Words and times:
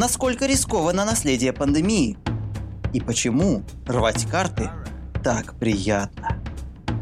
насколько 0.00 0.46
рискованно 0.46 1.04
наследие 1.04 1.52
пандемии 1.52 2.16
и 2.94 3.02
почему 3.02 3.62
рвать 3.86 4.24
карты 4.24 4.70
так 5.22 5.58
приятно. 5.58 6.42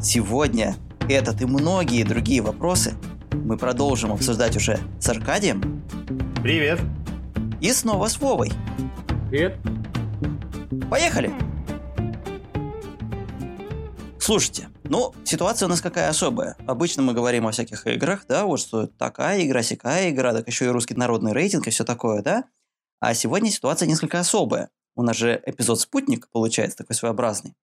Сегодня 0.03 0.75
этот 1.08 1.41
и 1.41 1.45
многие 1.45 2.03
другие 2.03 2.42
вопросы 2.42 2.97
мы 3.33 3.57
продолжим 3.57 4.11
обсуждать 4.11 4.57
уже 4.57 4.81
с 4.99 5.08
Аркадием. 5.08 5.81
Привет. 6.42 6.81
И 7.61 7.71
снова 7.71 8.09
с 8.09 8.19
Вовой. 8.21 8.50
Привет. 9.30 9.56
Поехали! 10.90 11.32
Слушайте, 14.18 14.70
ну, 14.82 15.14
ситуация 15.22 15.66
у 15.66 15.68
нас 15.68 15.80
какая 15.80 16.08
особая. 16.08 16.56
Обычно 16.66 17.02
мы 17.02 17.12
говорим 17.12 17.46
о 17.46 17.52
всяких 17.52 17.86
играх, 17.86 18.24
да, 18.28 18.44
вот 18.44 18.58
что 18.58 18.88
такая 18.88 19.46
игра, 19.46 19.62
сякая 19.62 20.10
игра, 20.10 20.32
так 20.32 20.48
еще 20.48 20.64
и 20.64 20.68
русский 20.68 20.94
народный 20.94 21.32
рейтинг 21.32 21.68
и 21.68 21.70
все 21.70 21.84
такое, 21.84 22.22
да? 22.22 22.44
А 23.00 23.14
сегодня 23.14 23.50
ситуация 23.50 23.86
несколько 23.86 24.18
особая. 24.18 24.70
У 24.94 25.02
нас 25.02 25.16
же 25.16 25.40
эпизод 25.46 25.80
«Спутник» 25.80 26.29
получается 26.30 26.79
такой 26.79 26.96
своеобразный. 26.96 27.54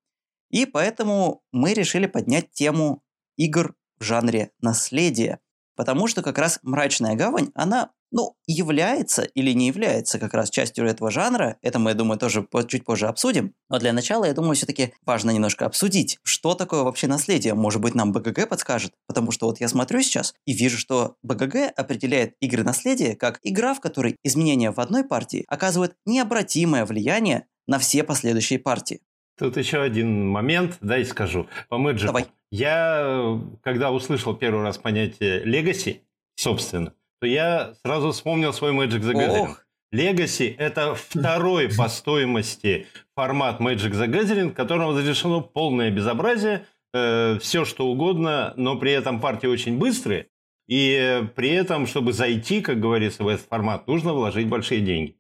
И 0.49 0.66
поэтому 0.66 1.43
мы 1.52 1.73
решили 1.73 2.05
поднять 2.05 2.52
тему 2.52 3.03
игр 3.35 3.76
в 3.99 4.03
жанре 4.03 4.52
наследия. 4.62 5.40
Потому 5.76 6.07
что 6.07 6.21
как 6.21 6.38
раз 6.38 6.59
«Мрачная 6.62 7.16
гавань», 7.16 7.52
она 7.53 7.91
ну, 8.12 8.36
является 8.48 9.23
или 9.23 9.52
не 9.52 9.68
является 9.68 10.20
как 10.20 10.34
раз 10.34 10.50
частью 10.50 10.86
этого 10.86 11.12
жанра. 11.12 11.58
Это 11.62 11.80
мы, 11.80 11.91
я 11.91 11.96
думаю, 11.96 12.18
тоже 12.18 12.48
чуть 12.68 12.86
позже 12.86 13.08
обсудим. 13.08 13.54
Но 13.70 13.80
для 13.80 13.94
начала, 13.94 14.26
я 14.26 14.34
думаю, 14.34 14.55
все-таки 14.55 14.94
важно 15.05 15.32
немножко 15.32 15.66
обсудить, 15.66 16.20
что 16.23 16.55
такое 16.55 16.84
вообще 16.84 17.08
наследие. 17.08 17.54
Может 17.54 17.82
быть, 17.82 17.96
нам 17.96 18.12
БГГ 18.12 18.48
подскажет. 18.48 18.94
Потому 19.08 19.32
что 19.32 19.48
вот 19.48 19.60
я 19.60 19.68
смотрю 19.68 20.02
сейчас 20.02 20.34
и 20.46 20.54
вижу, 20.54 20.77
что 20.77 21.16
БГГ 21.23 21.73
определяет 21.76 22.36
игры 22.40 22.63
наследия 22.63 23.16
как 23.16 23.40
игра, 23.44 23.73
в 23.73 23.82
которой 23.82 24.18
изменения 24.24 24.72
в 24.72 24.80
одной 24.80 25.04
партии 25.04 25.46
оказывают 25.48 25.96
необратимое 26.05 26.85
влияние 26.85 27.48
на 27.68 27.80
все 27.80 28.04
последующие 28.04 28.60
партии. 28.60 29.01
Тут 29.38 29.57
еще 29.57 29.82
один 29.82 30.29
момент, 30.29 30.77
дай 30.79 31.04
скажу. 31.04 31.48
По 31.68 31.77
Мэджику. 31.77 32.07
Давай. 32.07 32.27
Я, 32.51 33.41
когда 33.63 33.91
услышал 33.91 34.34
первый 34.35 34.63
раз 34.63 34.77
понятие 34.77 35.44
Legacy, 35.44 36.01
собственно, 36.35 36.94
то 37.26 37.29
я 37.29 37.73
сразу 37.84 38.12
вспомнил 38.12 38.54
свой 38.54 38.71
Magic 38.71 39.01
the 39.01 39.13
Gathering. 39.13 39.55
Legacy– 39.91 40.54
это 40.59 40.93
второй 40.93 41.70
по 41.76 41.87
стоимости 41.90 42.85
формат 43.15 43.59
Magic 43.59 43.93
the 43.93 44.07
Gathering, 44.07 44.51
которому 44.51 44.91
разрешено 44.91 45.41
полное 45.41 45.90
безобразие, 45.90 46.67
э, 46.93 47.40
все 47.41 47.65
что 47.65 47.87
угодно, 47.87 48.54
но 48.57 48.76
при 48.77 48.91
этом 48.91 49.20
партии 49.20 49.48
очень 49.48 49.79
быстрые, 49.79 50.27
и 50.67 51.23
при 51.35 51.49
этом, 51.49 51.87
чтобы 51.87 52.13
зайти, 52.13 52.62
как 52.62 52.79
говорится, 52.79 53.23
в 53.23 53.27
этот 53.27 53.48
формат, 53.48 53.87
нужно 53.87 54.13
вложить 54.13 54.48
большие 54.48 54.82
деньги. 54.82 55.17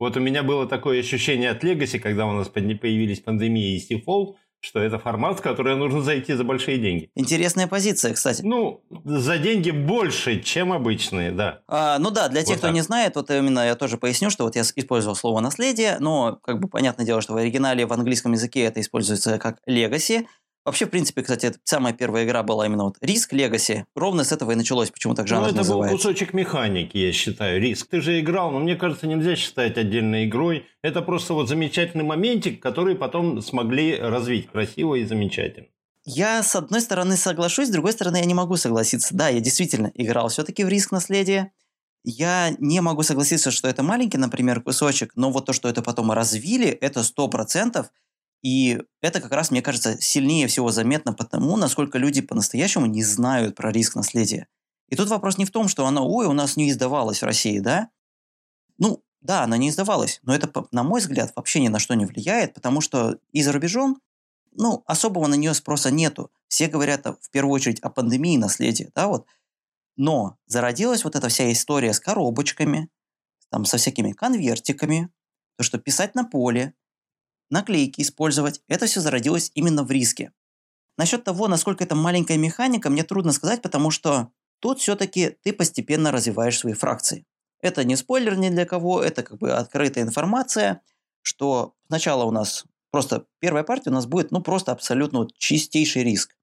Вот 0.00 0.16
у 0.16 0.20
меня 0.20 0.42
было 0.42 0.66
такое 0.66 0.98
ощущение 0.98 1.50
от 1.50 1.62
Legacy, 1.62 2.00
когда 2.00 2.26
у 2.26 2.32
нас 2.32 2.48
появились 2.48 3.20
пандемия 3.20 3.76
и 3.76 3.78
Seafall, 3.78 4.34
что 4.64 4.80
это 4.80 4.98
формат, 4.98 5.38
в 5.38 5.42
который 5.42 5.76
нужно 5.76 6.00
зайти 6.00 6.32
за 6.34 6.44
большие 6.44 6.78
деньги. 6.78 7.10
Интересная 7.14 7.66
позиция, 7.66 8.14
кстати. 8.14 8.42
Ну, 8.42 8.82
за 9.04 9.38
деньги 9.38 9.70
больше, 9.70 10.40
чем 10.40 10.72
обычные, 10.72 11.30
да. 11.30 11.60
А, 11.68 11.98
ну 11.98 12.10
да, 12.10 12.28
для 12.28 12.40
тех, 12.40 12.50
вот 12.50 12.58
кто 12.58 12.66
так. 12.68 12.74
не 12.74 12.80
знает, 12.80 13.16
вот 13.16 13.30
именно 13.30 13.66
я 13.66 13.74
тоже 13.74 13.98
поясню, 13.98 14.30
что 14.30 14.44
вот 14.44 14.56
я 14.56 14.62
использовал 14.62 15.14
слово 15.14 15.40
«наследие», 15.40 15.98
но 16.00 16.38
как 16.42 16.60
бы 16.60 16.68
понятное 16.68 17.04
дело, 17.04 17.20
что 17.20 17.34
в 17.34 17.36
оригинале 17.36 17.86
в 17.86 17.92
английском 17.92 18.32
языке 18.32 18.62
это 18.62 18.80
используется 18.80 19.38
как 19.38 19.58
«legacy», 19.68 20.26
Вообще, 20.64 20.86
в 20.86 20.90
принципе, 20.90 21.20
кстати, 21.22 21.52
самая 21.64 21.92
первая 21.92 22.24
игра 22.24 22.42
была 22.42 22.64
именно 22.64 22.84
вот 22.84 22.96
Риск 23.02 23.34
Легаси. 23.34 23.84
Ровно 23.94 24.24
с 24.24 24.32
этого 24.32 24.52
и 24.52 24.54
началось, 24.54 24.90
почему 24.90 25.14
так 25.14 25.28
жанр 25.28 25.42
Ну, 25.42 25.48
это 25.48 25.56
называется. 25.58 25.92
был 25.92 25.98
кусочек 25.98 26.32
механики, 26.32 26.96
я 26.96 27.12
считаю. 27.12 27.60
Риск. 27.60 27.86
Ты 27.90 28.00
же 28.00 28.18
играл, 28.18 28.50
но 28.50 28.60
мне 28.60 28.74
кажется, 28.74 29.06
нельзя 29.06 29.36
считать 29.36 29.76
отдельной 29.76 30.24
игрой. 30.24 30.66
Это 30.80 31.02
просто 31.02 31.34
вот 31.34 31.48
замечательный 31.48 32.04
моментик, 32.04 32.62
который 32.62 32.94
потом 32.94 33.42
смогли 33.42 33.98
развить 33.98 34.50
красиво 34.50 34.94
и 34.94 35.04
замечательно. 35.04 35.66
Я, 36.06 36.42
с 36.42 36.56
одной 36.56 36.80
стороны, 36.80 37.16
соглашусь, 37.18 37.68
с 37.68 37.72
другой 37.72 37.92
стороны, 37.92 38.16
я 38.16 38.24
не 38.24 38.34
могу 38.34 38.56
согласиться. 38.56 39.14
Да, 39.14 39.28
я 39.28 39.40
действительно 39.40 39.90
играл 39.94 40.28
все-таки 40.28 40.64
в 40.64 40.68
Риск 40.68 40.92
Наследие. 40.92 41.52
Я 42.04 42.54
не 42.58 42.80
могу 42.80 43.02
согласиться, 43.02 43.50
что 43.50 43.68
это 43.68 43.82
маленький, 43.82 44.18
например, 44.18 44.62
кусочек, 44.62 45.12
но 45.16 45.30
вот 45.30 45.46
то, 45.46 45.52
что 45.54 45.68
это 45.68 45.82
потом 45.82 46.10
развили, 46.12 46.68
это 46.68 47.02
сто 47.02 47.28
процентов– 47.28 47.90
и 48.44 48.82
это 49.00 49.22
как 49.22 49.32
раз, 49.32 49.50
мне 49.50 49.62
кажется, 49.62 49.98
сильнее 50.02 50.46
всего 50.48 50.70
заметно 50.70 51.14
потому, 51.14 51.56
насколько 51.56 51.96
люди 51.96 52.20
по-настоящему 52.20 52.84
не 52.84 53.02
знают 53.02 53.56
про 53.56 53.72
риск 53.72 53.94
наследия. 53.94 54.48
И 54.90 54.96
тут 54.96 55.08
вопрос 55.08 55.38
не 55.38 55.46
в 55.46 55.50
том, 55.50 55.66
что 55.66 55.86
оно, 55.86 56.06
ой, 56.06 56.26
у 56.26 56.34
нас 56.34 56.58
не 56.58 56.68
издавалось 56.68 57.22
в 57.22 57.24
России, 57.24 57.58
да? 57.58 57.88
Ну, 58.76 59.02
да, 59.22 59.44
она 59.44 59.56
не 59.56 59.70
издавалась, 59.70 60.20
но 60.24 60.34
это, 60.34 60.52
на 60.72 60.82
мой 60.82 61.00
взгляд, 61.00 61.32
вообще 61.34 61.58
ни 61.60 61.68
на 61.68 61.78
что 61.78 61.94
не 61.94 62.04
влияет, 62.04 62.52
потому 62.52 62.82
что 62.82 63.16
и 63.32 63.42
за 63.42 63.50
рубежом, 63.50 63.98
ну, 64.52 64.84
особого 64.86 65.26
на 65.26 65.36
нее 65.36 65.54
спроса 65.54 65.90
нету. 65.90 66.30
Все 66.48 66.68
говорят 66.68 67.06
в 67.06 67.30
первую 67.30 67.54
очередь 67.54 67.80
о 67.80 67.88
пандемии 67.88 68.36
наследия, 68.36 68.90
да, 68.94 69.08
вот. 69.08 69.26
Но 69.96 70.36
зародилась 70.44 71.04
вот 71.04 71.16
эта 71.16 71.28
вся 71.30 71.50
история 71.50 71.94
с 71.94 72.00
коробочками, 72.00 72.90
там, 73.48 73.64
со 73.64 73.78
всякими 73.78 74.12
конвертиками, 74.12 75.08
то, 75.56 75.64
что 75.64 75.78
писать 75.78 76.14
на 76.14 76.24
поле, 76.24 76.74
наклейки 77.54 78.02
использовать. 78.02 78.60
Это 78.68 78.86
все 78.86 79.00
зародилось 79.00 79.50
именно 79.54 79.84
в 79.84 79.90
риске. 79.90 80.32
Насчет 80.98 81.24
того, 81.24 81.48
насколько 81.48 81.84
это 81.84 81.94
маленькая 81.94 82.36
механика, 82.36 82.90
мне 82.90 83.04
трудно 83.04 83.32
сказать, 83.32 83.62
потому 83.62 83.90
что 83.90 84.30
тут 84.60 84.80
все-таки 84.80 85.36
ты 85.42 85.52
постепенно 85.52 86.10
развиваешь 86.10 86.58
свои 86.58 86.74
фракции. 86.74 87.24
Это 87.60 87.84
не 87.84 87.96
спойлер 87.96 88.36
ни 88.36 88.50
для 88.50 88.66
кого, 88.66 89.02
это 89.02 89.22
как 89.22 89.38
бы 89.38 89.52
открытая 89.52 90.04
информация, 90.04 90.82
что 91.22 91.74
сначала 91.86 92.24
у 92.24 92.30
нас 92.30 92.64
просто 92.90 93.26
первая 93.38 93.64
партия 93.64 93.90
у 93.90 93.94
нас 93.94 94.06
будет 94.06 94.30
ну 94.32 94.42
просто 94.42 94.72
абсолютно 94.72 95.26
чистейший 95.38 96.02
риск. 96.04 96.36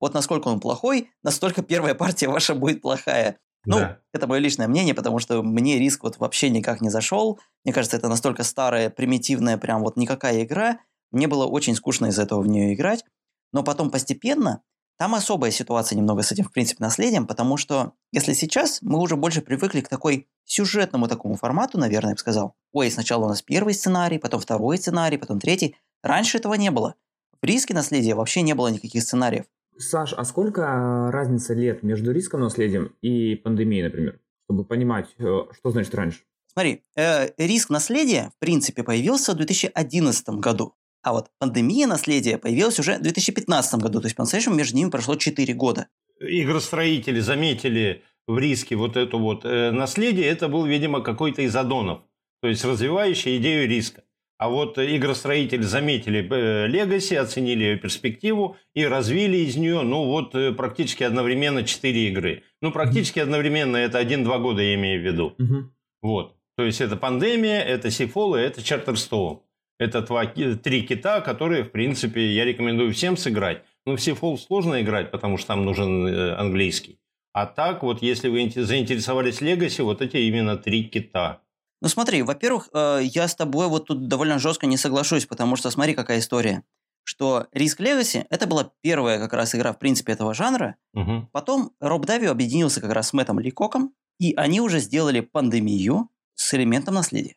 Вот 0.00 0.14
насколько 0.14 0.48
он 0.48 0.60
плохой, 0.60 1.10
настолько 1.22 1.62
первая 1.72 1.94
партия 1.94 2.28
ваша 2.28 2.54
будет 2.54 2.82
плохая. 2.82 3.38
Ну, 3.64 3.78
да. 3.78 3.98
это 4.12 4.26
мое 4.26 4.38
личное 4.38 4.68
мнение, 4.68 4.94
потому 4.94 5.18
что 5.18 5.42
мне 5.42 5.78
риск 5.78 6.04
вот 6.04 6.18
вообще 6.18 6.48
никак 6.50 6.80
не 6.80 6.90
зашел. 6.90 7.38
Мне 7.64 7.74
кажется, 7.74 7.96
это 7.96 8.08
настолько 8.08 8.42
старая, 8.44 8.90
примитивная, 8.90 9.58
прям 9.58 9.82
вот 9.82 9.96
никакая 9.96 10.42
игра. 10.44 10.78
Мне 11.10 11.26
было 11.26 11.46
очень 11.46 11.74
скучно 11.74 12.06
из-за 12.06 12.22
этого 12.22 12.40
в 12.40 12.46
нее 12.46 12.74
играть. 12.74 13.04
Но 13.52 13.62
потом 13.62 13.90
постепенно 13.90 14.62
там 14.98 15.14
особая 15.14 15.52
ситуация 15.52 15.96
немного 15.96 16.22
с 16.22 16.32
этим, 16.32 16.44
в 16.44 16.52
принципе, 16.52 16.82
наследием, 16.82 17.26
потому 17.26 17.56
что 17.56 17.92
если 18.12 18.32
сейчас 18.32 18.82
мы 18.82 18.98
уже 18.98 19.16
больше 19.16 19.42
привыкли 19.42 19.80
к 19.80 19.88
такой 19.88 20.26
сюжетному 20.44 21.06
такому 21.06 21.36
формату, 21.36 21.78
наверное, 21.78 22.10
я 22.10 22.14
бы 22.14 22.18
сказал. 22.18 22.54
Ой, 22.72 22.90
сначала 22.90 23.26
у 23.26 23.28
нас 23.28 23.40
первый 23.40 23.74
сценарий, 23.74 24.18
потом 24.18 24.40
второй 24.40 24.76
сценарий, 24.76 25.16
потом 25.16 25.38
третий. 25.38 25.76
Раньше 26.02 26.38
этого 26.38 26.54
не 26.54 26.72
было. 26.72 26.96
В 27.40 27.46
риске 27.46 27.74
наследия 27.74 28.14
вообще 28.16 28.42
не 28.42 28.54
было 28.54 28.68
никаких 28.68 29.04
сценариев. 29.04 29.46
Саш, 29.78 30.12
а 30.16 30.24
сколько 30.24 30.64
а, 30.66 31.10
разница 31.10 31.54
лет 31.54 31.82
между 31.82 32.12
риском 32.12 32.40
наследием 32.40 32.94
и 33.00 33.36
пандемией, 33.36 33.84
например, 33.84 34.18
чтобы 34.46 34.64
понимать, 34.64 35.08
э, 35.18 35.22
что 35.52 35.70
значит 35.70 35.94
раньше? 35.94 36.20
Смотри, 36.52 36.82
э, 36.96 37.28
риск 37.38 37.70
наследия, 37.70 38.32
в 38.34 38.40
принципе, 38.40 38.82
появился 38.82 39.32
в 39.32 39.36
2011 39.36 40.40
году. 40.40 40.74
А 41.02 41.12
вот 41.12 41.30
пандемия 41.38 41.86
наследия 41.86 42.38
появилась 42.38 42.80
уже 42.80 42.98
в 42.98 43.02
2015 43.02 43.80
году. 43.80 44.00
То 44.00 44.06
есть, 44.06 44.16
по-настоящему, 44.16 44.56
между 44.56 44.76
ними 44.76 44.90
прошло 44.90 45.14
4 45.14 45.54
года. 45.54 45.86
Игростроители 46.18 47.20
заметили 47.20 48.02
в 48.26 48.36
риске 48.38 48.74
вот 48.74 48.96
это 48.96 49.16
вот 49.16 49.44
э, 49.44 49.70
наследие. 49.70 50.26
Это 50.26 50.48
был, 50.48 50.66
видимо, 50.66 51.02
какой-то 51.02 51.42
из 51.42 51.54
аддонов. 51.54 52.00
То 52.42 52.48
есть, 52.48 52.64
развивающий 52.64 53.36
идею 53.36 53.68
риска. 53.68 54.02
А 54.38 54.48
вот 54.48 54.78
игростроители 54.78 55.62
заметили 55.62 56.22
Legacy, 56.22 57.16
оценили 57.16 57.64
ее 57.64 57.76
перспективу 57.76 58.56
и 58.72 58.84
развили 58.86 59.38
из 59.38 59.56
нее, 59.56 59.82
ну 59.82 60.04
вот, 60.04 60.34
э, 60.36 60.52
практически 60.52 61.02
одновременно 61.02 61.64
4 61.64 62.08
игры. 62.08 62.44
Ну, 62.62 62.70
практически 62.70 63.18
mm-hmm. 63.18 63.22
одновременно, 63.22 63.76
это 63.76 64.00
1-2 64.00 64.40
года 64.40 64.62
я 64.62 64.74
имею 64.74 65.00
в 65.00 65.04
виду. 65.04 65.34
Mm-hmm. 65.38 65.64
Вот. 66.02 66.36
То 66.56 66.62
есть, 66.62 66.80
это 66.80 66.96
пандемия, 66.96 67.60
это 67.60 67.90
Сифол 67.90 68.36
и 68.36 68.40
это 68.40 68.62
Чартерстоун. 68.62 69.40
Это 69.80 70.02
два, 70.02 70.26
три 70.26 70.82
кита, 70.82 71.20
которые, 71.20 71.64
в 71.64 71.70
принципе, 71.70 72.32
я 72.32 72.44
рекомендую 72.44 72.92
всем 72.92 73.16
сыграть. 73.16 73.62
Но 73.86 73.96
в 73.96 74.00
Сифол 74.00 74.38
сложно 74.38 74.80
играть, 74.82 75.10
потому 75.10 75.36
что 75.36 75.48
там 75.48 75.64
нужен 75.64 76.06
э, 76.06 76.34
английский. 76.34 76.98
А 77.32 77.46
так, 77.46 77.82
вот 77.82 78.02
если 78.02 78.28
вы 78.28 78.50
заинтересовались 78.54 79.40
Legacy, 79.40 79.82
вот 79.82 80.02
эти 80.02 80.16
именно 80.16 80.56
три 80.56 80.84
кита. 80.84 81.40
Ну 81.80 81.88
смотри, 81.88 82.22
во-первых, 82.22 82.68
э, 82.72 83.00
я 83.02 83.28
с 83.28 83.34
тобой 83.34 83.68
вот 83.68 83.86
тут 83.86 84.08
довольно 84.08 84.38
жестко 84.38 84.66
не 84.66 84.76
соглашусь, 84.76 85.26
потому 85.26 85.56
что 85.56 85.70
смотри, 85.70 85.94
какая 85.94 86.18
история. 86.18 86.64
Что 87.04 87.46
Risk 87.54 87.78
Legacy– 87.78 88.26
это 88.30 88.46
была 88.46 88.72
первая 88.82 89.18
как 89.18 89.32
раз 89.32 89.54
игра, 89.54 89.72
в 89.72 89.78
принципе, 89.78 90.12
этого 90.12 90.34
жанра. 90.34 90.76
Угу. 90.94 91.28
Потом 91.32 91.72
Роб 91.80 92.04
Дави 92.04 92.26
объединился 92.26 92.80
как 92.80 92.92
раз 92.92 93.08
с 93.08 93.12
Мэттом 93.12 93.38
Ликоком, 93.38 93.94
и 94.18 94.34
они 94.34 94.60
уже 94.60 94.80
сделали 94.80 95.20
пандемию 95.20 96.10
с 96.34 96.52
элементом 96.54 96.94
наследия. 96.94 97.36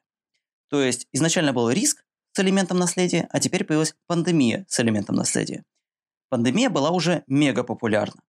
То 0.70 0.82
есть 0.82 1.08
изначально 1.14 1.54
был 1.54 1.70
риск 1.70 2.04
с 2.34 2.40
элементом 2.40 2.80
наследия, 2.80 3.28
а 3.32 3.40
теперь 3.40 3.64
появилась 3.64 3.96
пандемия 4.08 4.66
с 4.68 4.80
элементом 4.80 5.16
наследия. 5.16 5.64
Пандемия 6.30 6.70
была 6.70 6.92
уже 6.92 7.24
мега 7.28 7.64
популярна. 7.64 8.22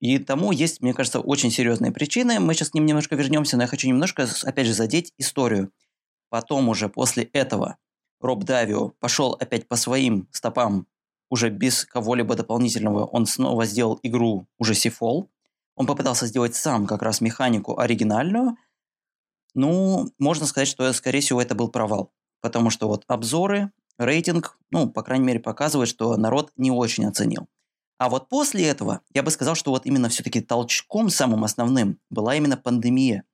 И 0.00 0.18
тому 0.18 0.50
есть, 0.50 0.80
мне 0.80 0.94
кажется, 0.94 1.20
очень 1.20 1.50
серьезные 1.50 1.92
причины. 1.92 2.40
Мы 2.40 2.54
сейчас 2.54 2.70
к 2.70 2.74
ним 2.74 2.86
немножко 2.86 3.16
вернемся, 3.16 3.56
но 3.56 3.64
я 3.64 3.66
хочу 3.66 3.86
немножко, 3.86 4.26
опять 4.44 4.66
же, 4.66 4.72
задеть 4.72 5.12
историю. 5.18 5.72
Потом 6.30 6.68
уже 6.68 6.88
после 6.88 7.24
этого 7.24 7.76
Роб 8.20 8.44
Давио 8.44 8.90
пошел 8.98 9.36
опять 9.38 9.68
по 9.68 9.76
своим 9.76 10.26
стопам, 10.32 10.86
уже 11.28 11.50
без 11.50 11.84
кого-либо 11.84 12.34
дополнительного. 12.34 13.04
Он 13.04 13.26
снова 13.26 13.66
сделал 13.66 14.00
игру 14.02 14.46
уже 14.58 14.74
Сифол. 14.74 15.30
Он 15.76 15.86
попытался 15.86 16.26
сделать 16.26 16.54
сам 16.54 16.86
как 16.86 17.02
раз 17.02 17.20
механику 17.20 17.78
оригинальную. 17.78 18.56
Ну, 19.54 20.10
можно 20.18 20.46
сказать, 20.46 20.68
что, 20.68 20.92
скорее 20.92 21.20
всего, 21.20 21.42
это 21.42 21.54
был 21.54 21.68
провал. 21.68 22.12
Потому 22.40 22.70
что 22.70 22.88
вот 22.88 23.04
обзоры, 23.06 23.70
рейтинг, 23.98 24.58
ну, 24.70 24.88
по 24.88 25.02
крайней 25.02 25.26
мере, 25.26 25.40
показывает, 25.40 25.88
что 25.88 26.16
народ 26.16 26.52
не 26.56 26.70
очень 26.70 27.04
оценил. 27.06 27.48
А 28.00 28.08
вот 28.08 28.30
после 28.30 28.66
этого 28.66 29.02
я 29.12 29.22
бы 29.22 29.30
сказал, 29.30 29.54
что 29.54 29.72
вот 29.72 29.84
именно 29.84 30.08
все-таки 30.08 30.40
толчком 30.40 31.10
самым 31.10 31.44
основным 31.44 31.98
была 32.08 32.34
именно 32.34 32.56
пандемия. 32.56 33.24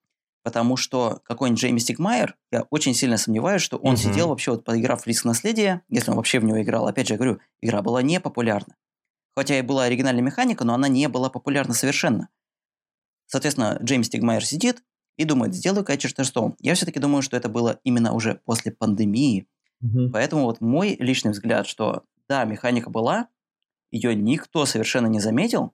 Потому 0.42 0.76
что 0.76 1.20
какой-нибудь 1.22 1.62
Джейми 1.62 1.78
Стигмайер, 1.78 2.36
я 2.50 2.62
очень 2.70 2.92
сильно 2.92 3.16
сомневаюсь, 3.16 3.62
что 3.62 3.76
он 3.76 3.94
угу. 3.94 4.02
сидел 4.02 4.26
вообще, 4.28 4.50
вот 4.50 4.64
поиграв 4.64 5.02
в 5.02 5.06
«Риск 5.06 5.24
наследия», 5.24 5.82
если 5.88 6.10
он 6.10 6.16
вообще 6.16 6.40
в 6.40 6.44
него 6.44 6.60
играл. 6.60 6.88
Опять 6.88 7.06
же, 7.06 7.14
я 7.14 7.18
говорю, 7.18 7.38
игра 7.60 7.80
была 7.80 8.02
не 8.02 8.18
популярна. 8.18 8.74
Хотя 9.36 9.56
и 9.56 9.62
была 9.62 9.84
оригинальная 9.84 10.24
механика, 10.24 10.64
но 10.64 10.74
она 10.74 10.88
не 10.88 11.08
была 11.08 11.30
популярна 11.30 11.72
совершенно. 11.72 12.28
Соответственно, 13.26 13.78
Джейми 13.80 14.02
Стигмайер 14.02 14.44
сидит 14.44 14.82
и 15.16 15.24
думает, 15.24 15.54
сделаю-ка 15.54 15.96
Чертерстоун. 15.96 16.56
Я 16.58 16.74
все-таки 16.74 16.98
думаю, 16.98 17.22
что 17.22 17.36
это 17.36 17.48
было 17.48 17.78
именно 17.84 18.14
уже 18.14 18.40
после 18.44 18.72
пандемии. 18.72 19.46
Угу. 19.80 20.10
Поэтому 20.12 20.42
вот 20.42 20.60
мой 20.60 20.96
личный 20.98 21.30
взгляд, 21.30 21.68
что 21.68 22.02
да, 22.28 22.44
механика 22.44 22.90
была, 22.90 23.28
ее 23.90 24.14
никто 24.14 24.66
совершенно 24.66 25.06
не 25.06 25.20
заметил, 25.20 25.72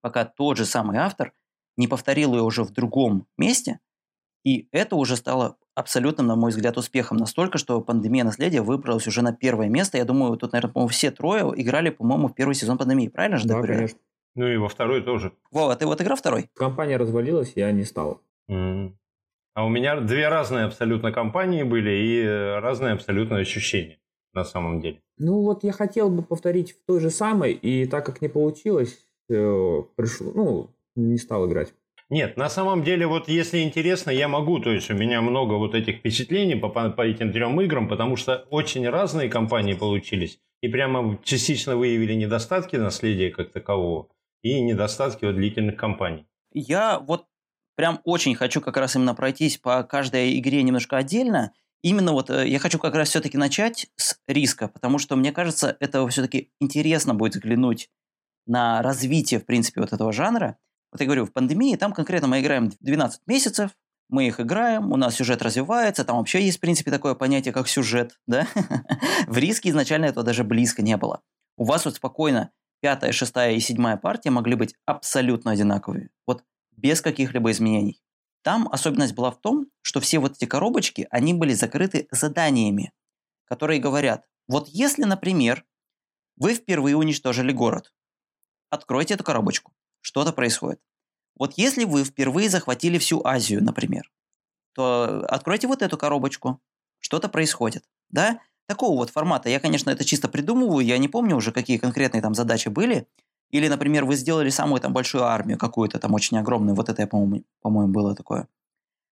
пока 0.00 0.24
тот 0.24 0.56
же 0.56 0.64
самый 0.64 0.98
автор 0.98 1.32
не 1.76 1.88
повторил 1.88 2.34
ее 2.34 2.42
уже 2.42 2.62
в 2.62 2.72
другом 2.72 3.26
месте, 3.36 3.80
и 4.44 4.68
это 4.72 4.96
уже 4.96 5.16
стало 5.16 5.56
абсолютным, 5.74 6.26
на 6.26 6.36
мой 6.36 6.50
взгляд, 6.50 6.76
успехом. 6.78 7.16
Настолько, 7.16 7.58
что 7.58 7.80
пандемия 7.80 8.24
наследия 8.24 8.62
выбралась 8.62 9.06
уже 9.06 9.22
на 9.22 9.32
первое 9.32 9.68
место. 9.68 9.98
Я 9.98 10.04
думаю, 10.04 10.36
тут, 10.36 10.52
наверное, 10.52 10.72
по-моему, 10.72 10.88
все 10.88 11.10
трое 11.10 11.52
играли, 11.56 11.90
по-моему, 11.90 12.28
в 12.28 12.34
первый 12.34 12.54
сезон 12.54 12.78
пандемии. 12.78 13.08
Правильно 13.08 13.38
же? 13.38 13.46
Да, 13.46 13.60
конечно. 13.60 13.98
Ну 14.36 14.46
и 14.46 14.56
во 14.56 14.68
второй 14.68 15.02
тоже. 15.02 15.32
Вова, 15.50 15.74
ты 15.76 15.86
вот 15.86 16.00
играл 16.00 16.16
второй? 16.16 16.50
Компания 16.54 16.96
развалилась, 16.96 17.52
я 17.56 17.72
не 17.72 17.84
стал. 17.84 18.22
Mm. 18.48 18.92
А 19.54 19.64
у 19.64 19.68
меня 19.68 20.00
две 20.00 20.28
разные 20.28 20.66
абсолютно 20.66 21.10
компании 21.10 21.62
были 21.62 21.90
и 21.90 22.24
разные 22.60 22.92
абсолютно 22.92 23.38
ощущения 23.38 23.98
на 24.36 24.44
самом 24.44 24.80
деле. 24.80 25.00
Ну 25.18 25.42
вот 25.42 25.64
я 25.64 25.72
хотел 25.72 26.08
бы 26.10 26.22
повторить 26.22 26.72
в 26.72 26.84
той 26.86 27.00
же 27.00 27.10
самой, 27.10 27.52
и 27.52 27.86
так 27.86 28.06
как 28.06 28.22
не 28.22 28.28
получилось, 28.28 28.98
э, 29.28 29.82
пришло, 29.96 30.32
ну, 30.34 30.70
не 30.94 31.18
стал 31.18 31.48
играть. 31.48 31.74
Нет, 32.08 32.36
на 32.36 32.48
самом 32.48 32.84
деле, 32.84 33.08
вот 33.08 33.28
если 33.28 33.62
интересно, 33.62 34.10
я 34.10 34.28
могу, 34.28 34.60
то 34.60 34.70
есть 34.70 34.90
у 34.90 34.94
меня 34.94 35.20
много 35.20 35.54
вот 35.54 35.74
этих 35.74 35.96
впечатлений 35.96 36.54
по, 36.54 36.68
по 36.68 37.02
этим 37.02 37.32
трем 37.32 37.60
играм, 37.60 37.88
потому 37.88 38.14
что 38.14 38.46
очень 38.50 38.88
разные 38.88 39.28
компании 39.28 39.74
получились, 39.74 40.38
и 40.60 40.68
прямо 40.68 41.18
частично 41.24 41.76
выявили 41.76 42.14
недостатки 42.14 42.76
наследия 42.76 43.30
как 43.30 43.50
такового 43.50 44.08
и 44.42 44.60
недостатки 44.60 45.24
вот 45.24 45.34
длительных 45.34 45.76
компаний. 45.76 46.26
Я 46.52 47.00
вот 47.00 47.24
прям 47.74 48.00
очень 48.04 48.36
хочу 48.36 48.60
как 48.60 48.76
раз 48.76 48.94
именно 48.94 49.14
пройтись 49.14 49.58
по 49.58 49.82
каждой 49.82 50.38
игре 50.38 50.62
немножко 50.62 50.96
отдельно. 50.96 51.52
Именно 51.82 52.12
вот 52.12 52.30
э, 52.30 52.48
я 52.48 52.58
хочу 52.58 52.78
как 52.78 52.94
раз 52.94 53.10
все-таки 53.10 53.38
начать 53.38 53.86
с 53.96 54.18
риска, 54.26 54.68
потому 54.68 54.98
что 54.98 55.16
мне 55.16 55.32
кажется, 55.32 55.76
это 55.80 56.06
все-таки 56.08 56.50
интересно 56.60 57.14
будет 57.14 57.34
взглянуть 57.34 57.90
на 58.46 58.82
развитие, 58.82 59.40
в 59.40 59.46
принципе, 59.46 59.80
вот 59.80 59.92
этого 59.92 60.12
жанра. 60.12 60.56
Вот 60.92 61.00
я 61.00 61.06
говорю, 61.06 61.26
в 61.26 61.32
пандемии 61.32 61.76
там 61.76 61.92
конкретно 61.92 62.28
мы 62.28 62.40
играем 62.40 62.70
12 62.80 63.20
месяцев, 63.26 63.70
мы 64.08 64.26
их 64.28 64.40
играем, 64.40 64.92
у 64.92 64.96
нас 64.96 65.16
сюжет 65.16 65.42
развивается, 65.42 66.04
там 66.04 66.18
вообще 66.18 66.44
есть, 66.44 66.58
в 66.58 66.60
принципе, 66.60 66.90
такое 66.90 67.14
понятие, 67.14 67.52
как 67.52 67.68
сюжет, 67.68 68.18
да? 68.26 68.46
в 69.26 69.36
риске 69.36 69.70
изначально 69.70 70.06
этого 70.06 70.24
даже 70.24 70.44
близко 70.44 70.82
не 70.82 70.96
было. 70.96 71.22
У 71.56 71.64
вас 71.64 71.84
вот 71.84 71.96
спокойно 71.96 72.50
пятая, 72.80 73.12
шестая 73.12 73.52
и 73.52 73.60
седьмая 73.60 73.96
партия 73.96 74.30
могли 74.30 74.54
быть 74.54 74.74
абсолютно 74.84 75.50
одинаковые, 75.50 76.10
вот 76.26 76.44
без 76.76 77.00
каких-либо 77.00 77.50
изменений. 77.50 78.00
Там 78.46 78.68
особенность 78.70 79.14
была 79.14 79.32
в 79.32 79.40
том, 79.40 79.66
что 79.82 79.98
все 79.98 80.20
вот 80.20 80.36
эти 80.36 80.44
коробочки, 80.44 81.08
они 81.10 81.34
были 81.34 81.52
закрыты 81.52 82.06
заданиями, 82.12 82.92
которые 83.44 83.80
говорят, 83.80 84.24
вот 84.46 84.68
если, 84.68 85.02
например, 85.02 85.64
вы 86.36 86.54
впервые 86.54 86.96
уничтожили 86.96 87.50
город, 87.50 87.92
откройте 88.70 89.14
эту 89.14 89.24
коробочку 89.24 89.72
что-то 90.00 90.32
происходит. 90.32 90.80
Вот 91.34 91.54
если 91.56 91.82
вы 91.82 92.04
впервые 92.04 92.48
захватили 92.48 92.98
всю 92.98 93.20
Азию, 93.26 93.64
например, 93.64 94.12
то 94.74 95.26
откройте 95.28 95.66
вот 95.66 95.82
эту 95.82 95.98
коробочку, 95.98 96.60
что-то 97.00 97.28
происходит, 97.28 97.82
да? 98.10 98.38
Такого 98.68 98.96
вот 98.96 99.10
формата. 99.10 99.48
Я, 99.48 99.58
конечно, 99.58 99.90
это 99.90 100.04
чисто 100.04 100.28
придумываю, 100.28 100.86
я 100.86 100.98
не 100.98 101.08
помню 101.08 101.34
уже, 101.34 101.50
какие 101.50 101.78
конкретные 101.78 102.22
там 102.22 102.36
задачи 102.36 102.68
были. 102.68 103.08
Или, 103.50 103.68
например, 103.68 104.04
вы 104.04 104.16
сделали 104.16 104.50
самую 104.50 104.80
там 104.80 104.92
большую 104.92 105.24
армию 105.24 105.58
какую-то 105.58 105.98
там 105.98 106.14
очень 106.14 106.38
огромную, 106.38 106.74
вот 106.74 106.88
это, 106.88 107.06
по-моему, 107.06 107.44
по-моему, 107.60 107.92
было 107.92 108.14
такое. 108.14 108.48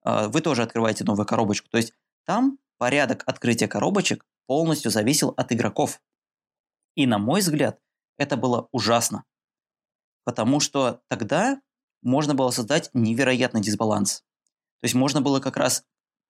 А, 0.04 0.28
вы 0.28 0.42
тоже 0.42 0.64
открываете 0.64 1.04
новую 1.04 1.26
коробочку. 1.26 1.70
То 1.70 1.78
есть 1.78 1.94
там 2.26 2.60
порядок 2.78 3.24
открытия 3.26 3.68
коробочек 3.68 4.26
полностью 4.48 4.92
зависел 4.92 5.34
от 5.38 5.52
игроков. 5.52 6.02
И, 6.96 7.08
на 7.08 7.20
мой 7.20 7.40
взгляд, 7.42 7.80
это 8.18 8.38
было 8.38 8.68
ужасно 8.72 9.24
потому 10.28 10.60
что 10.60 11.00
тогда 11.08 11.62
можно 12.02 12.36
было 12.36 12.52
создать 12.52 12.90
невероятный 12.94 13.62
дисбаланс. 13.62 14.26
То 14.82 14.84
есть 14.84 14.94
можно 14.94 15.22
было 15.22 15.40
как 15.40 15.56
раз 15.56 15.86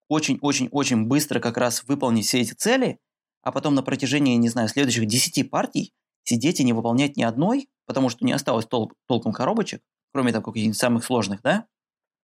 очень-очень-очень 0.07 1.07
быстро 1.07 1.39
как 1.39 1.57
раз 1.57 1.83
выполнить 1.85 2.27
все 2.27 2.41
эти 2.41 2.53
цели, 2.53 2.99
а 3.41 3.51
потом 3.51 3.73
на 3.73 3.81
протяжении, 3.81 4.35
не 4.35 4.49
знаю, 4.49 4.69
следующих 4.69 5.07
10 5.07 5.49
партий 5.49 5.95
сидеть 6.27 6.59
и 6.59 6.63
не 6.63 6.73
выполнять 6.73 7.15
ни 7.17 7.23
одной, 7.23 7.69
потому 7.85 8.09
что 8.09 8.25
не 8.25 8.33
осталось 8.33 8.65
тол- 8.65 8.91
толком 9.07 9.31
коробочек, 9.31 9.81
кроме 10.13 10.31
там 10.31 10.43
каких-нибудь 10.43 10.77
самых 10.77 11.03
сложных, 11.03 11.41
да? 11.41 11.65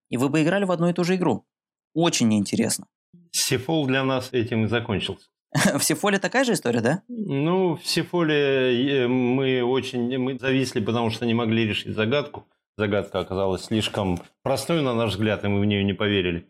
И 0.09 0.17
вы 0.17 0.29
бы 0.29 0.43
играли 0.43 0.65
в 0.65 0.71
одну 0.71 0.89
и 0.89 0.93
ту 0.93 1.03
же 1.03 1.15
игру. 1.15 1.45
Очень 1.93 2.27
неинтересно. 2.27 2.87
Сифол 3.31 3.87
для 3.87 4.03
нас 4.03 4.29
этим 4.31 4.65
и 4.65 4.67
закончился. 4.67 5.27
В 5.77 5.83
Сифоле 5.83 6.19
такая 6.19 6.43
же 6.43 6.53
история, 6.53 6.81
да? 6.81 7.03
Ну, 7.07 7.75
в 7.75 7.85
Сифоле 7.85 9.07
мы 9.07 9.63
очень 9.63 10.17
мы 10.17 10.37
зависли, 10.37 10.81
потому 10.81 11.09
что 11.11 11.25
не 11.25 11.33
могли 11.33 11.65
решить 11.65 11.95
загадку. 11.95 12.45
Загадка 12.77 13.19
оказалась 13.19 13.65
слишком 13.65 14.19
простой, 14.41 14.81
на 14.81 14.95
наш 14.95 15.11
взгляд, 15.11 15.43
и 15.45 15.47
мы 15.47 15.59
в 15.59 15.65
нее 15.65 15.83
не 15.83 15.93
поверили. 15.93 16.47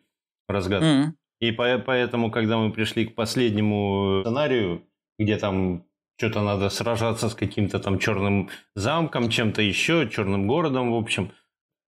Разгадку. 0.47 0.85
Mm-hmm. 0.85 1.11
И 1.41 1.51
по- 1.51 1.83
поэтому, 1.85 2.31
когда 2.31 2.57
мы 2.57 2.71
пришли 2.71 3.05
к 3.05 3.15
последнему 3.15 4.21
сценарию, 4.21 4.87
где 5.19 5.37
там 5.37 5.85
что-то 6.17 6.41
надо 6.41 6.69
сражаться 6.69 7.29
с 7.29 7.35
каким-то 7.35 7.79
там 7.79 7.99
черным 7.99 8.49
замком, 8.75 9.29
чем-то 9.29 9.61
еще, 9.61 10.09
черным 10.09 10.47
городом, 10.47 10.91
в 10.91 10.95
общем. 10.95 11.31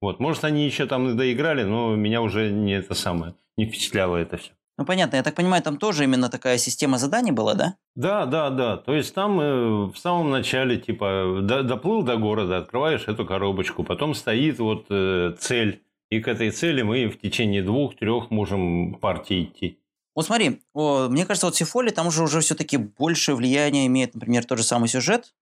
Вот, 0.01 0.19
может, 0.19 0.43
они 0.43 0.65
еще 0.65 0.85
там 0.85 1.09
и 1.09 1.13
доиграли, 1.13 1.63
но 1.63 1.95
меня 1.95 2.21
уже 2.21 2.51
не 2.51 2.73
это 2.73 2.93
самое, 2.93 3.35
не 3.57 3.65
впечатляло 3.65 4.17
это 4.17 4.37
все. 4.37 4.51
Ну, 4.77 4.85
понятно. 4.85 5.15
Я 5.15 5.23
так 5.23 5.35
понимаю, 5.35 5.63
там 5.63 5.77
тоже 5.77 6.03
именно 6.03 6.29
такая 6.29 6.57
система 6.57 6.97
заданий 6.97 7.31
была, 7.31 7.53
да? 7.53 7.75
Да, 7.95 8.25
да, 8.25 8.49
да. 8.49 8.77
То 8.77 8.93
есть 8.93 9.15
там 9.15 9.39
э, 9.39 9.85
в 9.85 9.95
самом 9.95 10.31
начале, 10.31 10.77
типа, 10.77 11.39
до, 11.41 11.63
доплыл 11.63 12.03
до 12.03 12.17
города, 12.17 12.57
открываешь 12.57 13.07
эту 13.07 13.25
коробочку, 13.25 13.83
потом 13.83 14.13
стоит 14.13 14.59
вот 14.59 14.87
э, 14.89 15.33
цель, 15.39 15.81
и 16.09 16.19
к 16.19 16.27
этой 16.27 16.51
цели 16.51 16.81
мы 16.81 17.07
в 17.07 17.19
течение 17.19 17.63
двух-трех 17.63 18.31
можем 18.31 18.95
партий 18.95 19.43
идти. 19.43 19.79
Вот 20.15 20.25
смотри, 20.25 20.61
мне 20.73 21.25
кажется, 21.25 21.47
вот 21.47 21.55
Сифоли 21.55 21.89
там 21.89 22.07
уже, 22.07 22.23
уже 22.23 22.39
все-таки 22.39 22.77
больше 22.77 23.35
влияния 23.35 23.85
имеет, 23.87 24.15
например, 24.15 24.45
тот 24.45 24.57
же 24.57 24.63
самый 24.63 24.87
сюжет, 24.87 25.33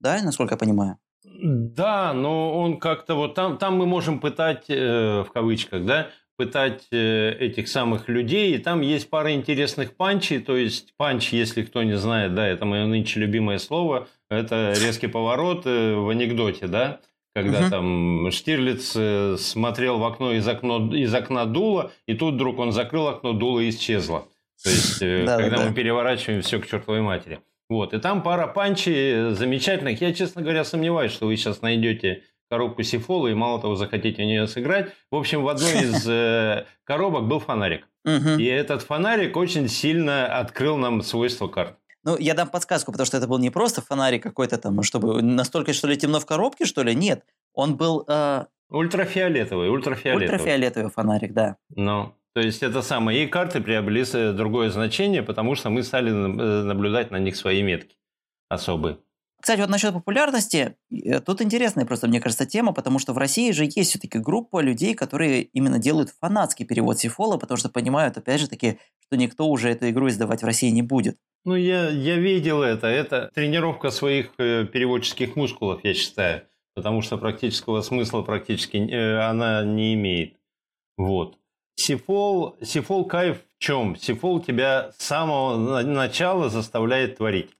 да, 0.00 0.20
насколько 0.22 0.54
я 0.54 0.58
понимаю? 0.58 0.98
Да, 1.24 2.12
но 2.12 2.58
он 2.58 2.78
как-то 2.78 3.14
вот 3.14 3.34
там, 3.34 3.58
там 3.58 3.76
мы 3.76 3.86
можем 3.86 4.20
пытать, 4.20 4.64
э, 4.68 5.24
в 5.26 5.30
кавычках, 5.32 5.84
да, 5.84 6.10
пытать 6.36 6.86
э, 6.92 7.36
этих 7.38 7.68
самых 7.68 8.08
людей. 8.08 8.54
И 8.54 8.58
там 8.58 8.80
есть 8.80 9.10
пара 9.10 9.32
интересных 9.32 9.96
панчей. 9.96 10.38
То 10.40 10.56
есть 10.56 10.94
панч, 10.96 11.32
если 11.32 11.62
кто 11.62 11.82
не 11.82 11.96
знает, 11.96 12.34
да, 12.34 12.46
это 12.46 12.64
мое 12.64 12.86
нынче 12.86 13.20
любимое 13.20 13.58
слово. 13.58 14.08
Это 14.28 14.74
резкий 14.76 15.08
поворот 15.08 15.66
э, 15.66 15.94
в 15.94 16.08
анекдоте, 16.08 16.66
да, 16.66 17.00
когда 17.36 17.60
угу. 17.60 17.68
там 17.68 18.30
Штирлиц 18.30 18.94
э, 18.96 19.36
смотрел 19.38 19.98
в 19.98 20.04
окно 20.06 20.32
из, 20.32 20.48
окно, 20.48 20.90
из 20.94 21.14
окна 21.14 21.44
дула, 21.44 21.92
и 22.06 22.14
тут 22.14 22.36
вдруг 22.36 22.58
он 22.58 22.72
закрыл 22.72 23.08
окно, 23.08 23.34
дуло 23.34 23.68
исчезло. 23.68 24.26
То 24.64 24.70
есть, 24.70 25.00
когда 25.00 25.66
мы 25.66 25.74
переворачиваем 25.74 26.40
все 26.40 26.58
к 26.58 26.66
чертовой 26.66 27.02
матери. 27.02 27.40
Вот, 27.68 27.92
и 27.92 27.98
там 27.98 28.22
пара 28.22 28.46
панчей 28.46 29.34
замечательных. 29.34 30.00
Я, 30.00 30.14
честно 30.14 30.40
говоря, 30.40 30.64
сомневаюсь, 30.64 31.12
что 31.12 31.26
вы 31.26 31.36
сейчас 31.36 31.60
найдете 31.60 32.22
коробку 32.48 32.82
Сифола 32.82 33.28
и 33.28 33.34
мало 33.34 33.60
того 33.60 33.76
захотите 33.76 34.22
в 34.22 34.26
нее 34.26 34.46
сыграть. 34.46 34.92
В 35.10 35.16
общем, 35.16 35.42
в 35.42 35.48
одной 35.48 35.72
из 35.72 36.08
э, 36.08 36.64
коробок 36.84 37.28
был 37.28 37.40
фонарик. 37.40 37.86
И 38.06 38.46
этот 38.46 38.80
фонарик 38.80 39.36
очень 39.36 39.68
сильно 39.68 40.38
открыл 40.38 40.78
нам 40.78 41.02
свойства 41.02 41.48
карт. 41.48 41.76
Ну, 42.06 42.16
я 42.16 42.34
дам 42.34 42.48
подсказку, 42.48 42.92
потому 42.92 43.04
что 43.04 43.16
это 43.16 43.26
был 43.26 43.38
не 43.38 43.50
просто 43.50 43.82
фонарик 43.82 44.22
какой-то 44.22 44.58
там, 44.58 44.80
чтобы 44.84 45.20
настолько, 45.22 45.72
что 45.72 45.88
ли, 45.88 45.96
темно 45.96 46.20
в 46.20 46.24
коробке, 46.24 46.64
что 46.64 46.84
ли? 46.84 46.94
Нет. 46.94 47.24
Он 47.52 47.76
был... 47.76 48.04
Э... 48.06 48.44
Ультрафиолетовый, 48.70 49.68
ультрафиолетовый. 49.68 50.26
Ультрафиолетовый 50.26 50.90
фонарик, 50.92 51.32
да. 51.32 51.56
Ну, 51.74 52.14
То 52.32 52.40
есть 52.40 52.62
это 52.62 52.82
самое. 52.82 53.24
И 53.24 53.26
карты 53.26 53.60
приобрели 53.60 54.04
другое 54.32 54.70
значение, 54.70 55.24
потому 55.24 55.56
что 55.56 55.68
мы 55.68 55.82
стали 55.82 56.10
наблюдать 56.10 57.10
на 57.10 57.16
них 57.16 57.34
свои 57.34 57.62
метки 57.62 57.96
особые. 58.48 58.98
Кстати, 59.46 59.60
вот 59.60 59.70
насчет 59.70 59.94
популярности, 59.94 60.74
э, 60.90 61.20
тут 61.20 61.40
интересная 61.40 61.86
просто, 61.86 62.08
мне 62.08 62.20
кажется, 62.20 62.46
тема, 62.46 62.72
потому 62.72 62.98
что 62.98 63.12
в 63.12 63.18
России 63.18 63.52
же 63.52 63.62
есть 63.62 63.90
все-таки 63.90 64.18
группа 64.18 64.60
людей, 64.60 64.92
которые 64.92 65.42
именно 65.42 65.78
делают 65.78 66.10
фанатский 66.10 66.66
перевод 66.66 66.98
Сифола, 66.98 67.36
потому 67.36 67.56
что 67.56 67.68
понимают, 67.68 68.16
опять 68.16 68.40
же 68.40 68.48
таки, 68.48 68.80
что 69.06 69.16
никто 69.16 69.46
уже 69.46 69.70
эту 69.70 69.88
игру 69.88 70.08
издавать 70.08 70.42
в 70.42 70.46
России 70.46 70.70
не 70.70 70.82
будет. 70.82 71.16
Ну, 71.44 71.54
я, 71.54 71.90
я 71.90 72.16
видел 72.16 72.60
это. 72.60 72.88
Это 72.88 73.30
тренировка 73.36 73.90
своих 73.90 74.32
э, 74.38 74.64
переводческих 74.64 75.36
мускулов, 75.36 75.84
я 75.84 75.94
считаю. 75.94 76.42
Потому 76.74 77.00
что 77.00 77.16
практического 77.16 77.82
смысла 77.82 78.22
практически 78.22 78.78
э, 78.78 79.20
она 79.20 79.62
не 79.62 79.94
имеет. 79.94 80.34
Вот. 80.96 81.38
Сифол, 81.76 82.56
сифол 82.62 83.04
кайф 83.04 83.36
в 83.36 83.62
чем? 83.62 83.94
Сифол 83.94 84.40
тебя 84.40 84.90
с 84.98 85.04
самого 85.04 85.82
начала 85.82 86.48
заставляет 86.48 87.18
творить. 87.18 87.50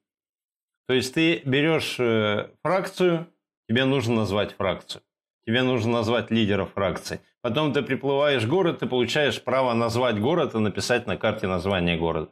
То 0.88 0.94
есть 0.94 1.14
ты 1.14 1.42
берешь 1.44 1.96
э, 1.98 2.48
фракцию, 2.62 3.26
тебе 3.68 3.84
нужно 3.84 4.16
назвать 4.16 4.52
фракцию. 4.54 5.02
Тебе 5.46 5.62
нужно 5.62 5.92
назвать 5.92 6.30
лидера 6.30 6.64
фракции. 6.64 7.20
Потом 7.40 7.72
ты 7.72 7.82
приплываешь 7.82 8.42
в 8.42 8.48
город, 8.48 8.80
ты 8.80 8.86
получаешь 8.86 9.42
право 9.42 9.74
назвать 9.74 10.20
город 10.20 10.54
и 10.54 10.58
написать 10.58 11.06
на 11.06 11.16
карте 11.16 11.46
название 11.46 11.96
города. 11.96 12.30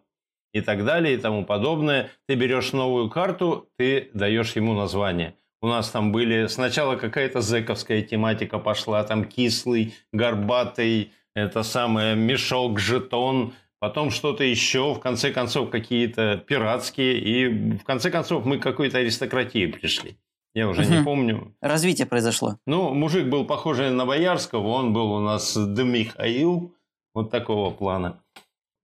И 0.52 0.60
так 0.60 0.84
далее, 0.84 1.14
и 1.14 1.18
тому 1.18 1.44
подобное. 1.44 2.10
Ты 2.26 2.34
берешь 2.34 2.72
новую 2.72 3.10
карту, 3.10 3.68
ты 3.76 4.10
даешь 4.14 4.54
ему 4.56 4.74
название. 4.74 5.34
У 5.60 5.66
нас 5.66 5.90
там 5.90 6.12
были 6.12 6.46
сначала 6.46 6.96
какая-то 6.96 7.40
зэковская 7.40 8.02
тематика 8.02 8.58
пошла, 8.58 9.02
там 9.04 9.24
кислый, 9.24 9.94
горбатый, 10.12 11.12
это 11.34 11.62
самое 11.62 12.14
мешок, 12.14 12.78
жетон, 12.78 13.54
потом 13.84 14.10
что-то 14.10 14.44
еще, 14.44 14.94
в 14.94 14.98
конце 14.98 15.30
концов 15.30 15.68
какие-то 15.68 16.42
пиратские, 16.46 17.18
и 17.18 17.76
в 17.76 17.84
конце 17.84 18.10
концов 18.10 18.46
мы 18.46 18.58
к 18.58 18.62
какой-то 18.62 18.96
аристократии 18.96 19.66
пришли. 19.66 20.16
Я 20.54 20.70
уже 20.70 20.84
угу. 20.84 20.90
не 20.94 21.04
помню. 21.04 21.54
Развитие 21.60 22.06
произошло. 22.06 22.56
Ну, 22.66 22.94
мужик 22.94 23.26
был 23.26 23.44
похожий 23.44 23.90
на 23.90 24.06
Боярского, 24.06 24.68
он 24.68 24.94
был 24.94 25.12
у 25.12 25.20
нас 25.20 25.54
Демихаил, 25.54 26.74
вот 27.14 27.30
такого 27.30 27.70
плана. 27.72 28.22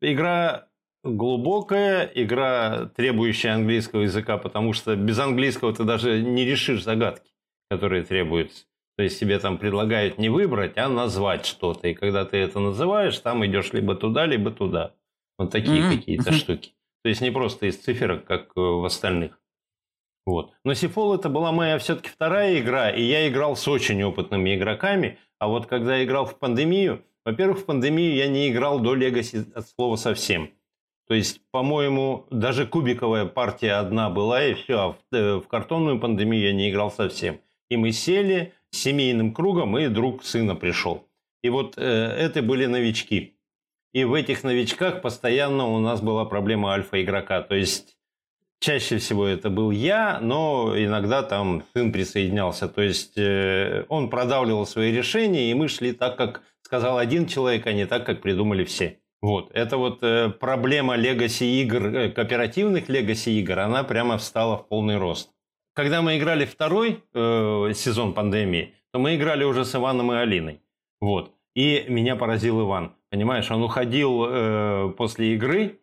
Игра 0.02 0.66
глубокая, 1.02 2.04
игра, 2.14 2.90
требующая 2.94 3.54
английского 3.54 4.02
языка, 4.02 4.36
потому 4.36 4.74
что 4.74 4.96
без 4.96 5.18
английского 5.18 5.72
ты 5.72 5.84
даже 5.84 6.20
не 6.20 6.44
решишь 6.44 6.84
загадки, 6.84 7.30
которые 7.70 8.02
требуются. 8.02 8.66
То 9.00 9.04
есть 9.04 9.18
тебе 9.18 9.38
там 9.38 9.56
предлагают 9.56 10.18
не 10.18 10.28
выбрать, 10.28 10.76
а 10.76 10.86
назвать 10.86 11.46
что-то. 11.46 11.88
И 11.88 11.94
когда 11.94 12.26
ты 12.26 12.36
это 12.36 12.60
называешь, 12.60 13.18
там 13.18 13.46
идешь 13.46 13.72
либо 13.72 13.94
туда, 13.94 14.26
либо 14.26 14.50
туда. 14.50 14.92
Вот 15.38 15.50
такие 15.50 15.80
mm-hmm. 15.80 15.96
какие-то 15.96 16.32
штуки. 16.32 16.74
То 17.02 17.08
есть 17.08 17.22
не 17.22 17.30
просто 17.30 17.64
из 17.64 17.78
циферок, 17.78 18.26
как 18.26 18.50
э, 18.56 18.60
в 18.60 18.84
остальных. 18.84 19.40
Вот. 20.26 20.52
Но 20.66 20.74
Сифол 20.74 21.14
это 21.14 21.30
была 21.30 21.50
моя 21.50 21.78
все-таки 21.78 22.10
вторая 22.10 22.60
игра, 22.60 22.90
и 22.90 23.02
я 23.02 23.26
играл 23.26 23.56
с 23.56 23.66
очень 23.68 24.02
опытными 24.02 24.54
игроками. 24.54 25.16
А 25.38 25.48
вот 25.48 25.64
когда 25.64 25.96
я 25.96 26.04
играл 26.04 26.26
в 26.26 26.38
пандемию, 26.38 27.02
во-первых, 27.24 27.60
в 27.60 27.64
пандемию 27.64 28.14
я 28.14 28.28
не 28.28 28.50
играл 28.50 28.80
до 28.80 28.94
Legacy 28.94 29.50
от 29.54 29.66
слова 29.66 29.96
совсем. 29.96 30.50
То 31.08 31.14
есть, 31.14 31.40
по-моему, 31.50 32.26
даже 32.30 32.66
кубиковая 32.66 33.24
партия 33.24 33.76
одна 33.76 34.10
была, 34.10 34.44
и 34.44 34.52
все. 34.52 34.78
А 34.78 34.88
в, 34.92 34.98
э, 35.10 35.36
в 35.36 35.48
картонную 35.48 35.98
пандемию 35.98 36.42
я 36.42 36.52
не 36.52 36.70
играл 36.70 36.90
совсем. 36.90 37.40
И 37.70 37.78
мы 37.78 37.92
сели, 37.92 38.52
семейным 38.72 39.32
кругом, 39.34 39.78
и 39.78 39.88
друг 39.88 40.24
сына 40.24 40.54
пришел. 40.54 41.06
И 41.42 41.48
вот 41.48 41.74
э, 41.76 41.82
это 41.82 42.42
были 42.42 42.66
новички. 42.66 43.36
И 43.92 44.04
в 44.04 44.14
этих 44.14 44.44
новичках 44.44 45.02
постоянно 45.02 45.66
у 45.66 45.78
нас 45.78 46.00
была 46.00 46.24
проблема 46.24 46.72
альфа-игрока. 46.72 47.42
То 47.42 47.56
есть 47.56 47.96
чаще 48.60 48.98
всего 48.98 49.26
это 49.26 49.50
был 49.50 49.70
я, 49.70 50.20
но 50.20 50.74
иногда 50.76 51.22
там 51.22 51.64
сын 51.74 51.90
присоединялся. 51.90 52.68
То 52.68 52.82
есть 52.82 53.18
э, 53.18 53.86
он 53.88 54.10
продавливал 54.10 54.66
свои 54.66 54.92
решения, 54.92 55.50
и 55.50 55.54
мы 55.54 55.68
шли 55.68 55.92
так, 55.92 56.16
как 56.16 56.42
сказал 56.62 56.98
один 56.98 57.26
человек, 57.26 57.66
а 57.66 57.72
не 57.72 57.86
так, 57.86 58.06
как 58.06 58.20
придумали 58.20 58.64
все. 58.64 58.98
Вот, 59.22 59.50
это 59.52 59.76
вот 59.76 60.02
э, 60.02 60.30
проблема 60.30 60.96
легаси 60.96 61.60
игр, 61.60 61.86
э, 61.86 62.10
кооперативных 62.10 62.88
легаси 62.88 63.38
игр, 63.40 63.58
она 63.58 63.82
прямо 63.84 64.16
встала 64.16 64.56
в 64.56 64.68
полный 64.68 64.96
рост. 64.96 65.30
Когда 65.74 66.02
мы 66.02 66.18
играли 66.18 66.44
второй 66.44 67.02
э, 67.14 67.72
сезон 67.74 68.12
пандемии, 68.12 68.74
то 68.92 68.98
мы 68.98 69.16
играли 69.16 69.44
уже 69.44 69.64
с 69.64 69.74
Иваном 69.74 70.12
и 70.12 70.16
Алиной. 70.16 70.60
Вот. 71.00 71.32
И 71.54 71.84
меня 71.88 72.16
поразил 72.16 72.60
Иван. 72.60 72.92
Понимаешь, 73.10 73.50
он 73.50 73.62
уходил 73.62 74.24
э, 74.28 74.94
после 74.96 75.34
игры, 75.34 75.80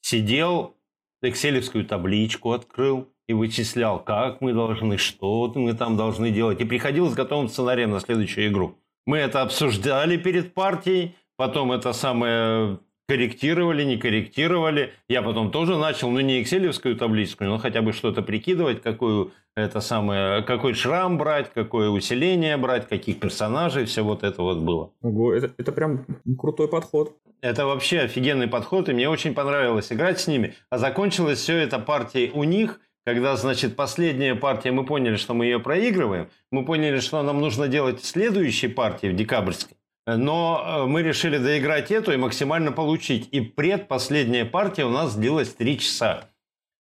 сидел, 0.00 0.74
экселевскую 1.22 1.84
табличку 1.84 2.52
открыл 2.52 3.08
и 3.28 3.32
вычислял, 3.32 4.02
как 4.02 4.40
мы 4.40 4.52
должны, 4.52 4.98
что 4.98 5.52
мы 5.54 5.72
там 5.74 5.96
должны 5.96 6.30
делать. 6.30 6.60
И 6.60 6.64
приходил 6.64 7.08
с 7.08 7.14
готовым 7.14 7.48
сценарием 7.48 7.90
на 7.90 8.00
следующую 8.00 8.48
игру. 8.48 8.76
Мы 9.06 9.18
это 9.18 9.42
обсуждали 9.42 10.16
перед 10.16 10.54
партией, 10.54 11.14
потом 11.36 11.72
это 11.72 11.92
самое 11.92 12.78
корректировали, 13.08 13.84
не 13.84 13.96
корректировали. 13.96 14.92
Я 15.08 15.22
потом 15.22 15.50
тоже 15.50 15.76
начал, 15.76 16.10
ну 16.10 16.20
не 16.20 16.42
экселевскую 16.42 16.96
табличку, 16.96 17.44
но 17.44 17.58
хотя 17.58 17.82
бы 17.82 17.92
что-то 17.92 18.22
прикидывать, 18.22 18.82
какую 18.82 19.32
это 19.56 19.80
самое, 19.80 20.42
какой 20.42 20.74
шрам 20.74 21.16
брать, 21.16 21.52
какое 21.52 21.88
усиление 21.88 22.56
брать, 22.56 22.88
каких 22.88 23.20
персонажей, 23.20 23.84
все 23.84 24.02
вот 24.02 24.24
это 24.24 24.42
вот 24.42 24.58
было. 24.58 24.92
Ого, 25.02 25.32
это, 25.32 25.52
это 25.58 25.72
прям 25.72 26.06
крутой 26.38 26.68
подход. 26.68 27.16
Это 27.40 27.66
вообще 27.66 28.00
офигенный 28.00 28.48
подход, 28.48 28.88
и 28.88 28.94
мне 28.94 29.08
очень 29.08 29.34
понравилось 29.34 29.92
играть 29.92 30.18
с 30.18 30.26
ними. 30.26 30.54
А 30.70 30.78
закончилось 30.78 31.38
все 31.38 31.58
это 31.58 31.78
партией 31.78 32.30
у 32.30 32.42
них, 32.44 32.80
когда, 33.04 33.36
значит, 33.36 33.76
последняя 33.76 34.34
партия, 34.34 34.72
мы 34.72 34.86
поняли, 34.86 35.16
что 35.16 35.34
мы 35.34 35.44
ее 35.44 35.60
проигрываем, 35.60 36.30
мы 36.50 36.64
поняли, 36.64 37.00
что 37.00 37.22
нам 37.22 37.40
нужно 37.40 37.68
делать 37.68 38.00
в 38.00 38.06
следующей 38.06 38.68
партии, 38.68 39.08
в 39.08 39.14
декабрьской. 39.14 39.76
Но 40.06 40.62
э, 40.64 40.86
мы 40.86 41.02
решили 41.02 41.38
доиграть 41.38 41.90
эту 41.90 42.12
и 42.12 42.16
максимально 42.16 42.72
получить. 42.72 43.28
И 43.32 43.40
предпоследняя 43.40 44.44
партия 44.44 44.84
у 44.84 44.90
нас 44.90 45.14
длилась 45.14 45.54
3 45.54 45.78
часа. 45.78 46.28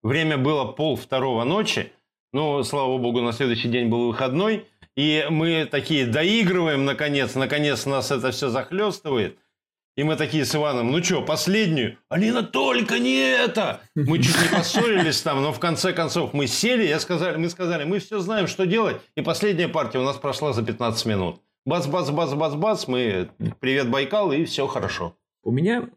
Время 0.02 0.38
было 0.38 0.66
пол 0.66 0.96
второго 0.96 1.44
ночи. 1.44 1.92
Ну, 2.32 2.64
слава 2.64 2.98
богу, 2.98 3.22
на 3.22 3.34
следующий 3.34 3.68
день 3.68 3.90
был 3.90 4.08
выходной. 4.08 4.68
И 4.96 5.26
мы 5.30 5.68
такие 5.70 6.06
доигрываем, 6.06 6.86
наконец. 6.86 7.36
Наконец 7.36 7.86
нас 7.86 8.12
это 8.12 8.32
все 8.32 8.50
захлестывает. 8.50 9.38
И 9.98 10.04
мы 10.04 10.16
такие 10.16 10.46
с 10.46 10.56
Иваном, 10.56 10.94
ну 10.94 11.04
что, 11.04 11.22
последнюю? 11.22 11.98
Алина, 12.08 12.42
только 12.42 13.00
не 13.00 13.18
это! 13.18 13.82
Мы 13.96 14.20
чуть 14.20 14.42
не 14.42 14.48
поссорились 14.48 15.22
там, 15.22 15.42
но 15.42 15.52
в 15.52 15.60
конце 15.60 15.92
концов 15.92 16.32
мы 16.32 16.48
сели, 16.48 16.88
я 16.88 17.02
сказали, 17.02 17.36
мы 17.36 17.50
сказали, 17.50 17.84
мы 17.84 18.00
все 18.00 18.20
знаем, 18.20 18.48
что 18.48 18.66
делать. 18.66 19.02
И 19.16 19.22
последняя 19.22 19.68
партия 19.68 20.00
у 20.00 20.04
нас 20.04 20.16
прошла 20.16 20.54
за 20.54 20.64
15 20.64 21.06
минут 21.06 21.42
бац-бац-бац-бац-бац, 21.66 22.88
мы 22.88 23.30
привет, 23.60 23.90
Байкал, 23.90 24.32
и 24.32 24.46
все 24.46 24.68
хорошо. 24.68 25.16
У 25.44 25.52
меня 25.52 25.90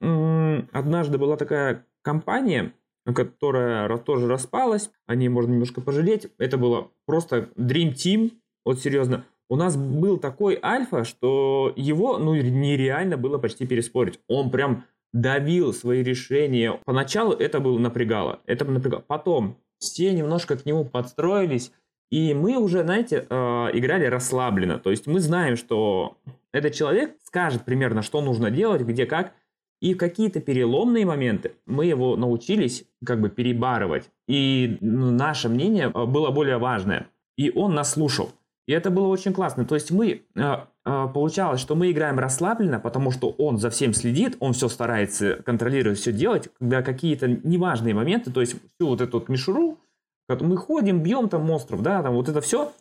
однажды 0.72 1.18
была 1.18 1.36
такая 1.36 1.86
компания, 2.02 2.72
которая 3.04 3.96
тоже 3.98 4.28
распалась, 4.28 4.90
о 5.06 5.14
ней 5.14 5.28
можно 5.28 5.52
немножко 5.52 5.80
пожалеть. 5.80 6.28
Это 6.38 6.58
было 6.58 6.90
просто 7.06 7.48
Dream 7.56 7.94
Team, 7.94 8.32
вот 8.64 8.80
серьезно. 8.80 9.24
У 9.48 9.56
нас 9.56 9.76
был 9.76 10.18
такой 10.18 10.58
альфа, 10.62 11.04
что 11.04 11.72
его 11.76 12.16
ну, 12.18 12.34
нереально 12.34 13.16
было 13.16 13.38
почти 13.38 13.66
переспорить. 13.66 14.20
Он 14.28 14.50
прям 14.50 14.84
давил 15.12 15.74
свои 15.74 16.02
решения. 16.02 16.80
Поначалу 16.84 17.32
это 17.32 17.60
было 17.60 17.78
напрягало. 17.78 18.40
Это 18.46 18.64
напрягало. 18.64 19.04
Потом 19.06 19.58
все 19.78 20.12
немножко 20.14 20.56
к 20.56 20.64
нему 20.64 20.84
подстроились, 20.84 21.72
и 22.12 22.34
мы 22.34 22.58
уже, 22.58 22.82
знаете, 22.82 23.26
э, 23.26 23.34
играли 23.72 24.04
расслабленно. 24.04 24.78
То 24.78 24.90
есть 24.90 25.06
мы 25.06 25.18
знаем, 25.18 25.56
что 25.56 26.18
этот 26.52 26.74
человек 26.74 27.16
скажет 27.24 27.64
примерно, 27.64 28.02
что 28.02 28.20
нужно 28.20 28.50
делать, 28.50 28.82
где 28.82 29.06
как. 29.06 29.32
И 29.80 29.94
в 29.94 29.96
какие-то 29.96 30.40
переломные 30.40 31.06
моменты 31.06 31.52
мы 31.64 31.86
его 31.86 32.14
научились 32.16 32.84
как 33.02 33.22
бы 33.22 33.30
перебарывать. 33.30 34.10
И 34.28 34.76
ну, 34.82 35.10
наше 35.10 35.48
мнение 35.48 35.90
э, 35.92 36.04
было 36.04 36.30
более 36.30 36.58
важное. 36.58 37.06
И 37.38 37.50
он 37.50 37.74
нас 37.74 37.92
слушал. 37.92 38.30
И 38.66 38.72
это 38.72 38.90
было 38.90 39.06
очень 39.06 39.32
классно. 39.32 39.64
То 39.64 39.74
есть 39.74 39.90
мы, 39.90 40.20
э, 40.36 40.56
получалось, 40.84 41.62
что 41.62 41.74
мы 41.74 41.90
играем 41.90 42.18
расслабленно, 42.18 42.78
потому 42.78 43.10
что 43.10 43.30
он 43.30 43.56
за 43.56 43.70
всем 43.70 43.94
следит, 43.94 44.36
он 44.38 44.52
все 44.52 44.68
старается 44.68 45.36
контролировать, 45.46 45.98
все 45.98 46.12
делать. 46.12 46.50
Когда 46.58 46.82
какие-то 46.82 47.26
неважные 47.26 47.94
моменты, 47.94 48.30
то 48.30 48.42
есть 48.42 48.56
всю 48.74 48.88
вот 48.88 49.00
эту 49.00 49.18
вот 49.18 49.30
мишуру, 49.30 49.78
мы 50.28 50.56
ходим, 50.56 51.02
бьем 51.02 51.28
там 51.28 51.44
монстров, 51.44 51.82
да, 51.82 52.02
там 52.02 52.14
вот 52.14 52.28
это 52.28 52.40
все, 52.40 52.72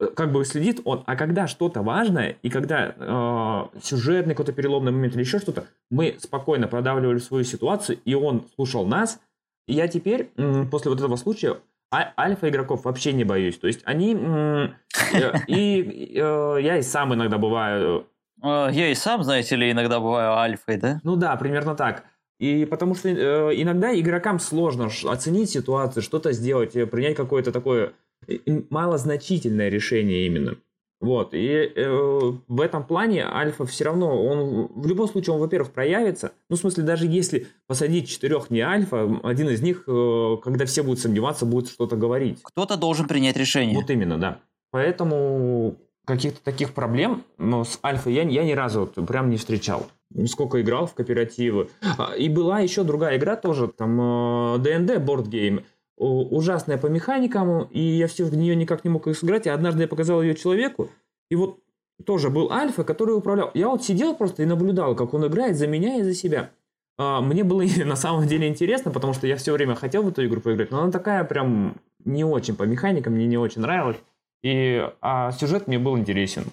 э, 0.00 0.06
как 0.06 0.32
бы 0.32 0.44
следит 0.44 0.80
он. 0.84 1.02
А 1.06 1.16
когда 1.16 1.46
что-то 1.46 1.82
важное, 1.82 2.36
и 2.42 2.50
когда 2.50 2.94
э, 2.96 3.80
сюжетный 3.82 4.34
какой-то 4.34 4.52
переломный 4.52 4.92
момент 4.92 5.14
или 5.14 5.22
еще 5.22 5.38
что-то, 5.38 5.66
мы 5.90 6.16
спокойно 6.18 6.68
продавливали 6.68 7.18
свою 7.18 7.44
ситуацию, 7.44 7.98
и 8.04 8.14
он 8.14 8.46
слушал 8.54 8.86
нас. 8.86 9.20
И 9.66 9.74
я 9.74 9.86
теперь, 9.86 10.30
после 10.70 10.90
вот 10.90 10.98
этого 10.98 11.16
случая, 11.16 11.58
а, 11.90 12.12
альфа 12.18 12.48
игроков 12.48 12.84
вообще 12.84 13.12
не 13.12 13.24
боюсь. 13.24 13.58
То 13.58 13.66
есть 13.66 13.80
они... 13.84 14.14
Э, 14.14 14.68
и 15.46 16.12
э, 16.16 16.58
я 16.60 16.76
и 16.76 16.82
сам 16.82 17.14
иногда 17.14 17.38
бываю 17.38 18.06
А, 18.42 18.68
Я 18.68 18.90
и 18.90 18.94
сам, 18.94 19.22
знаете 19.24 19.56
ли, 19.56 19.70
иногда 19.70 19.98
бываю 19.98 20.34
альфой, 20.36 20.76
да? 20.76 21.00
Ну 21.02 21.16
да, 21.16 21.34
примерно 21.36 21.74
так. 21.74 22.04
И 22.38 22.64
потому 22.66 22.94
что 22.94 23.08
э, 23.08 23.50
иногда 23.60 23.98
игрокам 23.98 24.38
сложно 24.38 24.90
оценить 25.04 25.50
ситуацию, 25.50 26.02
что-то 26.02 26.32
сделать, 26.32 26.76
э, 26.76 26.86
принять 26.86 27.16
какое-то 27.16 27.50
такое 27.52 27.92
э, 28.26 28.38
малозначительное 28.70 29.68
решение 29.68 30.26
именно. 30.26 30.56
Вот. 31.00 31.32
И 31.32 31.46
э, 31.46 32.32
в 32.48 32.60
этом 32.60 32.84
плане 32.84 33.24
Альфа 33.24 33.64
все 33.66 33.84
равно, 33.84 34.24
он 34.24 34.68
в 34.74 34.86
любом 34.86 35.08
случае, 35.08 35.34
он, 35.34 35.40
во-первых, 35.40 35.72
проявится. 35.72 36.32
Ну, 36.48 36.56
в 36.56 36.58
смысле, 36.58 36.84
даже 36.84 37.06
если 37.06 37.46
посадить 37.66 38.08
четырех 38.08 38.50
не 38.50 38.60
Альфа, 38.60 39.20
один 39.22 39.48
из 39.48 39.62
них, 39.62 39.84
э, 39.86 40.36
когда 40.42 40.64
все 40.66 40.82
будут 40.82 40.98
сомневаться, 40.98 41.46
будет 41.46 41.68
что-то 41.68 41.96
говорить. 41.96 42.40
Кто-то 42.42 42.76
должен 42.76 43.06
принять 43.06 43.36
решение. 43.36 43.76
Вот 43.76 43.90
именно, 43.90 44.18
да. 44.18 44.40
Поэтому 44.70 45.76
каких-то 46.04 46.42
таких 46.42 46.72
проблем 46.72 47.22
но 47.36 47.64
с 47.64 47.78
Альфой 47.84 48.14
я, 48.14 48.22
я 48.22 48.44
ни 48.44 48.52
разу 48.52 48.80
вот 48.80 49.06
прям 49.06 49.30
не 49.30 49.36
встречал. 49.36 49.86
Сколько 50.26 50.60
играл 50.60 50.86
в 50.86 50.94
кооперативы. 50.94 51.68
А, 51.98 52.14
И 52.16 52.28
была 52.28 52.60
еще 52.60 52.82
другая 52.84 53.16
игра 53.16 53.36
тоже, 53.36 53.68
там 53.68 54.00
э, 54.00 54.58
D&D 54.58 54.96
Game. 54.98 55.64
У- 55.96 56.36
Ужасная 56.36 56.78
по 56.78 56.86
механикам, 56.86 57.64
и 57.64 57.80
я 57.80 58.06
все 58.06 58.24
в 58.24 58.34
нее 58.36 58.56
никак 58.56 58.84
не 58.84 58.90
мог 58.90 59.06
сыграть. 59.14 59.46
И 59.46 59.50
однажды 59.50 59.82
я 59.82 59.88
показал 59.88 60.22
ее 60.22 60.34
человеку, 60.34 60.90
и 61.30 61.36
вот 61.36 61.58
тоже 62.04 62.30
был 62.30 62.50
Альфа, 62.52 62.84
который 62.84 63.16
управлял. 63.16 63.50
Я 63.54 63.68
вот 63.68 63.84
сидел 63.84 64.14
просто 64.14 64.42
и 64.42 64.46
наблюдал, 64.46 64.94
как 64.94 65.14
он 65.14 65.26
играет 65.26 65.56
за 65.56 65.66
меня 65.66 65.96
и 65.96 66.02
за 66.02 66.14
себя. 66.14 66.50
А, 66.96 67.20
Мне 67.20 67.44
было 67.44 67.62
на 67.84 67.96
самом 67.96 68.26
деле 68.26 68.48
интересно, 68.48 68.90
потому 68.90 69.12
что 69.12 69.26
я 69.26 69.36
все 69.36 69.52
время 69.52 69.74
хотел 69.74 70.02
в 70.02 70.08
эту 70.08 70.24
игру 70.26 70.40
поиграть, 70.40 70.70
но 70.70 70.82
она 70.82 70.92
такая 70.92 71.24
прям 71.24 71.76
не 72.04 72.24
очень 72.24 72.54
по 72.56 72.62
механикам, 72.62 73.14
мне 73.14 73.26
не 73.26 73.36
очень 73.38 73.62
нравилась. 73.62 73.96
И, 74.44 74.88
а 75.00 75.32
сюжет 75.32 75.66
мне 75.66 75.78
был 75.80 75.98
интересен. 75.98 76.44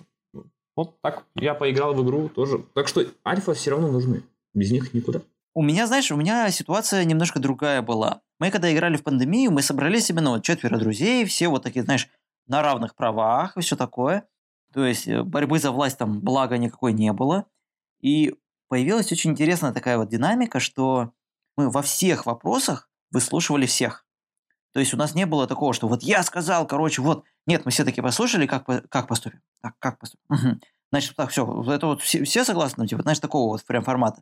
Вот 0.75 1.00
так 1.01 1.25
я 1.36 1.53
поиграл 1.53 1.94
в 1.94 2.03
игру 2.03 2.29
тоже. 2.29 2.65
Так 2.74 2.88
что 2.88 3.05
альфа 3.25 3.53
все 3.53 3.72
равно 3.72 3.91
нужны. 3.91 4.24
Без 4.53 4.72
них 4.72 4.94
никуда. 4.94 5.22
У 5.53 5.63
меня, 5.63 5.88
знаешь, 5.88 6.12
у 6.12 6.17
меня 6.17 6.50
ситуация 6.51 7.05
немножко 7.05 7.39
другая 7.39 7.82
была. 7.82 8.22
Мы 8.39 8.51
когда 8.51 8.74
играли 8.74 8.98
в 8.98 9.03
пандемию, 9.03 9.51
мы 9.51 9.62
собрались 9.62 10.10
именно 10.10 10.32
вот 10.32 10.44
четверо 10.44 10.77
друзей, 10.77 11.24
все 11.25 11.48
вот 11.48 11.63
такие, 11.63 11.84
знаешь, 11.84 12.10
на 12.48 12.62
равных 12.62 12.96
правах 12.96 13.55
и 13.55 13.62
все 13.62 13.77
такое. 13.77 14.27
То 14.74 14.86
есть 14.86 15.08
э, 15.08 15.24
борьбы 15.24 15.60
за 15.60 15.72
власть 15.72 15.98
там 15.98 16.20
благо 16.20 16.58
никакой 16.58 16.91
не 16.91 17.13
было. 17.13 17.46
И 18.01 18.36
появилась 18.67 19.12
очень 19.12 19.32
интересная 19.32 19.72
такая 19.72 19.98
вот 19.98 20.10
динамика, 20.10 20.60
что 20.60 21.13
мы 21.55 21.70
во 21.70 21.82
всех 21.82 22.25
вопросах 22.25 22.89
выслушивали 23.12 23.65
всех. 23.65 24.05
То 24.75 24.82
есть 24.82 24.94
у 24.94 24.98
нас 24.98 25.15
не 25.15 25.25
было 25.25 25.48
такого, 25.48 25.74
что 25.74 25.88
вот 25.88 26.03
я 26.03 26.22
сказал, 26.22 26.67
короче, 26.67 27.01
вот. 27.01 27.24
Нет, 27.48 27.63
мы 27.63 27.72
все 27.72 27.86
таки 27.86 28.01
послушали, 28.01 28.46
как, 28.46 28.65
как 28.89 29.08
поступим. 29.08 29.39
Так, 29.62 29.74
как 29.79 29.98
поступим? 29.98 30.25
Мгм. 30.27 30.62
Значит, 30.91 31.15
так, 31.15 31.29
все, 31.29 31.63
это 31.72 31.88
вот 31.88 32.01
все, 32.01 32.25
все 32.25 32.44
согласны, 32.44 32.86
типа, 32.86 33.03
знаешь, 33.03 33.20
такого 33.20 33.53
вот 33.53 33.63
прям 33.63 33.86
формата. 33.86 34.22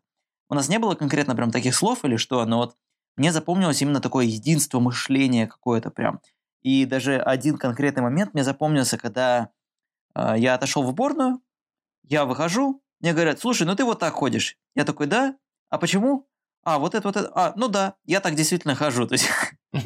У 0.50 0.54
нас 0.54 0.70
не 0.70 0.78
было 0.78 0.94
конкретно 0.94 1.36
прям 1.36 1.50
таких 1.50 1.74
слов 1.74 2.06
или 2.06 2.18
что, 2.18 2.46
но 2.46 2.58
вот 2.58 2.76
мне 3.18 3.32
запомнилось 3.32 3.82
именно 3.82 4.00
такое 4.00 4.26
единство 4.26 4.80
мышления 4.80 5.48
какое-то 5.48 5.90
прям. 5.90 6.20
И 6.62 6.86
даже 6.86 7.20
один 7.20 7.58
конкретный 7.58 8.04
момент 8.04 8.36
мне 8.36 8.44
запомнился, 8.44 9.00
когда 9.00 9.50
э, 10.14 10.36
я 10.38 10.54
отошел 10.54 10.84
в 10.84 10.90
уборную, 10.90 11.42
я 12.04 12.26
выхожу, 12.26 12.84
мне 13.00 13.14
говорят, 13.14 13.40
слушай, 13.40 13.66
ну 13.66 13.76
ты 13.76 13.86
вот 13.86 13.98
так 13.98 14.14
ходишь. 14.14 14.56
Я 14.76 14.86
такой, 14.86 15.08
да? 15.08 15.36
А 15.72 15.80
почему? 15.80 16.28
А, 16.64 16.80
вот 16.80 16.96
это, 16.96 17.08
вот 17.08 17.18
это. 17.18 17.32
А, 17.36 17.54
ну 17.56 17.68
да, 17.68 17.96
я 18.06 18.20
так 18.20 18.36
действительно 18.36 18.76
хожу. 18.76 19.06
То 19.06 19.14
есть, 19.14 19.30
то 19.74 19.84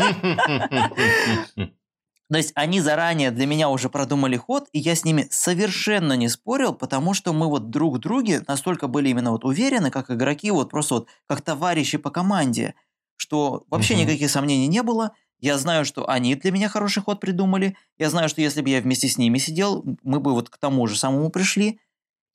есть 2.38 2.52
они 2.56 2.82
заранее 2.82 3.32
для 3.32 3.48
меня 3.48 3.70
уже 3.70 3.90
продумали 3.90 4.38
ход, 4.38 4.68
и 4.74 4.80
я 4.80 4.96
с 4.96 5.04
ними 5.04 5.28
совершенно 5.32 6.14
не 6.14 6.30
спорил, 6.30 6.74
потому 6.74 7.14
что 7.14 7.34
мы 7.34 7.48
вот 7.48 7.70
друг 7.70 7.96
в 7.96 8.00
друге 8.00 8.44
настолько 8.48 8.88
были 8.88 9.10
именно 9.10 9.32
вот 9.32 9.44
уверены, 9.44 9.90
как 9.90 10.12
игроки, 10.12 10.52
вот 10.52 10.70
просто 10.70 10.96
вот 10.96 11.08
как 11.28 11.42
товарищи 11.42 11.98
по 11.98 12.12
команде, 12.12 12.76
что 13.16 13.64
вообще 13.70 13.96
никаких 13.96 14.30
сомнений 14.30 14.68
не 14.68 14.84
было. 14.84 15.14
Я 15.40 15.60
знаю, 15.60 15.86
что 15.86 16.10
они 16.10 16.36
для 16.36 16.52
меня 16.52 16.68
хороший 16.68 17.04
ход 17.04 17.20
придумали. 17.20 17.78
Я 18.00 18.10
знаю, 18.10 18.28
что 18.28 18.42
если 18.42 18.62
бы 18.62 18.70
я 18.70 18.82
вместе 18.82 19.08
с 19.08 19.20
ними 19.20 19.38
сидел, 19.38 19.86
мы 20.02 20.20
бы 20.20 20.34
вот 20.34 20.50
к 20.50 20.58
тому 20.58 20.88
же 20.88 20.98
самому 20.98 21.30
пришли. 21.30 21.80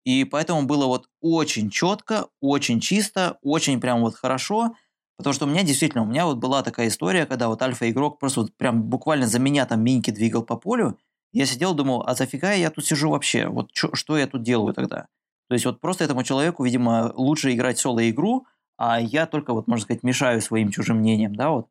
И 0.04 0.24
поэтому 0.24 0.62
было 0.66 0.86
вот 0.86 1.08
очень 1.20 1.70
четко, 1.70 2.26
очень 2.40 2.80
чисто, 2.80 3.38
очень 3.42 3.80
прям 3.80 4.00
вот 4.00 4.14
хорошо. 4.16 4.74
Потому 5.16 5.34
что 5.34 5.46
у 5.46 5.48
меня 5.48 5.62
действительно, 5.62 6.02
у 6.02 6.06
меня 6.06 6.26
вот 6.26 6.38
была 6.38 6.62
такая 6.62 6.88
история, 6.88 7.26
когда 7.26 7.48
вот 7.48 7.62
альфа-игрок 7.62 8.18
просто 8.18 8.40
вот 8.42 8.56
прям 8.56 8.82
буквально 8.82 9.26
за 9.26 9.38
меня 9.38 9.66
там 9.66 9.82
миньки 9.84 10.10
двигал 10.10 10.42
по 10.42 10.56
полю. 10.56 10.98
Я 11.32 11.46
сидел, 11.46 11.74
думал, 11.74 12.02
а 12.06 12.14
зафига 12.14 12.52
я 12.52 12.70
тут 12.70 12.84
сижу 12.86 13.10
вообще? 13.10 13.46
Вот 13.48 13.72
чё- 13.72 13.94
что 13.94 14.18
я 14.18 14.26
тут 14.26 14.42
делаю 14.42 14.74
тогда? 14.74 15.06
То 15.48 15.54
есть 15.54 15.66
вот 15.66 15.80
просто 15.80 16.04
этому 16.04 16.24
человеку, 16.24 16.64
видимо, 16.64 17.12
лучше 17.14 17.52
играть 17.52 17.78
соло-игру, 17.78 18.46
а 18.78 19.00
я 19.00 19.26
только 19.26 19.52
вот, 19.54 19.68
можно 19.68 19.84
сказать, 19.84 20.02
мешаю 20.02 20.40
своим 20.40 20.70
чужим 20.70 20.98
мнением, 20.98 21.34
да, 21.36 21.50
вот. 21.50 21.68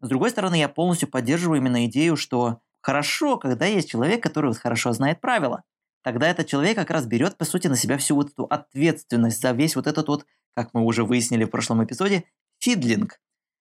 С 0.00 0.08
другой 0.08 0.30
стороны, 0.30 0.56
я 0.56 0.68
полностью 0.68 1.08
поддерживаю 1.08 1.60
именно 1.60 1.86
идею, 1.86 2.16
что 2.16 2.58
хорошо, 2.82 3.38
когда 3.38 3.66
есть 3.66 3.90
человек, 3.90 4.22
который 4.22 4.48
вот 4.48 4.58
хорошо 4.58 4.92
знает 4.92 5.20
правила. 5.20 5.62
Тогда 6.08 6.26
этот 6.30 6.46
человек 6.46 6.74
как 6.74 6.90
раз 6.90 7.04
берет, 7.04 7.36
по 7.36 7.44
сути, 7.44 7.66
на 7.66 7.76
себя 7.76 7.98
всю 7.98 8.14
вот 8.14 8.30
эту 8.30 8.44
ответственность 8.44 9.42
за 9.42 9.50
весь 9.50 9.76
вот 9.76 9.86
этот 9.86 10.08
вот, 10.08 10.24
как 10.54 10.72
мы 10.72 10.82
уже 10.82 11.04
выяснили 11.04 11.44
в 11.44 11.50
прошлом 11.50 11.84
эпизоде, 11.84 12.24
фидлинг. 12.60 13.20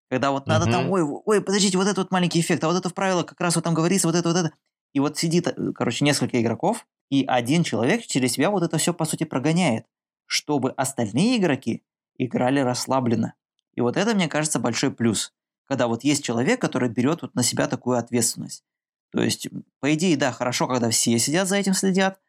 Когда 0.10 0.32
вот 0.32 0.48
надо 0.48 0.66
там, 0.72 0.84
Мгм. 0.84 0.92
ой, 0.94 1.22
ой, 1.26 1.42
подождите, 1.42 1.78
вот 1.78 1.88
этот 1.88 1.98
вот 1.98 2.12
маленький 2.12 2.40
эффект, 2.40 2.64
а 2.64 2.70
вот 2.70 2.78
это 2.78 2.88
в 2.88 2.94
правилах 2.94 3.26
как 3.26 3.42
раз 3.42 3.56
вот 3.56 3.66
там 3.66 3.74
говорится, 3.74 4.08
вот 4.08 4.16
это, 4.16 4.30
вот 4.30 4.38
это. 4.38 4.54
И 4.94 5.02
вот 5.02 5.18
сидит, 5.18 5.50
э, 5.50 5.72
короче, 5.76 6.06
несколько 6.06 6.42
игроков, 6.42 6.88
и 7.10 7.26
один 7.28 7.64
человек 7.66 8.06
через 8.08 8.32
себя 8.32 8.50
вот 8.50 8.64
это 8.64 8.78
все, 8.78 8.94
по 8.94 9.04
сути, 9.04 9.26
прогоняет, 9.26 9.86
чтобы 10.26 10.72
остальные 10.72 11.40
игроки 11.40 11.84
играли 12.18 12.62
расслабленно. 12.62 13.34
И 13.74 13.82
вот 13.82 13.98
это, 13.98 14.16
мне 14.16 14.30
кажется, 14.30 14.58
большой 14.58 14.92
плюс, 14.92 15.34
когда 15.66 15.88
вот 15.88 16.06
есть 16.06 16.24
человек, 16.24 16.62
который 16.62 16.88
берет 16.88 17.24
вот 17.24 17.36
на 17.36 17.44
себя 17.44 17.68
такую 17.68 17.98
ответственность. 17.98 18.64
То 19.12 19.22
есть, 19.22 19.50
по 19.82 19.94
идее, 19.94 20.16
да, 20.16 20.32
хорошо, 20.32 20.66
когда 20.68 20.90
все 20.90 21.20
сидят 21.20 21.50
за 21.50 21.58
этим 21.58 21.74
следят, 21.74 22.22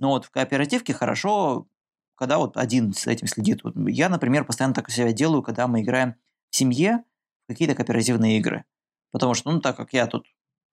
но 0.00 0.10
вот 0.10 0.24
в 0.24 0.30
кооперативке 0.30 0.92
хорошо, 0.92 1.66
когда 2.14 2.38
вот 2.38 2.56
один 2.56 2.92
за 2.92 3.10
этим 3.10 3.26
следит. 3.26 3.62
Вот 3.64 3.74
я, 3.88 4.08
например, 4.08 4.44
постоянно 4.44 4.74
так 4.74 4.90
себя 4.90 5.12
делаю, 5.12 5.42
когда 5.42 5.66
мы 5.66 5.82
играем 5.82 6.14
в 6.50 6.56
семье 6.56 7.04
в 7.44 7.48
какие-то 7.52 7.74
кооперативные 7.74 8.38
игры. 8.38 8.64
Потому 9.12 9.34
что, 9.34 9.50
ну, 9.50 9.60
так 9.60 9.76
как 9.76 9.92
я 9.92 10.06
тут, 10.06 10.26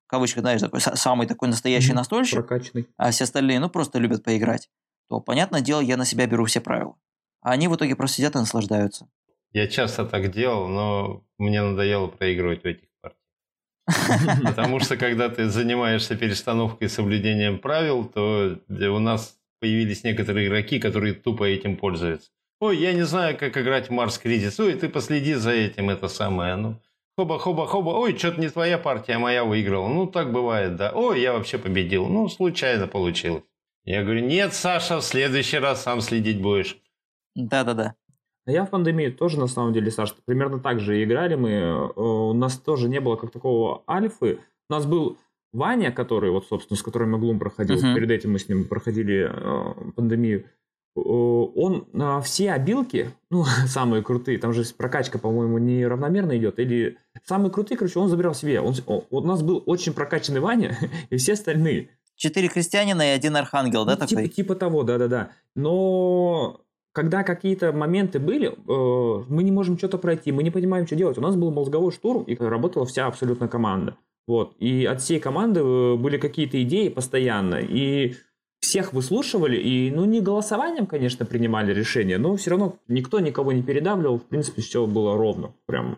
в 0.05 0.09
кавычках, 0.09 0.41
знаешь, 0.41 0.61
такой 0.61 0.79
са- 0.79 0.95
самый 0.95 1.27
такой 1.27 1.49
настоящий 1.49 1.93
настольщик, 1.93 2.45
Прокачанный. 2.47 2.87
а 2.97 3.11
все 3.11 3.25
остальные, 3.25 3.59
ну, 3.59 3.69
просто 3.69 3.99
любят 3.99 4.23
поиграть, 4.23 4.69
то, 5.09 5.19
понятное 5.19 5.61
дело, 5.61 5.81
я 5.81 5.97
на 5.97 6.05
себя 6.05 6.25
беру 6.27 6.45
все 6.45 6.61
правила. 6.61 6.95
А 7.41 7.51
они 7.51 7.67
в 7.67 7.75
итоге 7.75 7.95
просто 7.95 8.17
сидят 8.17 8.35
и 8.35 8.39
наслаждаются. 8.39 9.07
Я 9.51 9.67
часто 9.67 10.05
так 10.05 10.31
делал, 10.31 10.67
но 10.67 11.23
мне 11.37 11.61
надоело 11.61 12.07
проигрывать 12.07 12.63
в 12.63 12.65
этих. 12.65 12.87
Потому 14.43 14.79
что 14.79 14.97
когда 14.97 15.29
ты 15.29 15.49
занимаешься 15.49 16.15
перестановкой 16.15 16.87
и 16.87 16.89
соблюдением 16.89 17.59
правил, 17.59 18.05
то 18.05 18.57
у 18.69 18.99
нас 18.99 19.37
появились 19.59 20.03
некоторые 20.03 20.47
игроки, 20.47 20.79
которые 20.79 21.13
тупо 21.13 21.43
этим 21.43 21.77
пользуются. 21.77 22.29
Ой, 22.59 22.77
я 22.77 22.93
не 22.93 23.03
знаю, 23.03 23.37
как 23.37 23.57
играть 23.57 23.89
в 23.89 23.91
Марс 23.91 24.17
Кризис. 24.17 24.59
Ой, 24.59 24.73
ты 24.73 24.87
последи 24.87 25.33
за 25.33 25.51
этим, 25.51 25.89
это 25.89 26.07
самое. 26.07 26.55
Ну, 26.55 26.79
хоба-хоба-хоба. 27.17 27.89
Ой, 27.89 28.17
что-то 28.17 28.39
не 28.39 28.49
твоя 28.49 28.77
партия, 28.77 29.15
а 29.15 29.19
моя 29.19 29.43
выиграла. 29.43 29.87
Ну, 29.89 30.07
так 30.07 30.31
бывает, 30.31 30.77
да. 30.77 30.91
Ой, 30.93 31.21
я 31.21 31.33
вообще 31.33 31.57
победил. 31.57 32.07
Ну, 32.07 32.29
случайно 32.29 32.87
получилось. 32.87 33.43
Я 33.83 34.03
говорю, 34.03 34.21
нет, 34.21 34.53
Саша, 34.53 34.99
в 34.99 35.03
следующий 35.03 35.57
раз 35.57 35.83
сам 35.83 35.99
следить 35.99 36.41
будешь. 36.41 36.77
Да-да-да. 37.35 37.95
А 38.45 38.51
я 38.51 38.65
в 38.65 38.69
пандемии 38.69 39.09
тоже, 39.09 39.39
на 39.39 39.47
самом 39.47 39.73
деле, 39.73 39.89
Саш, 39.91 40.13
примерно 40.25 40.59
так 40.59 40.79
же 40.79 41.01
играли 41.03 41.35
мы. 41.35 41.49
Э, 41.51 41.87
У 41.95 42.33
нас 42.33 42.57
тоже 42.57 42.89
не 42.89 42.99
было 42.99 43.15
как 43.15 43.31
такого 43.31 43.83
альфы. 43.89 44.39
У 44.69 44.73
нас 44.73 44.85
был 44.85 45.17
Ваня, 45.53 45.91
который, 45.91 46.31
вот, 46.31 46.45
собственно, 46.47 46.77
с 46.77 46.83
которым 46.83 47.17
Глум 47.19 47.39
проходил. 47.39 47.77
Мгм. 47.77 47.95
Перед 47.95 48.11
этим 48.11 48.33
мы 48.33 48.39
с 48.39 48.49
ним 48.49 48.65
проходили 48.67 49.29
э, 49.31 49.91
пандемию. 49.95 50.41
Э, 50.95 50.99
Он 50.99 51.87
на 51.93 52.19
все 52.21 52.51
обилки, 52.51 53.11
ну, 53.29 53.45
самые 53.67 54.03
крутые, 54.03 54.37
там 54.39 54.51
же 54.51 54.63
прокачка, 54.77 55.19
по-моему, 55.19 55.57
неравномерно 55.59 56.37
идет, 56.37 56.59
или 56.59 56.97
самые 57.23 57.49
крутые, 57.51 57.77
короче, 57.77 57.99
он 57.99 58.09
забирал 58.09 58.33
себе. 58.35 58.59
Он, 58.59 58.73
он- 58.87 59.03
у 59.09 59.21
нас 59.21 59.41
был 59.41 59.63
очень 59.65 59.93
прокачанный 59.93 60.39
Ваня, 60.41 60.77
и 61.09 61.15
все 61.17 61.33
остальные. 61.33 61.89
Четыре 62.15 62.47
крестьянина 62.49 63.01
и 63.03 63.15
один 63.15 63.35
архангел, 63.37 63.85
да, 63.85 63.95
Ну, 63.99 64.05
типа, 64.05 64.21
такой? 64.21 64.27
типа 64.35 64.55
того, 64.55 64.83
да-да-да. 64.83 65.31
Но 65.55 66.61
когда 66.93 67.23
какие-то 67.23 67.73
моменты 67.73 68.19
были, 68.19 68.49
э, 68.49 69.23
мы 69.27 69.43
не 69.43 69.51
можем 69.51 69.77
что-то 69.77 69.97
пройти, 69.97 70.31
мы 70.31 70.43
не 70.43 70.51
понимаем, 70.51 70.85
что 70.85 70.95
делать. 70.95 71.17
У 71.17 71.21
нас 71.21 71.35
был 71.35 71.51
мозговой 71.51 71.91
штурм, 71.91 72.23
и 72.23 72.35
работала 72.35 72.85
вся 72.85 73.07
абсолютно 73.07 73.47
команда. 73.47 73.97
Вот. 74.27 74.55
И 74.59 74.85
от 74.85 75.01
всей 75.01 75.19
команды 75.19 75.59
э, 75.59 75.95
были 75.95 76.17
какие-то 76.17 76.61
идеи 76.61 76.89
постоянно. 76.89 77.55
И 77.55 78.13
всех 78.59 78.93
выслушивали, 78.93 79.57
и, 79.57 79.91
ну, 79.91 80.05
не 80.05 80.21
голосованием, 80.21 80.85
конечно, 80.85 81.25
принимали 81.25 81.73
решения, 81.73 82.17
но 82.17 82.35
все 82.37 82.51
равно 82.51 82.77
никто 82.87 83.19
никого 83.19 83.51
не 83.51 83.63
передавливал, 83.63 84.19
в 84.19 84.23
принципе, 84.23 84.61
все 84.61 84.85
было 84.85 85.17
ровно, 85.17 85.53
прям 85.65 85.97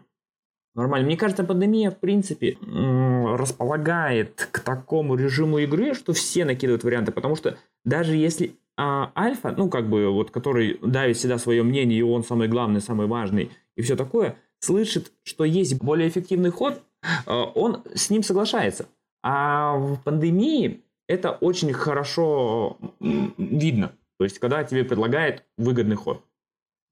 нормально. 0.73 1.05
Мне 1.05 1.15
кажется, 1.15 1.43
пандемия, 1.43 1.91
в 1.91 1.99
принципе, 1.99 2.57
располагает 2.63 4.49
к 4.51 4.59
такому 4.61 5.15
режиму 5.15 5.59
игры, 5.59 5.93
что 5.93 6.13
все 6.13 6.43
накидывают 6.43 6.83
варианты, 6.83 7.11
потому 7.11 7.35
что 7.35 7.57
даже 7.83 8.15
если 8.15 8.55
а 8.77 9.11
альфа, 9.15 9.53
ну, 9.55 9.69
как 9.69 9.89
бы, 9.89 10.09
вот, 10.09 10.31
который 10.31 10.79
давит 10.81 11.17
всегда 11.17 11.37
свое 11.37 11.63
мнение, 11.63 11.99
и 11.99 12.03
он 12.03 12.23
самый 12.23 12.47
главный, 12.47 12.81
самый 12.81 13.07
важный, 13.07 13.51
и 13.75 13.81
все 13.81 13.95
такое, 13.95 14.37
слышит, 14.59 15.11
что 15.23 15.45
есть 15.45 15.81
более 15.81 16.09
эффективный 16.09 16.49
ход, 16.49 16.81
э, 17.25 17.31
он 17.31 17.83
с 17.93 18.09
ним 18.09 18.23
соглашается. 18.23 18.87
А 19.23 19.75
в 19.77 20.01
пандемии 20.03 20.83
это 21.07 21.31
очень 21.31 21.73
хорошо 21.73 22.77
видно. 22.99 23.93
То 24.17 24.23
есть, 24.23 24.39
когда 24.39 24.63
тебе 24.63 24.83
предлагает 24.83 25.43
выгодный 25.57 25.95
ход. 25.95 26.23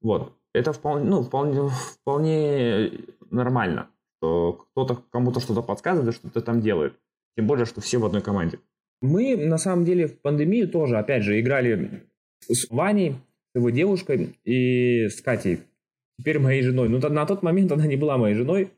Вот. 0.02 0.32
Это 0.52 0.72
вполне, 0.72 1.08
ну, 1.08 1.22
вполне, 1.22 1.68
вполне 1.68 2.92
нормально, 3.30 3.88
кто-то 4.20 5.02
кому-то 5.10 5.40
что-то 5.40 5.62
подсказывает, 5.62 6.14
что-то 6.14 6.40
там 6.40 6.60
делает. 6.60 6.98
Тем 7.36 7.46
более, 7.46 7.66
что 7.66 7.80
все 7.80 7.98
в 7.98 8.04
одной 8.04 8.22
команде. 8.22 8.60
Мы, 9.04 9.36
на 9.36 9.58
самом 9.58 9.84
деле, 9.84 10.06
в 10.06 10.18
пандемию 10.18 10.66
тоже, 10.66 10.96
опять 10.96 11.24
же, 11.24 11.38
играли 11.38 12.08
с 12.48 12.70
Ваней, 12.70 13.16
с 13.52 13.58
его 13.58 13.68
девушкой 13.68 14.38
и 14.44 15.08
с 15.08 15.20
Катей, 15.20 15.60
теперь 16.18 16.38
моей 16.38 16.62
женой. 16.62 16.88
Ну, 16.88 16.98
на 16.98 17.26
тот 17.26 17.42
момент 17.42 17.70
она 17.70 17.86
не 17.86 17.96
была 17.96 18.16
моей 18.16 18.34
женой. 18.34 18.70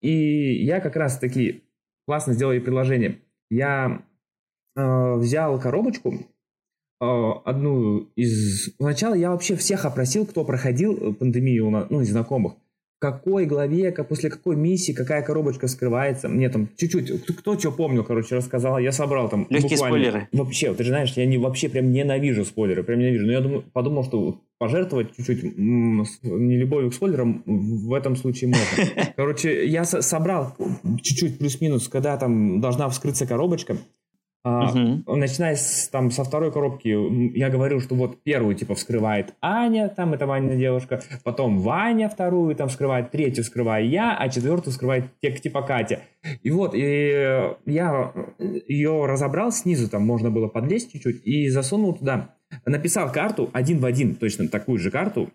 И 0.00 0.64
я 0.64 0.80
как 0.80 0.96
раз 0.96 1.18
таки 1.18 1.62
классно 2.08 2.32
сделал 2.32 2.54
ей 2.54 2.60
предложение. 2.60 3.20
Я 3.50 4.02
э, 4.74 5.14
взял 5.14 5.60
коробочку, 5.60 6.12
э, 7.00 7.30
одну 7.44 8.08
из... 8.16 8.74
Сначала 8.78 9.14
я 9.14 9.30
вообще 9.30 9.54
всех 9.54 9.84
опросил, 9.84 10.26
кто 10.26 10.44
проходил 10.44 11.14
пандемию, 11.14 11.86
ну, 11.88 12.00
из 12.00 12.10
знакомых 12.10 12.54
какой 12.98 13.46
главе, 13.46 13.92
как, 13.92 14.08
после 14.08 14.28
какой 14.28 14.56
миссии, 14.56 14.92
какая 14.92 15.22
коробочка 15.22 15.68
скрывается. 15.68 16.28
Мне 16.28 16.48
там 16.48 16.68
чуть-чуть, 16.76 17.22
кто, 17.22 17.32
кто 17.32 17.58
что 17.58 17.70
помнил, 17.70 18.04
короче, 18.04 18.34
рассказал. 18.34 18.78
Я 18.78 18.92
собрал 18.92 19.28
там 19.28 19.46
Легкие 19.50 19.78
буквально. 19.78 19.96
спойлеры. 19.98 20.28
Вообще, 20.32 20.74
ты 20.74 20.82
же 20.82 20.90
знаешь, 20.90 21.12
я 21.14 21.26
не, 21.26 21.38
вообще 21.38 21.68
прям 21.68 21.92
ненавижу 21.92 22.44
спойлеры, 22.44 22.82
прям 22.82 22.98
ненавижу. 22.98 23.26
Но 23.26 23.32
я 23.32 23.40
думаю, 23.40 23.64
подумал, 23.72 24.04
что 24.04 24.40
пожертвовать 24.58 25.14
чуть-чуть 25.16 25.56
нелюбовью 25.56 26.90
к 26.90 26.94
спойлерам 26.94 27.42
в 27.46 27.92
этом 27.92 28.16
случае 28.16 28.48
можно. 28.50 29.12
Короче, 29.16 29.66
я 29.66 29.84
собрал 29.84 30.56
чуть-чуть 31.02 31.38
плюс-минус, 31.38 31.88
когда 31.88 32.16
там 32.16 32.60
должна 32.60 32.88
вскрыться 32.88 33.26
коробочка. 33.26 33.76
Угу. 34.44 35.16
Начиная 35.16 35.56
с, 35.56 35.88
там, 35.88 36.10
со 36.10 36.24
второй 36.24 36.52
коробки, 36.52 37.36
я 37.36 37.50
говорю, 37.50 37.80
что 37.80 37.94
вот 37.96 38.22
первую 38.22 38.54
типа 38.54 38.74
вскрывает 38.74 39.34
Аня, 39.42 39.88
там 39.88 40.14
это 40.14 40.26
Ваня 40.26 40.56
девушка, 40.56 41.00
потом 41.24 41.58
Ваня 41.58 42.08
вторую 42.08 42.54
там 42.54 42.68
вскрывает, 42.68 43.10
третью 43.10 43.44
вскрываю 43.44 43.88
я, 43.88 44.16
а 44.16 44.28
четвертую 44.28 44.72
вскрывает 44.72 45.06
типа 45.20 45.62
Катя. 45.62 46.00
И 46.42 46.50
вот, 46.50 46.72
и 46.74 47.50
я 47.66 48.12
ее 48.38 49.06
разобрал 49.06 49.50
снизу, 49.50 49.88
там 49.88 50.06
можно 50.06 50.30
было 50.30 50.48
подлезть 50.48 50.92
чуть-чуть, 50.92 51.26
и 51.26 51.48
засунул 51.48 51.94
туда, 51.94 52.36
написал 52.64 53.10
карту 53.10 53.50
один 53.52 53.78
в 53.78 53.84
один, 53.84 54.14
точно 54.14 54.48
такую 54.48 54.78
же 54.78 54.90
карту, 54.90 55.30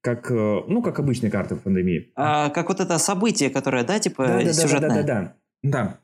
как, 0.00 0.30
э, 0.30 0.60
ну, 0.68 0.82
как 0.82 1.00
обычные 1.00 1.32
карты 1.32 1.56
в 1.56 1.62
пандемии. 1.62 2.12
А, 2.14 2.50
как 2.50 2.68
вот 2.68 2.78
это 2.78 2.96
событие, 2.98 3.50
которое, 3.50 3.82
да, 3.82 3.98
типа 3.98 4.24
да, 4.24 4.44
да, 4.44 4.52
сюжетное? 4.52 4.88
Да, 4.88 4.94
да, 4.94 5.02
да, 5.02 5.20
да. 5.20 5.34
Да, 5.62 5.98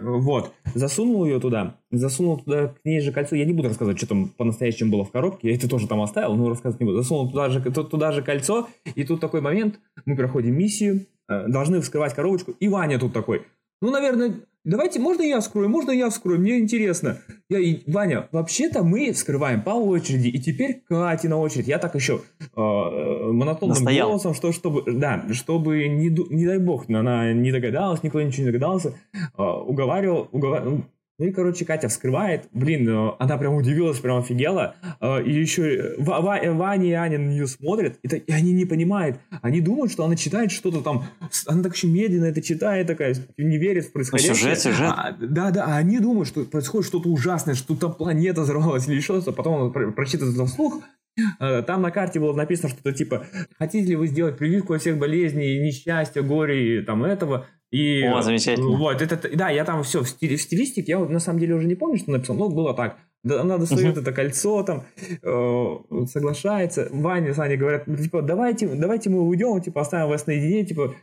вот, 0.00 0.52
засунул 0.74 1.24
ее 1.24 1.40
туда, 1.40 1.76
засунул 1.90 2.38
туда 2.38 2.68
к 2.68 2.84
ней 2.84 3.00
же 3.00 3.12
кольцо. 3.12 3.36
Я 3.36 3.44
не 3.44 3.52
буду 3.52 3.68
рассказывать, 3.68 3.98
что 3.98 4.08
там 4.08 4.28
по-настоящему 4.28 4.92
было 4.92 5.04
в 5.04 5.10
коробке, 5.10 5.48
я 5.48 5.54
это 5.56 5.68
тоже 5.68 5.88
там 5.88 6.00
оставил, 6.00 6.34
но 6.34 6.48
рассказывать 6.48 6.80
не 6.80 6.86
буду. 6.86 6.98
Засунул 6.98 7.30
туда 7.30 7.48
же, 7.48 7.60
туда 7.60 8.12
же 8.12 8.22
кольцо, 8.22 8.68
и 8.94 9.04
тут 9.04 9.20
такой 9.20 9.40
момент, 9.40 9.78
мы 10.04 10.16
проходим 10.16 10.56
миссию, 10.56 11.06
э, 11.28 11.48
должны 11.48 11.80
вскрывать 11.80 12.14
коробочку, 12.14 12.52
и 12.52 12.68
Ваня 12.68 12.98
тут 12.98 13.12
такой, 13.12 13.42
ну, 13.80 13.90
наверное, 13.90 14.40
давайте, 14.66 15.00
можно 15.00 15.22
я 15.22 15.40
вскрою, 15.40 15.68
можно 15.68 15.90
я 15.90 16.10
вскрою, 16.10 16.40
мне 16.40 16.58
интересно. 16.58 17.18
Я 17.48 17.58
и 17.58 17.90
Ваня, 17.90 18.28
вообще-то 18.32 18.82
мы 18.82 19.12
вскрываем 19.12 19.62
по 19.62 19.70
очереди, 19.70 20.28
и 20.28 20.38
теперь 20.38 20.82
Катя 20.88 21.28
на 21.28 21.38
очередь. 21.38 21.68
Я 21.68 21.78
так 21.78 21.94
еще 21.94 22.20
э, 22.40 22.60
монотонным 22.60 23.76
Настоял. 23.76 24.08
голосом, 24.08 24.34
что 24.34 24.52
чтобы, 24.52 24.82
да, 24.86 25.24
чтобы 25.32 25.88
не, 25.88 26.08
не 26.08 26.46
дай 26.46 26.58
бог, 26.58 26.90
она 26.90 27.32
не 27.32 27.52
догадалась, 27.52 28.02
никто 28.02 28.20
ничего 28.20 28.46
не 28.46 28.52
догадался, 28.52 28.94
э, 29.14 29.42
уговаривал, 29.42 30.28
уговаривал, 30.32 30.84
ну 31.18 31.26
и, 31.26 31.32
короче, 31.32 31.64
Катя 31.64 31.88
вскрывает. 31.88 32.48
Блин, 32.52 32.88
э, 32.88 33.12
она 33.18 33.38
прям 33.38 33.54
удивилась, 33.54 33.98
прям 33.98 34.18
офигела. 34.18 34.76
Э, 35.00 35.22
и 35.22 35.32
еще 35.32 35.94
Ваня 35.98 36.86
и 36.86 36.92
Аня 36.92 37.18
на 37.18 37.30
нее 37.30 37.46
смотрят, 37.46 37.98
и, 38.02 38.08
и 38.08 38.32
они 38.32 38.52
не 38.52 38.66
понимают. 38.66 39.18
Они 39.42 39.60
думают, 39.60 39.90
что 39.92 40.04
она 40.04 40.16
читает 40.16 40.52
что-то 40.52 40.82
там. 40.82 41.04
Она 41.46 41.62
так 41.62 41.72
очень 41.72 41.90
медленно 41.90 42.26
это 42.26 42.42
читает, 42.42 42.86
такая, 42.86 43.16
не 43.38 43.56
верит 43.56 43.86
в 43.86 43.92
происходящее. 43.92 44.34
Сюжет, 44.34 44.60
сюжет. 44.60 44.92
А, 44.94 45.16
да, 45.18 45.50
да, 45.50 45.64
а 45.64 45.76
они 45.76 46.00
думают, 46.00 46.28
что 46.28 46.44
происходит 46.44 46.86
что-то 46.86 47.08
ужасное, 47.08 47.54
что 47.54 47.74
там 47.76 47.94
планета 47.94 48.42
взорвалась 48.42 48.86
или 48.86 49.00
что-то. 49.00 49.32
Потом 49.32 49.74
она 49.74 49.92
прочитает 49.92 50.34
это 50.34 50.44
вслух, 50.44 50.82
Э, 51.40 51.62
там 51.62 51.82
на 51.82 51.90
карте 51.90 52.20
было 52.20 52.34
написано 52.34 52.68
что-то 52.68 52.92
типа, 52.92 53.26
хотите 53.58 53.88
ли 53.88 53.96
вы 53.96 54.06
сделать 54.06 54.36
прививку 54.36 54.74
от 54.74 54.82
всех 54.82 54.98
болезней, 54.98 55.58
несчастья, 55.60 56.22
горя 56.22 56.54
и 56.54 56.82
там 56.82 57.04
этого. 57.04 57.46
И, 57.76 58.02
О, 58.04 58.22
замечательно. 58.22 58.74
Вот, 58.74 59.02
это, 59.02 59.36
да, 59.36 59.50
я 59.50 59.64
там 59.64 59.82
все 59.82 60.02
в, 60.02 60.08
стили, 60.08 60.36
в 60.36 60.42
стилистике, 60.42 60.92
я 60.92 60.98
на 60.98 61.20
самом 61.20 61.40
деле 61.40 61.54
уже 61.54 61.66
не 61.66 61.74
помню, 61.74 61.98
что 61.98 62.10
написал, 62.10 62.34
но 62.34 62.48
было 62.48 62.72
так 62.72 62.96
она 63.34 63.58
достает 63.58 63.96
uh-huh. 63.96 64.02
это 64.02 64.12
кольцо, 64.12 64.62
там, 64.62 64.84
э, 65.22 66.06
соглашается. 66.06 66.88
Ваня 66.92 67.34
с 67.34 67.38
Аней 67.38 67.56
говорят, 67.56 67.86
ну, 67.86 67.96
типа, 67.96 68.22
давайте, 68.22 68.68
давайте 68.68 69.10
мы 69.10 69.22
уйдем, 69.22 69.60
типа, 69.60 69.80
оставим 69.80 70.08
вас 70.08 70.26
наедине, 70.26 70.64
типа, 70.64 70.94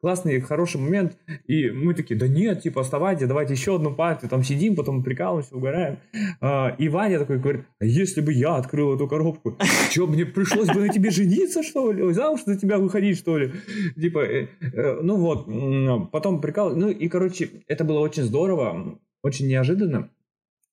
классный, 0.00 0.40
хороший 0.40 0.80
момент. 0.80 1.16
И 1.46 1.70
мы 1.70 1.94
такие, 1.94 2.18
да 2.18 2.28
нет, 2.28 2.62
типа, 2.62 2.80
оставайте, 2.80 3.26
давайте 3.26 3.54
еще 3.54 3.76
одну 3.76 3.94
партию, 3.94 4.30
там 4.30 4.42
сидим, 4.42 4.76
потом 4.76 5.02
прикалываемся, 5.02 5.56
угораем. 5.56 5.98
Э, 6.40 6.76
и 6.78 6.88
Ваня 6.88 7.18
такой 7.18 7.38
говорит, 7.38 7.66
а 7.80 7.84
если 7.84 8.20
бы 8.20 8.32
я 8.32 8.56
открыл 8.56 8.94
эту 8.94 9.08
коробку, 9.08 9.56
что, 9.90 10.06
мне 10.06 10.24
пришлось 10.24 10.68
бы 10.68 10.80
на 10.80 10.88
тебе 10.88 11.10
жениться, 11.10 11.62
что 11.62 11.92
ли? 11.92 12.12
Замуж 12.12 12.40
за 12.46 12.56
тебя 12.56 12.78
выходить, 12.78 13.18
что 13.18 13.38
ли? 13.38 13.52
Типа, 14.00 14.20
э, 14.20 14.48
э, 14.60 15.00
ну 15.02 15.16
вот, 15.16 16.10
потом 16.10 16.40
прикал, 16.40 16.74
ну 16.74 16.88
и, 16.88 17.08
короче, 17.08 17.50
это 17.68 17.84
было 17.84 18.00
очень 18.00 18.22
здорово, 18.22 18.98
очень 19.22 19.48
неожиданно 19.48 20.10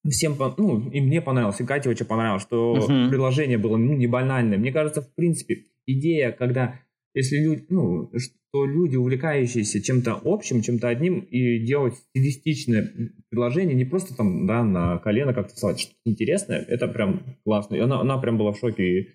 всем, 0.09 0.35
ну, 0.57 0.89
и 0.89 1.01
мне 1.01 1.21
понравилось, 1.21 1.61
и 1.61 1.65
Кате 1.65 1.89
очень 1.89 2.05
понравилось, 2.05 2.43
что 2.43 2.75
uh-huh. 2.77 3.09
предложение 3.09 3.57
было, 3.57 3.77
ну, 3.77 3.93
не 3.93 4.07
банальное. 4.07 4.57
Мне 4.57 4.71
кажется, 4.71 5.01
в 5.01 5.13
принципе, 5.15 5.65
идея, 5.85 6.31
когда, 6.31 6.79
если 7.13 7.37
люди, 7.37 7.65
ну, 7.69 8.11
что 8.17 8.65
люди, 8.65 8.97
увлекающиеся 8.97 9.81
чем-то 9.81 10.21
общим, 10.23 10.61
чем-то 10.61 10.87
одним, 10.87 11.19
и 11.19 11.59
делать 11.59 11.95
стилистичное 11.95 12.91
предложение, 13.29 13.75
не 13.75 13.85
просто 13.85 14.15
там, 14.15 14.45
да, 14.45 14.63
на 14.63 14.97
колено 14.99 15.33
как-то 15.33 15.55
вставать, 15.55 15.79
что-то 15.79 15.97
интересное, 16.05 16.59
это 16.59 16.87
прям 16.87 17.23
классно. 17.45 17.75
И 17.75 17.79
она, 17.79 18.01
она 18.01 18.17
прям 18.17 18.37
была 18.37 18.51
в 18.51 18.59
шоке, 18.59 18.83
и, 18.83 19.09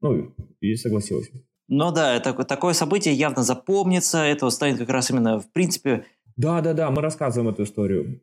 ну, 0.00 0.34
и 0.60 0.74
согласилась. 0.74 1.30
Ну 1.68 1.92
да, 1.92 2.16
это, 2.16 2.32
такое 2.44 2.74
событие 2.74 3.14
явно 3.14 3.42
запомнится, 3.42 4.18
это 4.18 4.48
станет 4.50 4.78
как 4.78 4.90
раз 4.90 5.10
именно, 5.10 5.38
в 5.40 5.50
принципе... 5.52 6.04
Да-да-да, 6.36 6.90
мы 6.90 7.00
рассказываем 7.00 7.52
эту 7.52 7.62
историю 7.62 8.20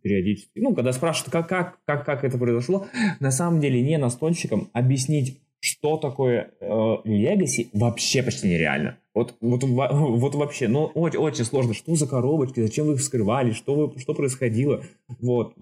периодически. 0.00 0.58
Ну, 0.58 0.74
когда 0.74 0.92
спрашивают, 0.92 1.32
как, 1.32 1.48
как, 1.48 1.78
как, 1.84 2.04
как 2.04 2.24
это 2.24 2.38
произошло, 2.38 2.86
на 3.20 3.30
самом 3.30 3.60
деле 3.60 3.82
не 3.82 3.98
настольщикам 3.98 4.70
объяснить, 4.72 5.40
что 5.60 5.96
такое 5.96 6.50
Legacy, 6.60 7.64
э, 7.64 7.78
вообще 7.78 8.22
почти 8.22 8.48
нереально. 8.48 8.98
Вот, 9.14 9.36
вот, 9.40 9.62
вот 9.64 10.34
вообще, 10.34 10.68
ну, 10.68 10.86
очень, 10.86 11.18
очень 11.18 11.44
сложно. 11.44 11.74
Что 11.74 11.94
за 11.94 12.06
коробочки, 12.08 12.60
зачем 12.60 12.86
вы 12.86 12.94
их 12.94 13.00
вскрывали, 13.00 13.52
что, 13.52 13.74
вы, 13.74 13.98
что 14.00 14.14
происходило. 14.14 14.82
Вот. 15.20 15.54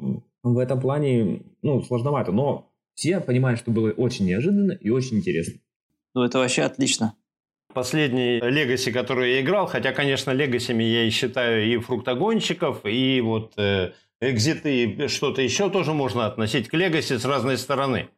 В 0.43 0.59
этом 0.59 0.81
плане, 0.81 1.43
ну, 1.63 1.83
сложновато. 1.83 2.33
Но 2.33 2.71
все 2.95 3.21
понимают, 3.21 3.61
что 3.61 3.71
было 3.71 3.91
очень 3.91 4.27
неожиданно 4.27 4.73
и 4.73 4.89
очень 4.91 5.19
интересно. 5.19 5.61
Ну, 6.15 6.23
это 6.25 6.39
вообще 6.39 6.63
отлично. 6.63 7.15
Последний 7.73 8.41
Легаси, 8.41 8.91
который 8.91 9.35
я 9.35 9.41
играл, 9.43 9.67
хотя, 9.67 9.93
конечно, 9.93 10.33
Легасями 10.33 10.83
я 10.83 11.05
и 11.05 11.11
считаю 11.11 11.65
и 11.65 11.79
фруктогонщиков, 11.79 12.85
и 12.85 13.21
вот 13.21 13.53
э, 13.59 13.93
экзиты 14.21 14.85
и 14.85 15.09
что-то 15.09 15.43
еще 15.43 15.71
тоже 15.71 15.93
можно 15.93 16.27
относить 16.27 16.69
к 16.69 16.75
Легаси 16.75 17.17
с 17.17 17.25
разной 17.25 17.59
стороны. 17.59 18.09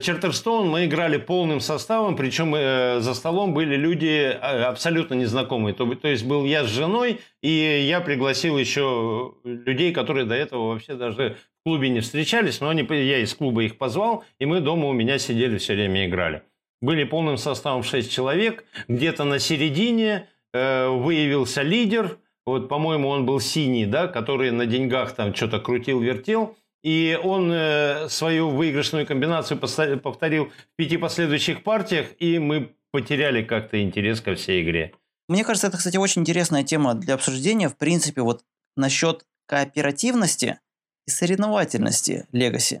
Чартерстоун 0.00 0.68
мы 0.68 0.84
играли 0.84 1.16
полным 1.16 1.58
составом, 1.58 2.14
причем 2.14 2.54
э, 2.54 3.00
за 3.00 3.14
столом 3.14 3.52
были 3.52 3.74
люди 3.74 4.30
э, 4.30 4.36
абсолютно 4.36 5.14
незнакомые. 5.14 5.74
То, 5.74 5.92
то 5.96 6.06
есть 6.06 6.24
был 6.24 6.44
я 6.44 6.62
с 6.62 6.68
женой, 6.68 7.20
и 7.42 7.50
я 7.50 8.00
пригласил 8.00 8.58
еще 8.58 9.34
людей, 9.42 9.92
которые 9.92 10.24
до 10.24 10.36
этого 10.36 10.68
вообще 10.68 10.94
даже 10.94 11.36
в 11.60 11.64
клубе 11.64 11.88
не 11.88 11.98
встречались, 11.98 12.60
но 12.60 12.68
они, 12.68 12.86
я 12.88 13.18
из 13.18 13.34
клуба 13.34 13.64
их 13.64 13.76
позвал, 13.76 14.24
и 14.38 14.46
мы 14.46 14.60
дома 14.60 14.86
у 14.86 14.92
меня 14.92 15.18
сидели 15.18 15.58
все 15.58 15.74
время 15.74 16.06
играли. 16.06 16.42
Были 16.80 17.02
полным 17.02 17.36
составом 17.36 17.82
6 17.82 18.08
человек, 18.12 18.64
где-то 18.86 19.24
на 19.24 19.40
середине 19.40 20.28
э, 20.52 20.86
выявился 20.86 21.62
лидер– 21.62 22.18
вот, 22.48 22.68
по-моему, 22.68 23.08
он 23.08 23.26
был 23.26 23.40
синий, 23.40 23.86
да, 23.86 24.08
который 24.08 24.50
на 24.50 24.66
деньгах 24.66 25.14
там 25.14 25.34
что-то 25.34 25.60
крутил-вертел. 25.60 26.56
И 26.82 27.18
он 27.22 27.50
э, 27.52 28.08
свою 28.08 28.50
выигрышную 28.50 29.06
комбинацию 29.06 29.58
повторил 29.58 30.46
в 30.46 30.76
пяти 30.76 30.96
последующих 30.96 31.62
партиях, 31.62 32.06
и 32.18 32.38
мы 32.38 32.74
потеряли 32.92 33.42
как-то 33.42 33.82
интерес 33.82 34.20
ко 34.20 34.34
всей 34.34 34.62
игре. 34.62 34.94
Мне 35.28 35.44
кажется, 35.44 35.66
это, 35.66 35.76
кстати, 35.76 35.96
очень 35.96 36.22
интересная 36.22 36.62
тема 36.62 36.94
для 36.94 37.14
обсуждения. 37.14 37.68
В 37.68 37.76
принципе, 37.76 38.22
вот 38.22 38.44
насчет 38.76 39.26
кооперативности 39.46 40.60
и 41.06 41.10
соревновательности 41.10 42.26
Legacy. 42.32 42.80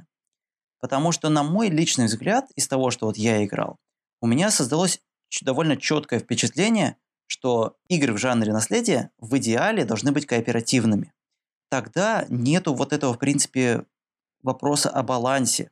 Потому 0.80 1.12
что, 1.12 1.28
на 1.28 1.42
мой 1.42 1.68
личный 1.68 2.06
взгляд, 2.06 2.46
из 2.56 2.68
того, 2.68 2.90
что 2.90 3.06
вот 3.06 3.16
я 3.16 3.44
играл, 3.44 3.76
у 4.20 4.26
меня 4.26 4.50
создалось 4.50 5.00
довольно 5.42 5.76
четкое 5.76 6.20
впечатление, 6.20 6.96
что 7.28 7.76
игры 7.88 8.12
в 8.14 8.18
жанре 8.18 8.52
наследия 8.52 9.12
в 9.18 9.36
идеале 9.36 9.84
должны 9.84 10.10
быть 10.12 10.26
кооперативными. 10.26 11.12
Тогда 11.70 12.24
нету 12.30 12.74
вот 12.74 12.92
этого, 12.92 13.12
в 13.14 13.18
принципе, 13.18 13.84
вопроса 14.42 14.88
о 14.88 15.02
балансе. 15.02 15.70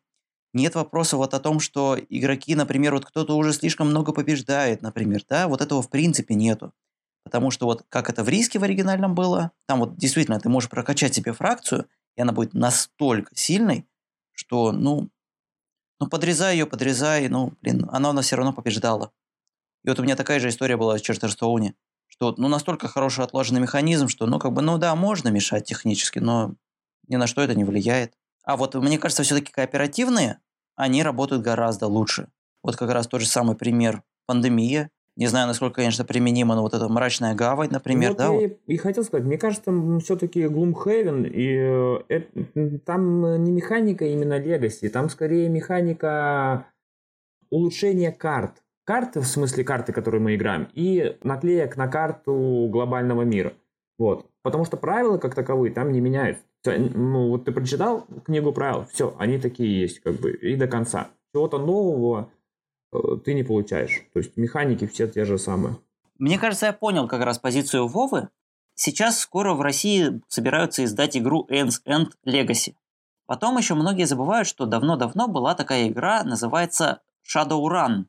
Нет 0.52 0.74
вопроса 0.74 1.16
вот 1.16 1.34
о 1.34 1.40
том, 1.40 1.58
что 1.58 1.98
игроки, 2.08 2.54
например, 2.54 2.94
вот 2.94 3.06
кто-то 3.06 3.36
уже 3.36 3.52
слишком 3.52 3.88
много 3.88 4.12
побеждает, 4.12 4.82
например, 4.82 5.22
да, 5.28 5.48
вот 5.48 5.62
этого 5.62 5.82
в 5.82 5.88
принципе 5.88 6.34
нету. 6.34 6.72
Потому 7.24 7.50
что 7.50 7.66
вот 7.66 7.84
как 7.88 8.10
это 8.10 8.22
в 8.22 8.28
риске 8.28 8.58
в 8.58 8.62
оригинальном 8.62 9.14
было, 9.14 9.50
там 9.66 9.80
вот 9.80 9.96
действительно 9.96 10.38
ты 10.38 10.48
можешь 10.48 10.70
прокачать 10.70 11.14
себе 11.14 11.32
фракцию, 11.32 11.86
и 12.16 12.22
она 12.22 12.32
будет 12.32 12.54
настолько 12.54 13.34
сильной, 13.34 13.86
что, 14.32 14.72
ну, 14.72 15.08
ну 15.98 16.06
подрезай 16.06 16.56
ее, 16.56 16.66
подрезай, 16.66 17.28
ну, 17.28 17.54
блин, 17.62 17.88
она 17.90 18.10
у 18.10 18.12
нас 18.12 18.26
все 18.26 18.36
равно 18.36 18.52
побеждала. 18.52 19.10
И 19.86 19.88
вот 19.88 20.00
у 20.00 20.02
меня 20.02 20.16
такая 20.16 20.40
же 20.40 20.48
история 20.48 20.76
была 20.76 20.98
с 20.98 21.00
Чартерстоуне, 21.00 21.74
что 22.08 22.34
ну 22.36 22.48
настолько 22.48 22.88
хороший 22.88 23.24
отлаженный 23.24 23.60
механизм, 23.60 24.08
что 24.08 24.26
ну 24.26 24.40
как 24.40 24.52
бы, 24.52 24.60
ну 24.60 24.78
да, 24.78 24.94
можно 24.96 25.28
мешать 25.28 25.64
технически, 25.64 26.18
но 26.18 26.56
ни 27.06 27.14
на 27.14 27.28
что 27.28 27.40
это 27.40 27.54
не 27.54 27.62
влияет. 27.62 28.14
А 28.44 28.56
вот 28.56 28.74
мне 28.74 28.98
кажется, 28.98 29.22
все-таки 29.22 29.52
кооперативные, 29.52 30.40
они 30.74 31.04
работают 31.04 31.42
гораздо 31.42 31.86
лучше. 31.86 32.28
Вот 32.64 32.76
как 32.76 32.90
раз 32.90 33.06
тот 33.06 33.20
же 33.20 33.28
самый 33.28 33.56
пример 33.56 34.02
пандемия. 34.26 34.90
Не 35.14 35.28
знаю, 35.28 35.46
насколько, 35.46 35.76
конечно, 35.76 36.04
применимо, 36.04 36.56
но 36.56 36.62
вот 36.62 36.74
эта 36.74 36.88
мрачная 36.88 37.34
гавань, 37.34 37.70
например, 37.70 38.10
вот 38.10 38.18
да? 38.18 38.24
Я 38.24 38.30
Вот. 38.32 38.58
и, 38.66 38.76
хотел 38.76 39.02
сказать, 39.02 39.24
мне 39.24 39.38
кажется, 39.38 39.72
все-таки 40.00 40.42
Gloomhaven, 40.44 41.26
и 41.26 42.02
э, 42.10 42.22
э, 42.54 42.78
там 42.84 43.42
не 43.42 43.52
механика 43.52 44.04
именно 44.04 44.38
Legacy, 44.38 44.90
там 44.90 45.08
скорее 45.08 45.48
механика 45.48 46.66
улучшения 47.48 48.12
карт. 48.12 48.62
Карты, 48.86 49.20
в 49.20 49.26
смысле 49.26 49.64
карты, 49.64 49.92
которые 49.92 50.20
мы 50.20 50.36
играем, 50.36 50.68
и 50.72 51.18
наклеек 51.24 51.76
на 51.76 51.88
карту 51.88 52.68
глобального 52.70 53.22
мира. 53.22 53.52
Вот. 53.98 54.30
Потому 54.42 54.64
что 54.64 54.76
правила, 54.76 55.18
как 55.18 55.34
таковые, 55.34 55.74
там 55.74 55.90
не 55.90 56.00
меняются. 56.00 56.44
Ну, 56.64 57.30
вот 57.30 57.46
ты 57.46 57.52
прочитал 57.52 58.06
книгу 58.24 58.52
правил, 58.52 58.86
все, 58.92 59.16
они 59.18 59.38
такие 59.38 59.80
есть, 59.80 59.98
как 60.00 60.20
бы, 60.20 60.30
и 60.30 60.54
до 60.54 60.68
конца. 60.68 61.08
Чего-то 61.34 61.58
нового 61.58 62.30
э, 62.92 62.98
ты 63.24 63.34
не 63.34 63.42
получаешь. 63.42 64.04
То 64.12 64.20
есть 64.20 64.36
механики 64.36 64.86
все 64.86 65.08
те 65.08 65.24
же 65.24 65.36
самые. 65.36 65.78
Мне 66.18 66.38
кажется, 66.38 66.66
я 66.66 66.72
понял 66.72 67.08
как 67.08 67.24
раз 67.24 67.40
позицию 67.40 67.88
Вовы. 67.88 68.28
Сейчас 68.74 69.18
скоро 69.18 69.54
в 69.54 69.62
России 69.62 70.20
собираются 70.28 70.84
издать 70.84 71.16
игру 71.16 71.44
Ends 71.50 71.82
End 71.86 72.10
Legacy. 72.24 72.74
Потом 73.26 73.58
еще 73.58 73.74
многие 73.74 74.06
забывают, 74.06 74.46
что 74.46 74.64
давно-давно 74.64 75.26
была 75.26 75.56
такая 75.56 75.88
игра, 75.88 76.22
называется 76.22 77.00
Shadowrun 77.26 78.04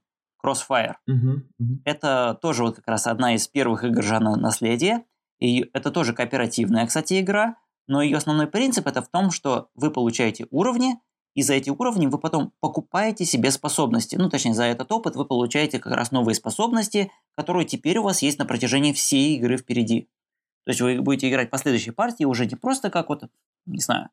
Crossfire. 0.47 0.95
Мгм, 1.05 1.49
мгм. 1.59 1.81
Это 1.85 2.37
тоже 2.41 2.63
вот 2.63 2.77
как 2.77 2.87
раз 2.87 3.07
одна 3.07 3.35
из 3.35 3.47
первых 3.47 3.83
игр 3.83 4.03
жанра 4.03 4.35
наследия. 4.35 5.03
И 5.39 5.69
это 5.73 5.91
тоже 5.91 6.13
кооперативная, 6.13 6.87
кстати, 6.87 7.19
игра. 7.19 7.57
Но 7.87 8.01
ее 8.01 8.17
основной 8.17 8.47
принцип 8.47 8.87
это 8.87 9.01
в 9.01 9.07
том, 9.07 9.31
что 9.31 9.69
вы 9.75 9.91
получаете 9.91 10.47
уровни, 10.51 10.97
и 11.35 11.43
за 11.43 11.53
эти 11.53 11.69
уровни 11.69 12.07
вы 12.07 12.17
потом 12.17 12.51
покупаете 12.59 13.23
себе 13.23 13.51
способности. 13.51 14.15
Ну, 14.15 14.27
точнее, 14.29 14.55
за 14.55 14.63
этот 14.63 14.91
опыт 14.91 15.15
вы 15.15 15.23
получаете 15.23 15.77
как 15.77 15.93
раз 15.93 16.11
новые 16.11 16.33
способности, 16.33 17.11
которые 17.35 17.65
теперь 17.65 17.99
у 17.99 18.03
вас 18.03 18.23
есть 18.23 18.39
на 18.39 18.45
протяжении 18.45 18.91
всей 18.91 19.37
игры 19.37 19.57
впереди. 19.57 20.09
То 20.65 20.71
есть 20.71 20.81
вы 20.81 20.99
будете 20.99 21.29
играть 21.29 21.51
по 21.51 21.59
следующей 21.59 21.91
партии 21.91 22.23
уже 22.23 22.47
не 22.47 22.55
просто 22.55 22.89
как 22.89 23.09
вот, 23.09 23.23
не 23.67 23.79
знаю, 23.79 24.09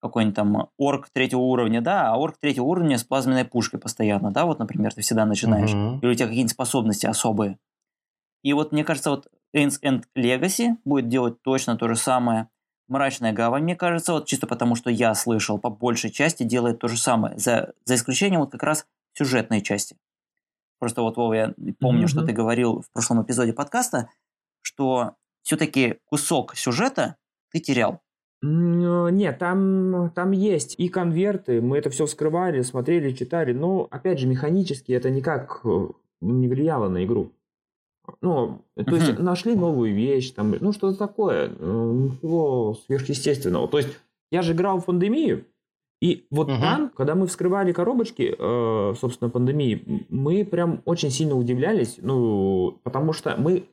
какой-нибудь 0.00 0.36
там 0.36 0.68
орк 0.78 1.08
третьего 1.12 1.40
уровня, 1.40 1.80
да, 1.80 2.10
а 2.10 2.16
орк 2.16 2.36
третьего 2.38 2.64
уровня 2.64 2.98
с 2.98 3.04
плазменной 3.04 3.44
пушкой 3.44 3.80
постоянно, 3.80 4.30
да, 4.30 4.44
вот, 4.44 4.58
например, 4.58 4.92
ты 4.92 5.00
всегда 5.00 5.24
начинаешь. 5.24 5.72
Мгм. 5.72 6.00
Или 6.00 6.10
у 6.10 6.14
тебя 6.14 6.26
какие-нибудь 6.26 6.52
способности 6.52 7.06
особые. 7.06 7.58
И 8.42 8.52
вот 8.52 8.72
мне 8.72 8.84
кажется, 8.84 9.10
вот 9.10 9.26
Ains 9.54 9.80
End 9.82 10.04
Legacy 10.16 10.76
будет 10.84 11.08
делать 11.08 11.42
точно 11.42 11.76
то 11.76 11.88
же 11.88 11.96
самое. 11.96 12.48
Мрачная 12.88 13.32
гавань, 13.32 13.64
мне 13.64 13.74
кажется, 13.74 14.12
вот 14.12 14.26
чисто 14.26 14.46
потому, 14.46 14.76
что 14.76 14.90
я 14.90 15.14
слышал, 15.14 15.58
по 15.58 15.70
большей 15.70 16.10
части 16.10 16.44
делает 16.44 16.78
то 16.78 16.86
же 16.86 16.96
самое. 16.96 17.36
За, 17.38 17.72
за 17.84 17.96
исключением 17.96 18.40
вот 18.40 18.52
как 18.52 18.62
раз 18.62 18.86
сюжетной 19.14 19.62
части. 19.62 19.96
Просто 20.78 21.02
вот, 21.02 21.16
Вова, 21.16 21.32
я 21.32 21.54
помню, 21.80 22.06
что 22.06 22.18
Мгм. 22.18 22.26
ты 22.26 22.32
говорил 22.32 22.82
в 22.82 22.90
прошлом 22.92 23.22
эпизоде 23.22 23.52
подкаста, 23.52 24.10
что 24.60 25.14
все-таки 25.42 25.98
кусок 26.04 26.54
сюжета 26.54 27.16
ты 27.50 27.60
терял. 27.60 28.02
Э, 28.46 29.10
Нет, 29.10 29.38
там, 29.38 30.10
там 30.14 30.30
есть 30.32 30.74
и 30.78 30.88
конверты, 30.88 31.60
мы 31.60 31.78
это 31.78 31.90
все 31.90 32.06
вскрывали, 32.06 32.62
смотрели, 32.62 33.12
читали, 33.12 33.52
но, 33.52 33.88
опять 33.90 34.18
же, 34.18 34.26
механически 34.26 34.92
это 34.92 35.10
никак 35.10 35.60
э, 35.64 35.88
не 36.20 36.48
влияло 36.48 36.88
на 36.88 37.04
игру. 37.04 37.32
Ну, 38.20 38.62
то 38.76 38.94
есть 38.94 39.18
нашли 39.18 39.56
новую 39.56 39.92
вещь, 39.92 40.30
там, 40.30 40.54
ну 40.60 40.72
что-то 40.72 40.96
такое, 40.96 41.50
э, 41.58 41.92
ничего 41.92 42.74
сверхъестественного. 42.86 43.66
То 43.68 43.78
есть 43.78 43.98
я 44.30 44.42
же 44.42 44.52
играл 44.52 44.78
в 44.78 44.84
пандемию, 44.84 45.44
и 46.00 46.26
вот 46.30 46.48
Мгм. 46.48 46.60
там, 46.60 46.90
когда 46.94 47.14
мы 47.14 47.26
вскрывали 47.26 47.72
коробочки, 47.72 48.34
э, 48.38 48.94
собственно, 48.96 49.30
пандемии, 49.30 50.06
мы 50.08 50.44
прям 50.44 50.82
очень 50.84 51.10
сильно 51.10 51.34
удивлялись, 51.34 51.96
ну, 52.00 52.78
потому 52.84 53.12
что 53.12 53.34
мы 53.36 53.64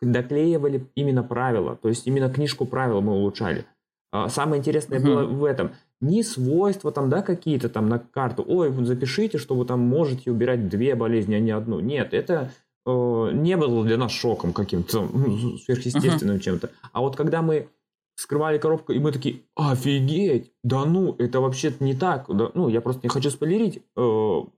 доклеивали 0.00 0.86
именно 0.94 1.22
правила, 1.22 1.76
то 1.76 1.88
есть 1.88 2.06
именно 2.06 2.30
книжку 2.30 2.64
правил 2.64 3.02
мы 3.02 3.12
улучшали. 3.12 3.66
А 4.12 4.28
Самое 4.28 4.60
интересное 4.60 5.00
было 5.00 5.24
в 5.24 5.44
этом. 5.44 5.72
Не 6.00 6.22
свойства 6.22 6.92
там, 6.92 7.08
да, 7.08 7.22
какие-то 7.22 7.68
там 7.68 7.88
на 7.88 7.98
карту. 7.98 8.44
Ой, 8.46 8.70
вот 8.70 8.86
запишите, 8.86 9.38
что 9.38 9.54
вы 9.54 9.64
там 9.64 9.80
можете 9.80 10.30
убирать 10.30 10.68
две 10.68 10.94
болезни, 10.94 11.34
а 11.34 11.40
не 11.40 11.50
одну. 11.50 11.80
Нет, 11.80 12.12
это 12.12 12.52
э, 12.84 13.30
не 13.32 13.56
было 13.56 13.84
для 13.84 13.96
нас 13.96 14.12
шоком 14.12 14.52
каким-то 14.52 15.02
ну, 15.02 15.56
сверхъестественным 15.58 16.40
чем-то. 16.40 16.70
А 16.92 17.00
вот 17.00 17.16
когда 17.16 17.40
мы 17.42 17.68
вскрывали 18.14 18.58
коробку, 18.58 18.92
и 18.92 18.98
мы 18.98 19.12
такие, 19.12 19.42
офигеть, 19.54 20.52
да 20.62 20.84
ну, 20.84 21.14
это 21.18 21.40
вообще-то 21.40 21.84
не 21.84 21.94
так. 21.94 22.26
Да, 22.28 22.50
ну, 22.54 22.68
я 22.68 22.80
просто 22.80 23.02
не 23.04 23.08
хочу 23.08 23.30
спойлерить. 23.30 23.78
Э, 23.96 24.00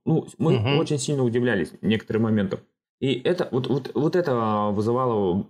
ну, 0.05 0.27
мы 0.39 0.79
очень 0.79 0.99
сильно 0.99 1.23
удивлялись 1.23 1.73
некоторым 1.83 2.23
моментам. 2.23 2.61
И 3.01 3.15
это, 3.15 3.49
вот, 3.53 3.69
вот, 3.69 3.93
вот 3.95 4.17
это 4.17 4.71
вызывало 4.73 5.47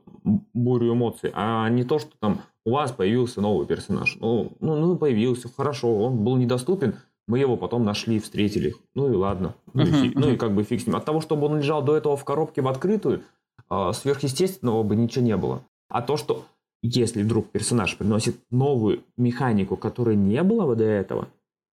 бурю 0.52 0.92
эмоций, 0.92 1.30
а 1.34 1.68
не 1.70 1.84
то, 1.84 1.98
что 1.98 2.10
там 2.20 2.42
у 2.66 2.72
вас 2.72 2.92
появился 2.92 3.40
новый 3.40 3.66
персонаж. 3.66 4.16
Ну, 4.20 4.52
ну, 4.60 4.76
ну 4.76 4.96
появился, 4.96 5.48
хорошо, 5.48 5.94
он 5.98 6.24
был 6.24 6.36
недоступен, 6.36 6.96
мы 7.26 7.38
его 7.38 7.56
потом 7.56 7.84
нашли, 7.84 8.18
встретили. 8.18 8.74
Ну 8.94 9.12
и 9.12 9.14
ладно. 9.14 9.54
Ну, 9.72 9.82
и, 9.82 10.12
ну 10.14 10.30
и 10.30 10.36
как 10.36 10.54
бы 10.54 10.62
фиг 10.62 10.80
с 10.80 10.86
ним. 10.86 10.96
От 10.96 11.04
того, 11.04 11.20
чтобы 11.20 11.46
он 11.46 11.58
лежал 11.58 11.82
до 11.82 11.96
этого 11.96 12.16
в 12.16 12.24
коробке 12.24 12.62
в 12.62 12.68
открытую, 12.68 13.22
а, 13.68 13.92
сверхъестественного 13.92 14.82
бы 14.82 14.96
ничего 14.96 15.24
не 15.24 15.36
было. 15.36 15.62
А 15.88 16.02
то, 16.02 16.16
что 16.16 16.44
если 16.82 17.22
вдруг 17.22 17.50
персонаж 17.50 17.96
приносит 17.96 18.36
новую 18.50 19.02
механику, 19.16 19.76
которой 19.76 20.16
не 20.16 20.42
было 20.42 20.76
до 20.76 20.84
этого, 20.84 21.28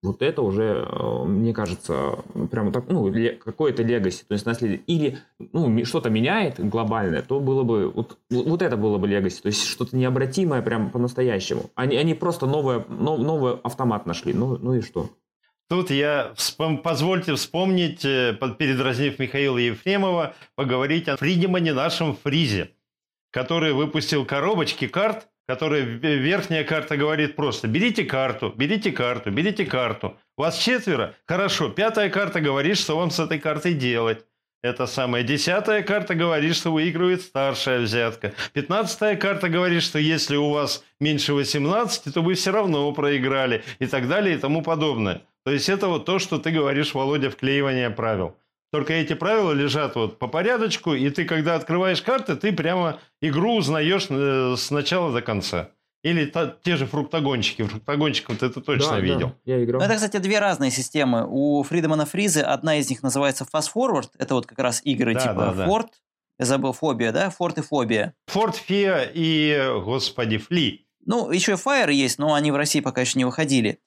вот 0.05 0.21
это 0.21 0.41
уже, 0.41 0.85
э, 0.87 1.23
мне 1.25 1.53
кажется, 1.53 2.19
прямо 2.51 2.71
так, 2.71 2.85
ну, 2.87 3.11
какое-то 3.43 3.83
легаси, 3.83 4.23
то 4.27 4.33
есть 4.33 4.45
наследие. 4.45 4.79
Или 4.87 5.17
ну, 5.51 5.83
что-то 5.85 6.09
меняет 6.09 6.59
глобальное, 6.59 7.21
то 7.21 7.39
было 7.39 7.63
бы, 7.63 7.89
вот, 7.89 8.17
вот 8.29 8.61
это 8.61 8.77
было 8.77 8.97
бы 8.97 9.07
легаси, 9.07 9.41
то 9.41 9.47
есть 9.47 9.65
что-то 9.65 9.97
необратимое 9.97 10.61
прям 10.61 10.89
по-настоящему. 10.91 11.69
Они, 11.75 11.97
они 11.97 12.13
просто 12.13 12.45
новое, 12.45 12.85
но- 12.87 13.17
новый 13.17 13.55
автомат 13.63 14.05
нашли, 14.05 14.33
ну, 14.33 14.57
ну 14.57 14.75
и 14.75 14.81
что? 14.81 15.09
Тут 15.67 15.89
я, 15.89 16.33
вспом- 16.35 16.77
позвольте 16.77 17.33
вспомнить, 17.33 18.05
э, 18.05 18.37
передразнив 18.59 19.17
Михаила 19.17 19.57
Ефремова, 19.57 20.35
поговорить 20.55 21.07
о 21.07 21.17
Фридемане, 21.17 21.73
нашем 21.73 22.15
Фризе, 22.15 22.69
который 23.31 23.73
выпустил 23.73 24.25
коробочки 24.25 24.87
карт, 24.87 25.27
которые 25.47 25.83
в- 25.83 26.03
верхняя 26.03 26.63
карта 26.63 26.97
говорит 26.97 27.35
просто 27.35 27.67
«берите 27.67 28.03
карту, 28.03 28.53
берите 28.55 28.91
карту, 28.91 29.31
берите 29.31 29.65
карту». 29.65 30.17
Вас 30.37 30.57
четверо? 30.57 31.15
Хорошо. 31.27 31.69
Пятая 31.69 32.09
карта 32.09 32.41
говорит, 32.41 32.77
что 32.77 32.97
вам 32.97 33.11
с 33.11 33.19
этой 33.19 33.39
картой 33.39 33.73
делать. 33.73 34.25
Это 34.63 34.87
самая 34.87 35.21
десятая 35.21 35.83
карта 35.83 36.15
говорит, 36.15 36.55
что 36.55 36.71
выигрывает 36.71 37.21
старшая 37.21 37.81
взятка. 37.81 38.33
Пятнадцатая 38.53 39.15
карта 39.15 39.47
говорит, 39.47 39.83
что 39.83 39.99
если 39.99 40.35
у 40.37 40.49
вас 40.49 40.83
меньше 40.99 41.33
18, 41.33 42.11
то 42.13 42.21
вы 42.21 42.33
все 42.33 42.51
равно 42.51 42.91
проиграли. 42.91 43.63
И 43.77 43.85
так 43.85 44.07
далее 44.07 44.35
и 44.35 44.39
тому 44.39 44.63
подобное. 44.63 45.21
То 45.45 45.51
есть 45.51 45.69
это 45.69 45.87
вот 45.87 46.05
то, 46.05 46.17
что 46.17 46.39
ты 46.39 46.49
говоришь, 46.49 46.95
Володя, 46.95 47.29
вклеивание 47.29 47.91
правил. 47.91 48.35
Только 48.75 48.91
эти 48.91 49.13
правила 49.13 49.53
лежат 49.53 49.95
вот 49.95 50.19
по 50.19 50.27
порядочку, 50.27 50.93
и 50.93 51.09
ты, 51.09 51.23
когда 51.23 51.55
открываешь 51.55 52.01
карты, 52.01 52.35
ты 52.35 52.51
прямо 52.51 52.99
игру 53.21 53.55
узнаешь 53.55 54.07
э, 54.09 54.55
с 54.57 54.69
начала 54.69 55.13
до 55.13 55.21
конца. 55.21 55.69
Или 56.03 56.25
та- 56.25 56.57
те 56.61 56.75
же 56.75 56.85
фруктогончики. 56.85 57.63
Фруктогончиков 57.63 58.37
ты 58.37 58.47
это 58.47 58.59
точно 58.59 58.87
Да, 58.89 58.95
да, 58.95 58.99
видел. 58.99 59.31
я 59.45 59.63
играл. 59.63 59.79
Ну, 59.79 59.85
это, 59.85 59.95
кстати, 59.95 60.17
две 60.17 60.39
разные 60.39 60.71
системы. 60.71 61.25
У 61.25 61.63
Фридемана 61.63 62.05
Фризы 62.05 62.41
одна 62.41 62.75
из 62.75 62.89
них 62.89 63.01
называется 63.01 63.45
Fast 63.45 63.69
Forward. 63.73 64.09
Это 64.17 64.33
вот 64.35 64.45
как 64.45 64.59
раз 64.59 64.81
игры 64.83 65.13
Да, 65.13 65.19
типа 65.21 65.33
да, 65.35 65.53
да. 65.53 65.65
Форт. 65.67 66.01
Я 66.37 66.45
забыл, 66.45 66.73
Фобия, 66.73 67.13
да? 67.13 67.29
Форт 67.29 67.57
и 67.59 67.61
Фобия. 67.61 68.13
Форт 68.27 68.57
Фея 68.57 69.09
и, 69.13 69.69
господи, 69.85 70.37
Фли. 70.37 70.85
Ну, 71.05 71.31
еще 71.31 71.53
и 71.53 71.55
Fire 71.55 71.93
есть, 71.93 72.19
но 72.19 72.33
они 72.33 72.51
в 72.51 72.57
России 72.57 72.81
пока 72.81 72.99
еще 72.99 73.17
не 73.19 73.23
выходили. 73.23 73.79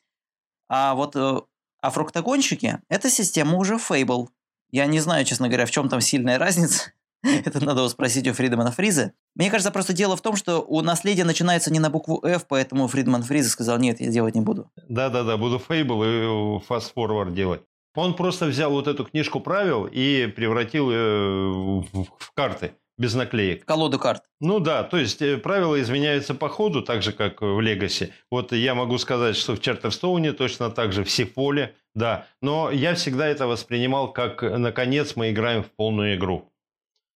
А 0.67 0.95
вот 0.95 1.15
э, 1.15 1.43
А 1.83 1.91
фруктогонщики– 1.91 2.79
это 2.89 3.11
система 3.11 3.59
уже 3.59 3.75
Fable. 3.75 4.29
Я 4.71 4.87
не 4.87 5.01
знаю, 5.01 5.25
честно 5.25 5.49
говоря, 5.49 5.67
в 5.67 5.71
чем 5.71 5.89
там 5.89 6.01
сильная 6.01 6.39
разница. 6.39 6.93
Это 7.23 7.65
надо 7.65 7.89
спросить 7.89 8.29
у 8.29 8.33
Фридмана 8.33 8.71
Фриза. 8.71 9.13
Мне 9.35 9.51
кажется, 9.51 9.71
просто 9.71 9.93
дело 9.93 10.17
в 10.17 10.21
том, 10.21 10.37
что 10.37 10.61
у 10.61 10.83
наследия 10.83 11.25
начинается 11.25 11.73
не 11.73 11.81
на 11.81 11.91
букву 11.91 12.21
F, 12.25 12.47
поэтому 12.47 12.87
Фридман 12.89 13.23
Фриза 13.23 13.51
сказал, 13.51 13.79
нет, 13.79 14.01
я 14.01 14.09
делать 14.09 14.35
не 14.35 14.41
буду. 14.41 14.71
Да-да-да, 14.89 15.37
буду 15.37 15.57
Fable 15.57 16.05
и 16.05 16.73
Forward 16.97 17.35
делать. 17.35 17.63
Он 17.95 18.15
просто 18.15 18.47
взял 18.47 18.71
вот 18.71 18.87
эту 18.87 19.05
книжку 19.05 19.41
правил 19.41 19.89
и 19.91 20.27
превратил 20.27 20.91
ее 20.91 21.85
в 21.93 22.33
карты 22.35 22.73
без 22.99 23.15
наклеек. 23.15 23.65
Колоду 23.65 23.99
карт. 23.99 24.23
Ну 24.41 24.61
да, 24.61 24.83
то 24.83 24.99
есть 24.99 25.23
э, 25.23 25.39
правила 25.39 25.81
изменяются 25.81 26.35
по 26.35 26.49
ходу, 26.49 26.83
так 26.83 27.03
же, 27.03 27.13
как 27.13 27.41
в 27.41 27.61
Легаси. 27.61 28.13
Вот 28.31 28.53
я 28.53 28.75
могу 28.75 28.99
сказать, 28.99 29.37
что 29.37 29.55
в 29.55 29.61
Чартерстоуне 29.61 30.33
точно 30.33 30.71
так 30.71 30.93
же, 30.93 31.05
в 31.05 31.11
Сифоле, 31.11 31.75
да. 31.95 32.27
Но 32.43 32.71
я 32.71 32.95
всегда 32.95 33.27
это 33.27 33.47
воспринимал 33.47 34.13
как, 34.13 34.43
наконец, 34.43 35.17
мы 35.17 35.31
играем 35.31 35.63
в 35.63 35.71
полную 35.71 36.17
игру. 36.17 36.53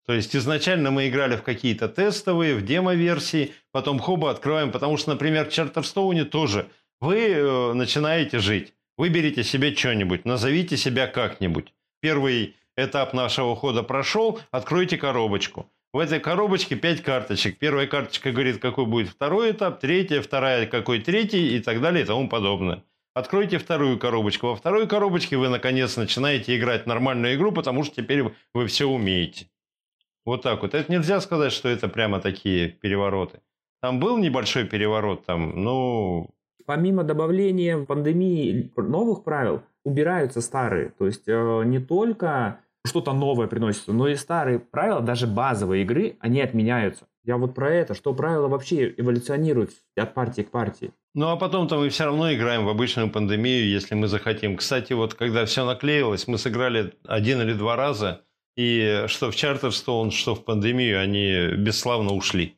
То 0.06 0.13
есть 0.13 0.36
изначально 0.36 0.92
мы 0.92 1.08
играли 1.08 1.38
в 1.38 1.44
какие-то 1.44 1.88
тестовые, 1.88 2.56
в 2.56 2.65
демо-версии, 2.65 3.54
потом 3.72 4.00
хоба 4.00 4.32
открываем, 4.32 4.72
потому 4.72 4.98
что, 4.98 5.12
например, 5.12 5.48
в 5.48 5.54
Чартерстоуне 5.54 6.26
тоже 6.26 6.68
вы 7.00 7.30
э, 7.30 7.74
начинаете 7.74 8.39
жить. 8.39 8.74
Выберите 8.98 9.44
себе 9.44 9.74
что-нибудь, 9.74 10.26
назовите 10.26 10.76
себя 10.76 11.08
как-нибудь. 11.08 11.74
Первый 12.02 12.56
этап 12.84 13.13
нашего 13.13 13.56
хода 13.56 13.84
прошел, 13.84 14.39
откройте 14.52 14.98
коробочку. 14.98 15.68
В 15.92 15.98
этой 15.98 16.20
коробочке 16.20 16.76
5 16.76 17.02
карточек. 17.02 17.58
Первая 17.58 17.88
карточка 17.88 18.32
говорит, 18.32 18.62
какой 18.62 18.86
будет 18.86 19.10
второй 19.10 19.52
этап, 19.52 19.80
третья, 19.80 20.22
вторая, 20.22 20.68
какой 20.68 21.00
третий 21.00 21.58
и 21.58 21.60
так 21.60 21.82
далее 21.82 22.04
и 22.04 22.06
тому 22.06 22.30
подобное. 22.30 22.84
Откройте 23.15 23.58
вторую 23.58 23.98
коробочку. 23.98 24.48
Во 24.48 24.56
второй 24.56 24.88
коробочке 24.88 25.36
вы, 25.36 25.50
наконец, 25.50 25.98
начинаете 25.98 26.56
играть 26.56 26.86
нормальную 26.86 27.36
игру, 27.36 27.52
потому 27.52 27.84
что 27.84 27.96
теперь 27.96 28.24
вы 28.54 28.68
все 28.68 28.86
умеете. 28.86 29.48
Вот 30.26 30.44
так 30.44 30.62
вот. 30.62 30.76
Это 30.76 30.92
нельзя 30.92 31.20
сказать, 31.22 31.52
что 31.52 31.70
это 31.70 31.88
прямо 31.88 32.20
такие 32.20 32.70
перевороты. 32.70 33.39
Там 33.82 34.00
был 34.00 34.18
небольшой 34.18 34.65
переворот, 34.65 35.26
там, 35.26 35.63
ну... 35.63 36.30
Помимо 36.65 37.04
добавления 37.04 37.84
пандемии 37.84 38.72
новых 38.76 39.24
правил, 39.24 39.63
убираются 39.84 40.42
старые. 40.42 40.89
То 40.89 41.08
есть 41.08 41.28
э, 41.28 41.63
не 41.65 41.80
только 41.80 42.60
что-то 42.86 43.13
новое 43.13 43.48
приносится, 43.48 43.94
но 43.94 44.08
и 44.08 44.15
старые 44.15 44.60
правила, 44.60 45.02
даже 45.02 45.28
базовые 45.28 45.84
игры, 45.84 46.18
они 46.20 46.42
отменяются. 46.42 47.08
Я 47.24 47.38
вот 47.38 47.54
про 47.54 47.70
это, 47.72 47.94
что 47.94 48.13
правила 48.13 48.48
вообще 48.48 48.94
эволюционируют 48.98 49.72
от 49.96 50.13
партии 50.13 50.42
к 50.42 50.52
партии. 50.52 50.94
Ну, 51.13 51.28
а 51.28 51.36
потом-то 51.36 51.78
мы 51.78 51.89
все 51.89 52.06
равно 52.06 52.34
играем 52.34 52.65
в 52.65 52.70
обычную 52.70 53.12
пандемию, 53.12 53.70
если 53.70 53.96
мы 53.96 54.08
захотим. 54.08 54.58
Кстати, 54.58 54.94
вот 54.94 55.13
когда 55.13 55.46
все 55.46 55.65
наклеилось, 55.65 56.28
мы 56.28 56.38
сыграли 56.38 56.94
один 57.06 57.42
или 57.42 57.54
два 57.54 57.76
раза, 57.76 58.22
и 58.56 59.06
что 59.08 59.32
в 59.32 59.36
Charterstone, 59.36 60.12
что 60.12 60.36
в 60.36 60.44
пандемию, 60.46 61.02
они 61.02 61.56
бесславно 61.58 62.13
ушли, 62.13 62.58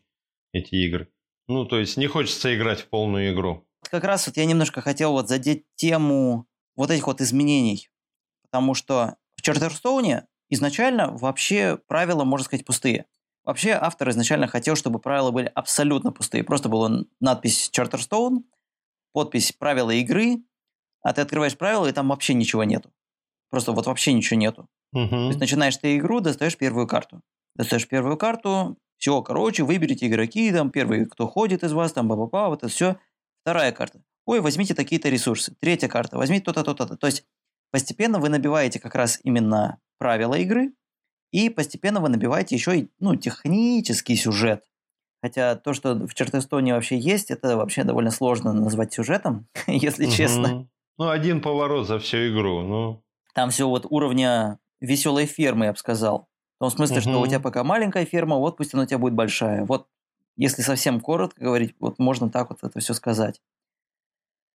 эти 0.54 0.76
игры. 0.76 1.08
Ну, 1.48 1.66
то 1.66 1.80
есть 1.80 1.98
не 1.98 2.08
хочется 2.08 2.56
играть 2.56 2.82
в 2.82 2.88
полную 2.88 3.34
игру. 3.34 3.66
Как 3.90 4.04
раз 4.04 4.28
вот 4.28 4.38
я 4.38 4.46
немножко 4.46 4.82
хотел 4.82 5.12
вот 5.12 5.28
задеть 5.28 5.66
тему 5.76 6.46
вот 6.76 6.92
этих 6.92 7.08
вот 7.08 7.20
изменений. 7.20 7.90
Потому 8.44 8.74
что 8.74 9.16
в 9.42 9.44
Чартерстоуне 9.44 10.28
изначально 10.50 11.12
вообще 11.12 11.80
правила, 11.88 12.24
можно 12.24 12.46
сказать, 12.46 12.64
пустые. 12.64 13.06
Вообще 13.44 13.72
автор 13.72 14.10
изначально 14.12 14.46
хотел, 14.46 14.76
чтобы 14.76 15.00
правила 15.00 15.32
были 15.32 15.52
абсолютно 15.56 16.12
пустые. 16.12 16.44
Просто 16.44 16.70
была 16.70 17.06
надпись 17.20 17.72
Charterstone, 17.76 18.44
подпись 19.14 19.52
«Правила 19.52 19.90
игры», 19.90 20.44
а 21.02 21.14
ты 21.14 21.22
открываешь 21.22 21.58
правила, 21.58 21.88
и 21.88 21.92
там 21.92 22.10
вообще 22.10 22.36
ничего 22.36 22.64
нету. 22.64 22.92
Просто 23.50 23.72
вот 23.72 23.88
вообще 23.88 24.14
ничего 24.14 24.40
нету. 24.40 24.68
Угу. 24.94 25.10
То 25.10 25.28
есть 25.30 25.40
начинаешь 25.40 25.78
ты 25.78 25.98
игру, 25.98 26.20
достаешь 26.20 26.56
первую 26.56 26.86
карту. 26.86 27.22
Достаешь 27.56 27.88
первую 27.88 28.18
карту, 28.18 28.78
все, 28.98 29.24
короче, 29.24 29.64
выберите 29.64 30.06
игроки, 30.06 30.52
там, 30.52 30.70
первый, 30.70 31.08
кто 31.08 31.28
ходит 31.28 31.64
из 31.64 31.74
вас, 31.74 31.92
там, 31.94 32.08
ба 32.08 32.16
ба 32.16 32.28
ба 32.28 32.50
вот 32.50 32.60
это 32.60 32.68
все. 32.68 32.98
Вторая 33.42 33.72
карта. 33.72 34.04
Ой, 34.28 34.40
возьмите 34.40 34.76
такие-то 34.76 35.10
ресурсы. 35.10 35.56
Третья 35.60 35.88
карта. 35.88 36.18
Возьмите 36.18 36.46
то-то, 36.46 36.64
то-то. 36.76 36.96
То 36.96 37.08
есть 37.08 37.26
постепенно 37.72 38.20
вы 38.20 38.30
набиваете 38.30 38.80
как 38.80 38.96
раз 38.96 39.20
именно 39.24 39.80
правила 39.98 40.36
игры, 40.36 40.74
и 41.32 41.50
постепенно 41.50 42.00
вы 42.02 42.10
набиваете 42.10 42.56
еще 42.56 42.78
и 42.78 42.92
ну, 43.00 43.16
технический 43.16 44.16
сюжет. 44.16 44.64
Хотя 45.22 45.56
то, 45.56 45.74
что 45.74 45.96
в 45.96 46.14
Чертестоне 46.14 46.74
вообще 46.74 46.98
есть, 46.98 47.32
это 47.32 47.56
вообще 47.56 47.84
довольно 47.84 48.12
сложно 48.12 48.54
назвать 48.54 48.94
сюжетом, 48.94 49.48
если 49.68 50.06
угу. 50.06 50.12
честно. 50.12 50.68
Ну, 50.98 51.10
один 51.10 51.42
поворот 51.42 51.88
за 51.88 52.00
всю 52.00 52.30
игру. 52.30 52.62
Ну. 52.62 53.04
Там 53.34 53.50
все 53.52 53.68
вот 53.68 53.86
уровня 53.90 54.60
веселой 54.82 55.26
фермы, 55.26 55.66
я 55.66 55.72
бы 55.72 55.78
сказал. 55.78 56.28
В 56.58 56.60
том 56.60 56.72
смысле, 56.72 56.98
угу. 56.98 57.02
что 57.02 57.22
у 57.22 57.28
тебя 57.28 57.40
пока 57.40 57.64
маленькая 57.64 58.06
ферма, 58.06 58.38
вот 58.38 58.58
пусть 58.58 58.74
она 58.74 58.84
у 58.84 58.86
тебя 58.86 58.98
будет 58.98 59.14
большая. 59.14 59.64
Вот 59.66 59.88
если 60.36 60.62
совсем 60.64 61.00
коротко 61.00 61.44
говорить, 61.44 61.76
вот 61.80 62.00
можно 62.00 62.30
так 62.30 62.50
вот 62.50 62.60
это 62.64 62.80
все 62.80 62.94
сказать. 62.94 63.42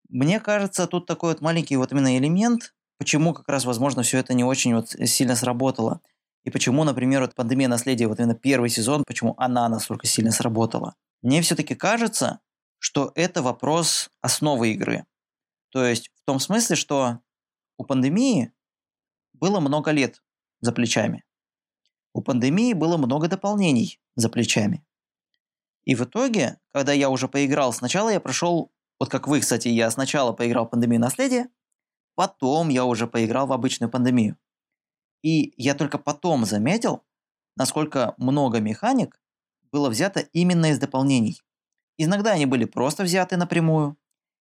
Мне 0.09 0.39
кажется, 0.39 0.87
тут 0.87 1.05
такой 1.05 1.31
вот 1.31 1.41
маленький 1.41 1.75
вот 1.75 1.91
именно 1.91 2.17
элемент, 2.17 2.73
почему 2.97 3.33
как 3.33 3.47
раз, 3.49 3.65
возможно, 3.65 4.03
все 4.03 4.17
это 4.19 4.33
не 4.33 4.43
очень 4.43 4.75
вот 4.75 4.89
сильно 4.89 5.35
сработало. 5.35 6.01
И 6.43 6.49
почему, 6.49 6.83
например, 6.83 7.21
вот 7.21 7.35
пандемия 7.35 7.67
наследия, 7.67 8.07
вот 8.07 8.19
именно 8.19 8.35
первый 8.35 8.69
сезон, 8.69 9.03
почему 9.05 9.35
она 9.37 9.67
настолько 9.67 10.07
сильно 10.07 10.31
сработала. 10.31 10.95
Мне 11.21 11.41
все-таки 11.41 11.75
кажется, 11.75 12.39
что 12.79 13.11
это 13.15 13.41
вопрос 13.41 14.09
основы 14.21 14.71
игры. 14.71 15.05
То 15.71 15.85
есть 15.85 16.09
в 16.09 16.25
том 16.25 16.39
смысле, 16.39 16.75
что 16.75 17.19
у 17.77 17.83
пандемии 17.83 18.53
было 19.33 19.59
много 19.59 19.91
лет 19.91 20.23
за 20.61 20.71
плечами. 20.71 21.23
У 22.13 22.21
пандемии 22.21 22.73
было 22.73 22.97
много 22.97 23.27
дополнений 23.27 23.99
за 24.15 24.29
плечами. 24.29 24.83
И 25.85 25.95
в 25.95 26.03
итоге, 26.03 26.59
когда 26.73 26.93
я 26.93 27.09
уже 27.09 27.27
поиграл, 27.27 27.73
сначала 27.73 28.09
я 28.09 28.19
прошел 28.19 28.71
вот 28.99 29.09
как 29.09 29.27
вы, 29.27 29.41
кстати, 29.41 29.67
я 29.67 29.91
сначала 29.91 30.33
поиграл 30.33 30.67
пандемию 30.67 30.99
наследия, 30.99 31.49
потом 32.17 32.69
я 32.69 32.83
уже 32.83 33.05
поиграл 33.05 33.45
в 33.45 33.53
обычную 33.53 33.91
пандемию. 33.91 34.37
И 35.23 35.53
я 35.55 35.75
только 35.75 35.99
потом 35.99 36.45
заметил, 36.45 37.03
насколько 37.55 38.15
много 38.17 38.59
механик 38.59 39.19
было 39.71 39.89
взято 39.89 40.21
именно 40.33 40.71
из 40.71 40.79
дополнений. 40.79 41.39
Иногда 41.97 42.31
они 42.31 42.47
были 42.47 42.65
просто 42.65 43.03
взяты 43.03 43.37
напрямую, 43.37 43.97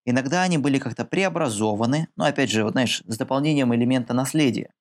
иногда 0.05 0.43
они 0.43 0.59
были 0.59 0.77
как-то 0.77 1.03
преобразованы, 1.03 2.09
но 2.15 2.25
опять 2.25 2.51
же, 2.51 2.63
вот 2.63 2.73
знаешь, 2.73 3.01
с 3.07 3.17
дополнением 3.17 3.73
элемента 3.73 4.13
наследия, 4.13 4.71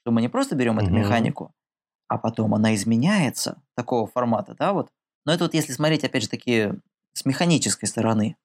что 0.00 0.10
мы 0.10 0.22
не 0.22 0.28
просто 0.28 0.56
берем 0.56 0.78
угу. 0.78 0.86
эту 0.86 0.94
механику, 0.94 1.52
а 2.08 2.16
потом 2.16 2.54
она 2.54 2.74
изменяется 2.74 3.60
такого 3.76 4.06
формата, 4.06 4.54
да, 4.58 4.72
вот. 4.72 4.90
Но 5.26 5.34
это 5.34 5.44
вот 5.44 5.52
если 5.52 5.72
смотреть, 5.72 6.04
опять 6.04 6.22
же, 6.22 6.28
такие 6.30 6.80
с 7.12 7.26
механической 7.26 7.86
стороны. 7.86 8.36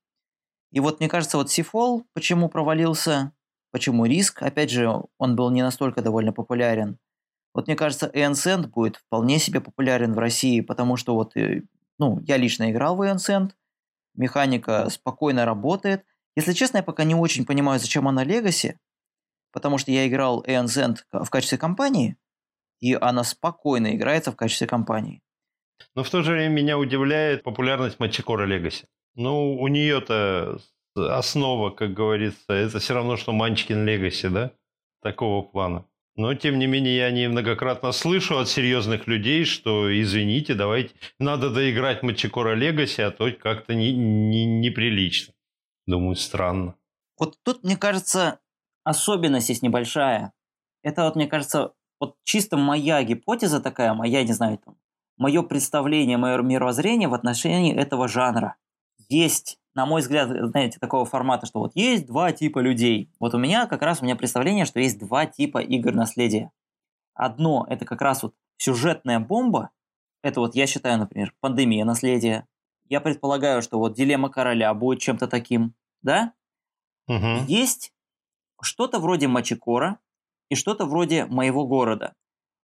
И 0.74 0.82
вот 0.82 1.00
мне 1.00 1.08
кажется, 1.08 1.38
вот 1.38 1.50
Сифол 1.50 2.06
почему 2.14 2.50
провалился, 2.50 3.32
почему 3.74 4.06
риск, 4.06 4.44
опять 4.44 4.70
же, 4.70 4.88
он 5.18 5.36
был 5.36 5.50
не 5.50 5.64
настолько 5.64 6.04
довольно 6.04 6.32
популярен. 6.32 7.00
Вот 7.56 7.68
мне 7.68 7.76
кажется, 7.76 8.10
Эансент 8.14 8.68
будет 8.68 8.98
вполне 8.98 9.40
себе 9.40 9.62
популярен 9.62 10.14
в 10.14 10.20
России, 10.20 10.62
потому 10.62 10.96
что 10.96 11.16
вот, 11.16 11.36
э, 11.36 11.64
ну, 11.98 12.20
я 12.22 12.38
лично 12.38 12.72
играл 12.72 12.96
в 12.96 13.06
Эансент, 13.06 13.58
механика 14.16 14.90
спокойно 14.90 15.44
работает. 15.46 16.06
Если 16.36 16.54
честно, 16.54 16.78
я 16.78 16.84
пока 16.84 17.04
не 17.04 17.16
очень 17.16 17.46
понимаю, 17.46 17.80
зачем 17.80 18.08
она 18.08 18.24
Легаси, 18.24 18.80
потому 19.52 19.80
что 19.80 19.92
я 19.92 20.08
играл 20.08 20.44
Эансент 20.46 21.08
в 21.12 21.30
качестве 21.30 21.58
компании, 21.58 22.16
и 22.80 22.94
она 22.94 23.24
спокойно 23.24 23.96
играется 23.96 24.32
в 24.32 24.36
качестве 24.36 24.68
компании. 24.68 25.24
Но 25.96 26.04
в 26.04 26.10
то 26.12 26.22
же 26.22 26.32
время 26.32 26.54
меня 26.54 26.78
удивляет 26.78 27.42
популярность 27.42 28.00
Мачикора 28.00 28.46
Легаси. 28.46 28.86
Ну, 29.16 29.56
у 29.56 29.68
нее-то 29.68 30.60
основа, 30.96 31.70
как 31.70 31.94
говорится, 31.94 32.54
это 32.54 32.80
все 32.80 32.94
равно, 32.94 33.18
что 33.18 33.32
Манчкин 33.32 33.86
Легаси, 33.86 34.30
да? 34.30 34.52
Такого 35.02 35.42
плана. 35.42 35.86
Но, 36.16 36.36
тем 36.36 36.60
не 36.60 36.68
менее, 36.68 36.96
я 36.98 37.12
неоднократно 37.12 37.92
слышу 37.92 38.38
от 38.38 38.48
серьезных 38.48 39.08
людей, 39.08 39.46
что, 39.46 39.90
извините, 40.00 40.54
давайте, 40.54 40.94
надо 41.18 41.50
доиграть 41.50 42.04
Мачикора 42.04 42.54
Легаси, 42.54 43.02
а 43.02 43.10
то 43.10 43.32
как-то 43.32 43.74
не, 43.74 43.94
не, 43.94 44.46
неприлично. 44.46 45.34
Думаю, 45.88 46.16
странно. 46.16 46.76
Вот 47.18 47.38
тут, 47.44 47.64
мне 47.64 47.78
кажется, 47.78 48.40
особенность 48.84 49.50
есть 49.50 49.64
небольшая. 49.64 50.34
Это 50.84 51.06
вот, 51.06 51.16
мне 51.16 51.28
кажется, 51.28 51.74
вот 52.00 52.16
чисто 52.24 52.58
моя 52.58 53.04
гипотеза 53.04 53.60
такая, 53.60 53.94
моя, 53.96 54.24
не 54.24 54.34
знаю, 54.34 54.60
там, 54.60 54.78
мое 55.18 55.42
представление, 55.42 56.18
мое 56.18 56.40
мировоззрение 56.42 57.08
в 57.08 57.14
отношении 57.14 57.76
этого 57.76 58.08
жанра 58.08 58.56
есть, 59.10 59.58
на 59.76 59.86
мой 59.86 60.02
взгляд, 60.02 60.30
знаете, 60.30 60.80
такого 60.80 61.06
формата, 61.06 61.46
что 61.46 61.60
вот 61.60 61.72
есть 61.76 62.06
два 62.06 62.32
типа 62.32 62.60
людей. 62.60 63.12
Вот 63.20 63.34
у 63.34 63.38
меня 63.38 63.66
как 63.66 63.82
раз 63.82 64.02
у 64.02 64.06
меня 64.06 64.16
представление, 64.16 64.66
что 64.66 64.80
есть 64.80 65.00
два 65.00 65.26
типа 65.26 65.60
игр 65.60 65.94
наследия. 65.94 66.52
Одно– 67.14 67.66
это 67.70 67.86
как 67.86 68.02
раз 68.02 68.24
вот 68.24 68.36
сюжетная 68.58 69.20
бомба. 69.20 69.72
Это 70.22 70.40
вот 70.40 70.56
я 70.56 70.68
считаю, 70.68 71.00
например, 71.00 71.34
пандемия 71.40 71.86
наследия. 71.86 72.48
Я 72.88 73.02
предполагаю, 73.02 73.62
что 73.62 73.80
вот 73.80 73.94
дилемма 73.94 74.30
короля 74.30 74.74
будет 74.74 75.00
чем-то 75.00 75.28
таким, 75.28 75.74
да? 76.02 76.34
Угу. 77.08 77.46
Есть 77.48 77.94
что-то 78.62 79.00
вроде 79.00 79.28
Мачикора 79.28 80.00
и 80.50 80.56
что-то 80.56 80.86
вроде 80.86 81.26
моего 81.26 81.68
города. 81.68 82.14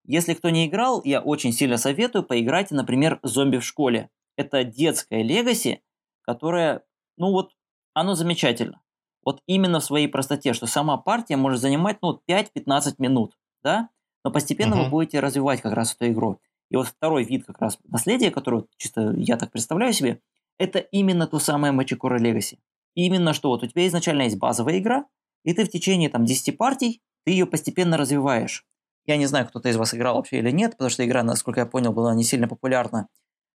Если 0.05 0.33
кто 0.33 0.49
не 0.49 0.67
играл, 0.67 1.01
я 1.03 1.21
очень 1.21 1.51
сильно 1.51 1.77
советую 1.77 2.23
поиграть, 2.23 2.71
например, 2.71 3.19
«Зомби 3.23 3.57
в 3.57 3.65
школе». 3.65 4.09
Это 4.37 4.63
детская 4.63 5.21
легаси, 5.21 5.81
которая, 6.21 6.83
ну 7.17 7.31
вот, 7.31 7.51
оно 7.93 8.15
замечательно. 8.15 8.81
Вот 9.23 9.41
именно 9.45 9.79
в 9.79 9.83
своей 9.83 10.07
простоте, 10.07 10.53
что 10.53 10.67
сама 10.67 10.97
партия 10.97 11.35
может 11.35 11.59
занимать, 11.59 11.97
ну, 12.01 12.21
5-15 12.29 12.95
минут, 12.99 13.37
да? 13.61 13.89
Но 14.23 14.31
постепенно 14.31 14.75
uh-huh. 14.75 14.85
вы 14.85 14.89
будете 14.89 15.19
развивать 15.19 15.61
как 15.61 15.73
раз 15.73 15.93
эту 15.93 16.07
игру. 16.11 16.39
И 16.69 16.75
вот 16.75 16.87
второй 16.87 17.23
вид 17.23 17.45
как 17.45 17.59
раз 17.59 17.77
наследия, 17.85 18.31
который 18.31 18.65
чисто 18.77 19.13
я 19.17 19.37
так 19.37 19.51
представляю 19.51 19.93
себе, 19.93 20.21
это 20.57 20.79
именно 20.79 21.27
то 21.27 21.39
самое 21.39 21.73
Мачикора 21.73 22.17
Легаси. 22.17 22.59
Именно 22.95 23.33
что 23.33 23.49
вот 23.49 23.63
у 23.63 23.67
тебя 23.67 23.85
изначально 23.87 24.23
есть 24.23 24.37
базовая 24.37 24.79
игра, 24.79 25.05
и 25.43 25.53
ты 25.53 25.65
в 25.65 25.69
течение 25.69 26.09
там 26.09 26.25
10 26.25 26.57
партий, 26.57 27.01
ты 27.23 27.31
ее 27.31 27.45
постепенно 27.45 27.97
развиваешь. 27.97 28.65
Я 29.05 29.17
не 29.17 29.25
знаю, 29.25 29.47
кто-то 29.47 29.69
из 29.69 29.77
вас 29.77 29.93
играл 29.93 30.15
вообще 30.15 30.39
или 30.39 30.51
нет, 30.51 30.71
потому 30.71 30.89
что 30.89 31.05
игра, 31.05 31.23
насколько 31.23 31.61
я 31.61 31.65
понял, 31.65 31.93
была 31.93 32.13
не 32.13 32.23
сильно 32.23 32.47
популярна. 32.47 33.07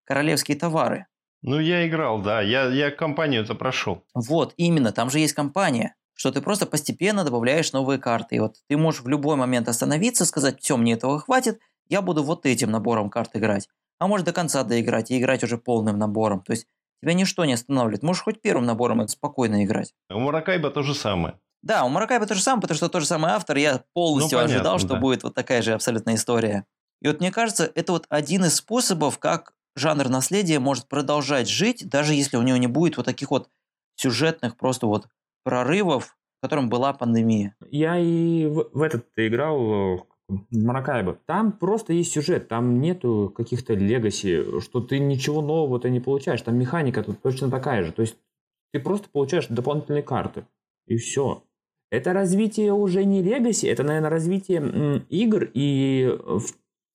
Королевские 0.05 0.57
товары. 0.57 1.07
Ну, 1.43 1.59
я 1.59 1.86
играл, 1.86 2.20
да. 2.20 2.43
Я, 2.43 2.66
я 2.66 2.91
компанию 2.91 3.43
это 3.43 3.55
прошел. 3.55 4.05
Вот, 4.14 4.55
именно. 4.57 4.93
Там 4.93 5.11
же 5.11 5.18
есть 5.18 5.34
компания, 5.34 5.95
что 6.14 6.30
ты 6.30 6.43
просто 6.43 6.66
постепенно 6.66 7.24
добавляешь 7.24 7.72
новые 7.72 7.99
карты. 7.99 8.36
И 8.36 8.38
вот 8.41 8.57
ты 8.68 8.76
можешь 8.76 9.03
в 9.03 9.09
любой 9.09 9.36
момент 9.36 9.68
остановиться, 9.68 10.26
сказать, 10.26 10.61
все, 10.61 10.76
мне 10.76 10.93
этого 10.95 11.18
хватит, 11.18 11.59
я 11.88 12.03
буду 12.03 12.22
вот 12.22 12.47
этим 12.47 12.70
набором 12.70 13.11
карт 13.11 13.30
играть. 13.34 13.68
А 13.99 14.07
может 14.07 14.26
до 14.26 14.32
конца 14.32 14.64
доиграть 14.64 15.11
и 15.11 15.18
играть 15.18 15.43
уже 15.43 15.59
полным 15.59 15.99
набором. 15.99 16.43
То 16.43 16.53
есть 16.53 16.66
тебя 17.03 17.14
ничто 17.14 17.45
не 17.45 17.55
останавливает. 17.55 18.03
Можешь 18.03 18.22
хоть 18.22 18.41
первым 18.41 18.66
набором 18.66 19.07
спокойно 19.09 19.64
играть. 19.64 19.95
У 20.11 20.18
Маракайба 20.18 20.70
то 20.70 20.82
же 20.82 20.95
самое. 20.95 21.38
Да, 21.62 21.84
у 21.84 21.88
Маракайба 21.88 22.26
то 22.26 22.34
же 22.34 22.43
самое, 22.43 22.62
потому 22.62 22.76
что 22.76 22.88
тот 22.88 23.03
же 23.03 23.09
самый 23.09 23.32
автор. 23.32 23.57
Я 23.57 23.84
полностью 23.93 24.38
ну, 24.38 24.45
понятно, 24.45 24.57
ожидал, 24.57 24.78
что 24.78 24.95
да. 24.95 25.01
будет 25.01 25.22
вот 25.22 25.34
такая 25.34 25.62
же 25.62 25.72
абсолютная 25.72 26.14
история. 26.14 26.64
И 27.03 27.09
вот 27.09 27.20
мне 27.20 27.30
кажется, 27.30 27.70
это 27.74 27.93
вот 27.93 28.07
один 28.09 28.45
из 28.45 28.57
способов, 28.57 29.18
как 29.18 29.53
жанр 29.77 30.09
наследия 30.09 30.59
может 30.59 30.89
продолжать 30.89 31.49
жить, 31.49 31.89
даже 31.89 32.14
если 32.14 32.37
у 32.37 32.43
него 32.43 32.57
не 32.57 32.66
будет 32.66 32.97
вот 32.97 33.07
таких 33.07 33.31
вот 33.31 33.49
сюжетных 33.97 34.57
просто 34.57 34.87
вот 34.87 35.09
прорывов, 35.45 36.16
которым 36.43 36.68
была 36.68 36.93
пандемия. 36.93 37.55
Я 37.71 37.99
и 37.99 38.47
в, 38.47 38.71
в 38.73 38.83
этот 38.83 39.07
играл 39.16 40.07
Маракайба. 40.51 41.18
Там 41.27 41.53
просто 41.53 41.93
есть 41.93 42.12
сюжет, 42.12 42.49
там 42.49 42.81
нету 42.81 43.33
каких-то 43.35 43.75
легаси, 43.75 44.61
что 44.61 44.81
ты 44.81 44.99
ничего 44.99 45.43
нового 45.43 45.81
ты 45.81 45.91
не 45.91 46.01
получаешь. 46.01 46.43
Там 46.43 46.57
механика 46.57 47.03
тут 47.03 47.21
точно 47.21 47.51
такая 47.51 47.83
же. 47.85 47.93
То 47.93 48.03
есть 48.03 48.16
ты 48.73 48.81
просто 48.81 49.09
получаешь 49.11 49.47
дополнительные 49.49 50.03
карты. 50.03 50.47
И 50.87 50.97
все. 50.97 51.43
Это 51.91 52.12
развитие 52.12 52.73
уже 52.73 53.05
не 53.05 53.21
легаси, 53.23 53.66
это, 53.66 53.83
наверное, 53.83 54.11
развитие 54.11 55.05
игр 55.09 55.51
и 55.53 56.16
в 56.18 56.53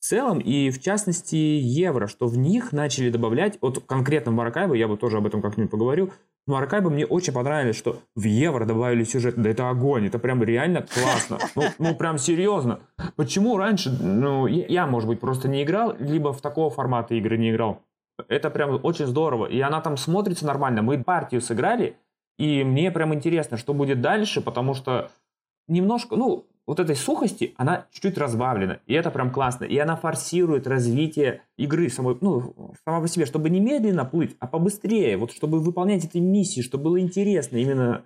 целом, 0.07 0.39
и 0.39 0.69
в 0.69 0.81
частности 0.81 1.35
евро, 1.35 2.07
что 2.07 2.27
в 2.27 2.37
них 2.37 2.71
начали 2.71 3.09
добавлять, 3.09 3.57
вот 3.61 3.83
конкретно 3.85 4.31
в 4.31 4.35
Маракайбо, 4.35 4.75
я 4.75 4.87
бы 4.87 4.97
тоже 4.97 5.17
об 5.17 5.25
этом 5.25 5.41
как-нибудь 5.41 5.71
поговорю, 5.71 6.11
в 6.47 6.51
Маракайбо 6.51 6.89
мне 6.89 7.05
очень 7.05 7.33
понравилось, 7.33 7.75
что 7.75 8.01
в 8.15 8.23
евро 8.23 8.65
добавили 8.65 9.03
сюжет, 9.03 9.35
да 9.35 9.49
это 9.49 9.69
огонь, 9.69 10.05
это 10.07 10.19
прям 10.19 10.43
реально 10.43 10.83
классно, 10.83 11.39
ну, 11.55 11.63
ну 11.79 11.95
прям 11.95 12.17
серьезно. 12.17 12.81
Почему 13.15 13.57
раньше, 13.57 13.89
ну 13.89 14.45
я, 14.45 14.85
может 14.85 15.09
быть, 15.09 15.19
просто 15.19 15.47
не 15.47 15.63
играл, 15.63 15.95
либо 15.99 16.33
в 16.33 16.41
такого 16.41 16.69
формата 16.69 17.15
игры 17.15 17.37
не 17.37 17.51
играл. 17.51 17.81
Это 18.29 18.49
прям 18.49 18.79
очень 18.83 19.07
здорово, 19.07 19.47
и 19.47 19.59
она 19.59 19.81
там 19.81 19.97
смотрится 19.97 20.45
нормально. 20.45 20.81
Мы 20.81 21.03
партию 21.03 21.41
сыграли, 21.41 21.97
и 22.37 22.63
мне 22.63 22.91
прям 22.91 23.13
интересно, 23.13 23.57
что 23.57 23.73
будет 23.73 24.01
дальше, 24.01 24.41
потому 24.41 24.73
что 24.73 25.09
немножко, 25.67 26.15
ну, 26.15 26.45
вот 26.67 26.79
этой 26.79 26.95
сухости, 26.95 27.53
она 27.57 27.85
чуть-чуть 27.91 28.17
разбавлена. 28.17 28.79
И 28.87 28.93
это 28.93 29.11
прям 29.11 29.31
классно. 29.31 29.65
И 29.65 29.77
она 29.77 29.95
форсирует 29.95 30.67
развитие 30.67 31.41
игры 31.57 31.89
самой, 31.89 32.17
ну, 32.21 32.73
сама 32.83 33.01
по 33.01 33.07
себе, 33.07 33.25
чтобы 33.25 33.49
не 33.49 33.59
медленно 33.59 34.05
плыть, 34.05 34.35
а 34.39 34.47
побыстрее. 34.47 35.17
Вот 35.17 35.31
чтобы 35.31 35.59
выполнять 35.59 36.05
эти 36.05 36.17
миссии, 36.17 36.61
чтобы 36.61 36.85
было 36.85 36.99
интересно. 36.99 37.57
Именно 37.57 38.05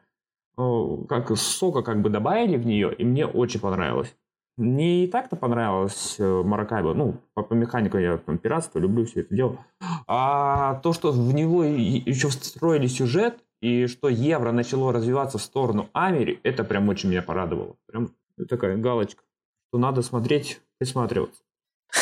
как 1.08 1.36
сока 1.38 1.84
как 1.84 2.02
бы 2.02 2.10
добавили 2.10 2.58
в 2.58 2.66
нее, 2.66 2.94
и 2.94 3.06
мне 3.06 3.26
очень 3.26 3.62
понравилось. 3.62 4.14
Мне 4.58 5.06
и 5.06 5.08
так-то 5.08 5.38
понравилось 5.38 6.18
э, 6.20 6.44
Маракайбо. 6.44 6.94
Ну, 6.94 7.16
по, 7.34 7.44
по 7.44 7.54
механику 7.54 7.98
я 7.98 8.18
там 8.18 8.38
пиратство, 8.38 8.78
люблю 8.78 9.06
все 9.06 9.22
это 9.22 9.34
дело. 9.34 9.58
А 10.06 10.82
то, 10.84 10.92
что 10.92 11.14
в 11.14 11.34
него 11.34 11.64
еще 11.64 12.28
встроили 12.28 12.88
сюжет, 12.88 13.40
и 13.62 13.88
что 13.88 14.10
евро 14.10 14.52
начало 14.52 14.92
развиваться 14.92 15.38
в 15.38 15.42
сторону 15.42 15.90
Амери, 15.94 16.42
это 16.44 16.66
прям 16.66 16.90
очень 16.90 17.10
меня 17.10 17.22
порадовало. 17.22 17.76
Прям 17.88 18.10
такая 18.46 18.78
галочка, 18.78 19.24
что 19.70 19.80
надо 19.80 20.02
смотреть, 20.02 20.62
присматриваться. 20.78 21.42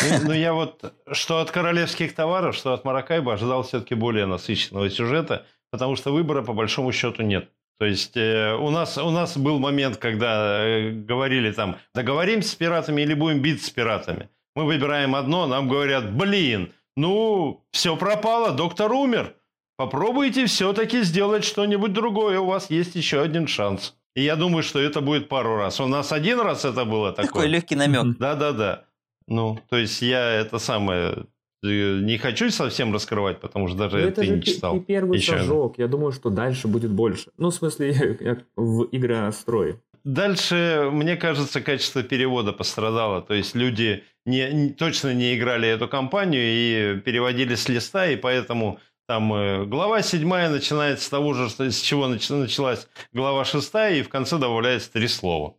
Ну, 0.02 0.28
ну, 0.28 0.34
я 0.34 0.54
вот, 0.54 0.94
что 1.12 1.40
от 1.40 1.52
королевских 1.52 2.14
товаров, 2.14 2.56
что 2.56 2.74
от 2.74 2.84
Маракайба 2.84 3.34
ожидал 3.34 3.64
все-таки 3.64 3.96
более 3.96 4.26
насыщенного 4.26 4.90
сюжета, 4.90 5.46
потому 5.72 5.96
что 5.96 6.12
выбора 6.12 6.44
по 6.44 6.54
большому 6.54 6.92
счету 6.92 7.24
нет. 7.24 7.50
То 7.80 7.86
есть 7.86 8.18
э, 8.18 8.56
у, 8.56 8.70
нас, 8.72 8.98
у 8.98 9.12
нас 9.12 9.38
был 9.38 9.60
момент, 9.60 9.98
когда 9.98 10.66
э, 10.66 10.92
говорили 10.92 11.52
там, 11.52 11.78
договоримся 11.94 12.50
с 12.50 12.56
пиратами 12.56 13.02
или 13.02 13.14
будем 13.14 13.42
биться 13.42 13.68
с 13.68 13.70
пиратами. 13.70 14.30
Мы 14.56 14.66
выбираем 14.66 15.16
одно, 15.16 15.46
нам 15.46 15.70
говорят, 15.70 16.12
блин, 16.12 16.74
ну, 16.96 17.64
все 17.72 17.96
пропало, 17.96 18.52
доктор 18.52 18.92
умер. 18.92 19.36
Попробуйте 19.78 20.48
все-таки 20.48 21.04
сделать 21.04 21.46
что-нибудь 21.46 21.94
другое, 21.94 22.40
у 22.40 22.48
вас 22.48 22.72
есть 22.72 22.96
еще 22.96 23.22
один 23.22 23.46
шанс. 23.46 23.96
И 24.18 24.24
я 24.24 24.36
думаю, 24.36 24.64
что 24.64 24.80
это 24.80 25.00
будет 25.00 25.30
пару 25.30 25.58
раз. 25.58 25.80
У 25.80 25.86
нас 25.86 26.12
один 26.12 26.40
раз 26.40 26.66
это 26.66 26.86
было 26.86 27.12
такое. 27.12 27.28
Такой 27.28 27.48
легкий 27.48 27.76
намек. 27.76 28.18
Да-да-да. 28.18 28.86
Ну, 29.28 29.60
то 29.70 29.78
есть 29.78 30.02
я 30.02 30.32
это 30.32 30.58
самое 30.58 31.28
э, 31.64 32.00
не 32.02 32.18
хочу 32.18 32.50
совсем 32.50 32.92
раскрывать, 32.92 33.40
потому 33.40 33.68
что 33.68 33.78
даже 33.78 34.00
это, 34.00 34.24
это 34.24 34.36
не 34.36 34.42
читал. 34.42 34.78
Это 34.78 34.86
первый 34.86 35.20
еще. 35.20 35.34
шажок. 35.34 35.78
Я 35.78 35.88
думаю, 35.88 36.14
что 36.14 36.32
дальше 36.32 36.68
будет 36.68 36.90
больше. 36.90 37.30
Ну, 37.38 37.52
в 37.52 37.54
смысле, 37.54 38.18
в 38.56 38.88
игрострое. 38.92 39.80
Дальше, 40.04 40.90
мне 40.92 41.16
кажется, 41.16 41.62
качество 41.62 42.02
перевода 42.02 42.54
пострадало. 42.54 43.22
То 43.22 43.36
есть 43.36 43.54
люди 43.54 44.04
не, 44.26 44.52
не, 44.52 44.70
точно 44.70 45.14
не 45.14 45.38
играли 45.38 45.70
эту 45.70 45.88
кампанию 45.88 46.42
и 46.44 47.00
переводили 47.02 47.54
с 47.54 47.70
листа, 47.70 48.08
и 48.08 48.16
поэтому 48.16 48.80
там 49.08 49.34
э, 49.34 49.66
глава 49.66 50.02
седьмая 50.02 50.50
начинается 50.50 51.06
с 51.06 51.10
того 51.10 51.34
же, 51.34 51.50
с 51.50 51.80
чего 51.80 52.08
началась 52.08 52.88
глава 53.14 53.46
шестая, 53.46 53.96
и 53.96 54.04
в 54.04 54.10
конце 54.10 54.38
добавляется 54.38 54.92
три 54.92 55.08
слова. 55.08 55.56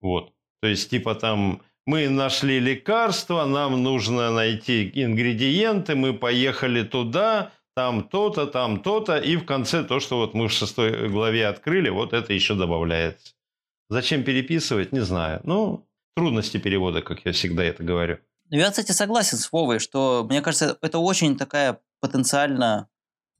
Вот. 0.00 0.32
То 0.62 0.68
есть, 0.68 0.88
типа 0.88 1.14
там, 1.14 1.60
мы 1.86 2.08
нашли 2.08 2.60
лекарство, 2.60 3.44
нам 3.46 3.82
нужно 3.82 4.30
найти 4.30 4.90
ингредиенты, 4.94 5.96
мы 5.96 6.14
поехали 6.14 6.84
туда, 6.84 7.50
там 7.74 8.08
то-то, 8.08 8.46
там 8.46 8.80
то-то, 8.80 9.18
и 9.18 9.36
в 9.36 9.44
конце 9.44 9.82
то, 9.82 9.98
что 10.00 10.18
вот 10.18 10.34
мы 10.34 10.48
в 10.48 10.52
шестой 10.52 11.08
главе 11.08 11.46
открыли, 11.46 11.88
вот 11.88 12.12
это 12.12 12.32
еще 12.32 12.54
добавляется. 12.54 13.34
Зачем 13.88 14.22
переписывать, 14.22 14.92
не 14.92 15.00
знаю. 15.00 15.40
Ну, 15.44 15.86
трудности 16.14 16.58
перевода, 16.58 17.02
как 17.02 17.24
я 17.24 17.32
всегда 17.32 17.64
это 17.64 17.82
говорю. 17.82 18.18
Я, 18.50 18.70
кстати, 18.70 18.92
согласен 18.92 19.38
с 19.38 19.50
Вовой, 19.52 19.78
что, 19.78 20.26
мне 20.28 20.42
кажется, 20.42 20.78
это 20.80 20.98
очень 20.98 21.36
такая 21.36 21.80
потенциально 22.00 22.88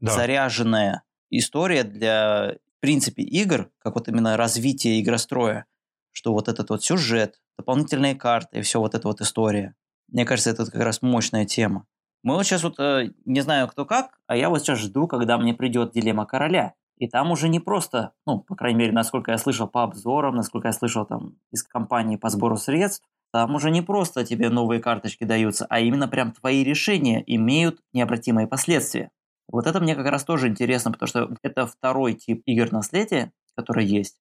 да. 0.00 0.12
заряженная 0.12 1.02
история 1.30 1.84
для, 1.84 2.56
в 2.76 2.80
принципе, 2.80 3.22
игр, 3.22 3.70
как 3.78 3.94
вот 3.94 4.09
именно 4.09 4.36
развитие 4.36 5.00
игростроя, 5.00 5.66
что 6.12 6.32
вот 6.32 6.48
этот 6.48 6.70
вот 6.70 6.82
сюжет, 6.82 7.40
дополнительные 7.56 8.14
карты 8.14 8.59
и 8.59 8.62
все 8.62 8.80
вот 8.80 8.94
эта 8.94 9.06
вот 9.09 9.20
история. 9.20 9.74
Мне 10.09 10.24
кажется, 10.24 10.50
это 10.50 10.64
как 10.64 10.82
раз 10.82 11.02
мощная 11.02 11.44
тема. 11.44 11.86
Мы 12.22 12.34
вот 12.34 12.44
сейчас 12.44 12.62
вот, 12.62 12.78
э, 12.78 13.11
не 13.24 13.40
знаю 13.40 13.68
кто 13.68 13.84
как, 13.84 14.18
а 14.26 14.36
я 14.36 14.48
вот 14.48 14.61
сейчас 14.61 14.78
жду, 14.78 15.06
когда 15.06 15.38
мне 15.38 15.54
придет 15.54 15.92
дилемма 15.92 16.26
короля. 16.26 16.74
И 16.96 17.06
там 17.06 17.30
уже 17.30 17.48
не 17.48 17.61
просто, 17.61 18.12
ну, 18.26 18.40
по 18.40 18.56
крайней 18.56 18.80
мере, 18.80 18.92
насколько 18.92 19.30
я 19.30 19.38
слышал 19.38 19.68
по 19.68 19.84
обзорам, 19.84 20.34
насколько 20.34 20.66
я 20.68 20.72
слышал 20.72 21.06
там 21.06 21.36
из 21.52 21.62
компании 21.62 22.16
по 22.16 22.28
сбору 22.28 22.56
средств, 22.56 23.06
там 23.32 23.54
уже 23.54 23.70
не 23.70 23.82
просто 23.82 24.24
тебе 24.24 24.48
новые 24.48 24.80
карточки 24.80 25.24
даются, 25.24 25.66
а 25.68 25.80
именно 25.80 26.08
прям 26.08 26.32
твои 26.32 26.64
решения 26.64 27.22
имеют 27.26 27.80
необратимые 27.92 28.46
последствия. 28.46 29.10
Вот 29.50 29.66
это 29.66 29.80
мне 29.80 29.94
как 29.94 30.06
раз 30.06 30.24
тоже 30.24 30.48
интересно, 30.48 30.92
потому 30.92 31.08
что 31.08 31.36
это 31.42 31.66
второй 31.66 32.14
тип 32.14 32.42
игр 32.46 32.70
наследия, 32.72 33.32
который 33.54 33.84
есть. 33.84 34.18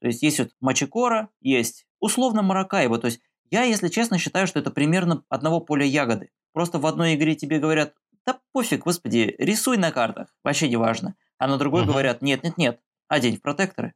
То 0.00 0.06
есть 0.06 0.22
есть 0.22 0.38
вот 0.38 0.50
Мачикора, 0.60 1.28
есть 1.40 1.86
условно 2.00 2.42
Маракайба. 2.42 2.98
То 2.98 3.06
есть 3.06 3.20
я, 3.50 3.64
если 3.64 3.88
честно, 3.88 4.18
считаю, 4.18 4.46
что 4.46 4.58
это 4.58 4.70
примерно 4.70 5.24
одного 5.28 5.60
поля 5.60 5.84
ягоды. 5.84 6.30
Просто 6.52 6.78
в 6.78 6.86
одной 6.86 7.14
игре 7.14 7.34
тебе 7.34 7.58
говорят, 7.58 7.94
да 8.26 8.38
пофиг, 8.52 8.84
господи, 8.84 9.34
рисуй 9.38 9.76
на 9.76 9.92
картах, 9.92 10.34
вообще 10.44 10.68
не 10.68 10.76
важно. 10.76 11.14
А 11.38 11.46
на 11.46 11.58
другой 11.58 11.84
говорят, 11.84 12.22
нет-нет-нет, 12.22 12.80
одень 13.08 13.36
в 13.36 13.42
протекторы. 13.42 13.94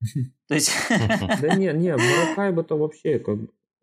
То 0.48 0.54
есть... 0.54 0.72
Да 0.88 1.54
нет, 1.54 1.76
нет, 1.76 1.98
Маракайба-то 1.98 2.76
вообще 2.76 3.18
как 3.18 3.38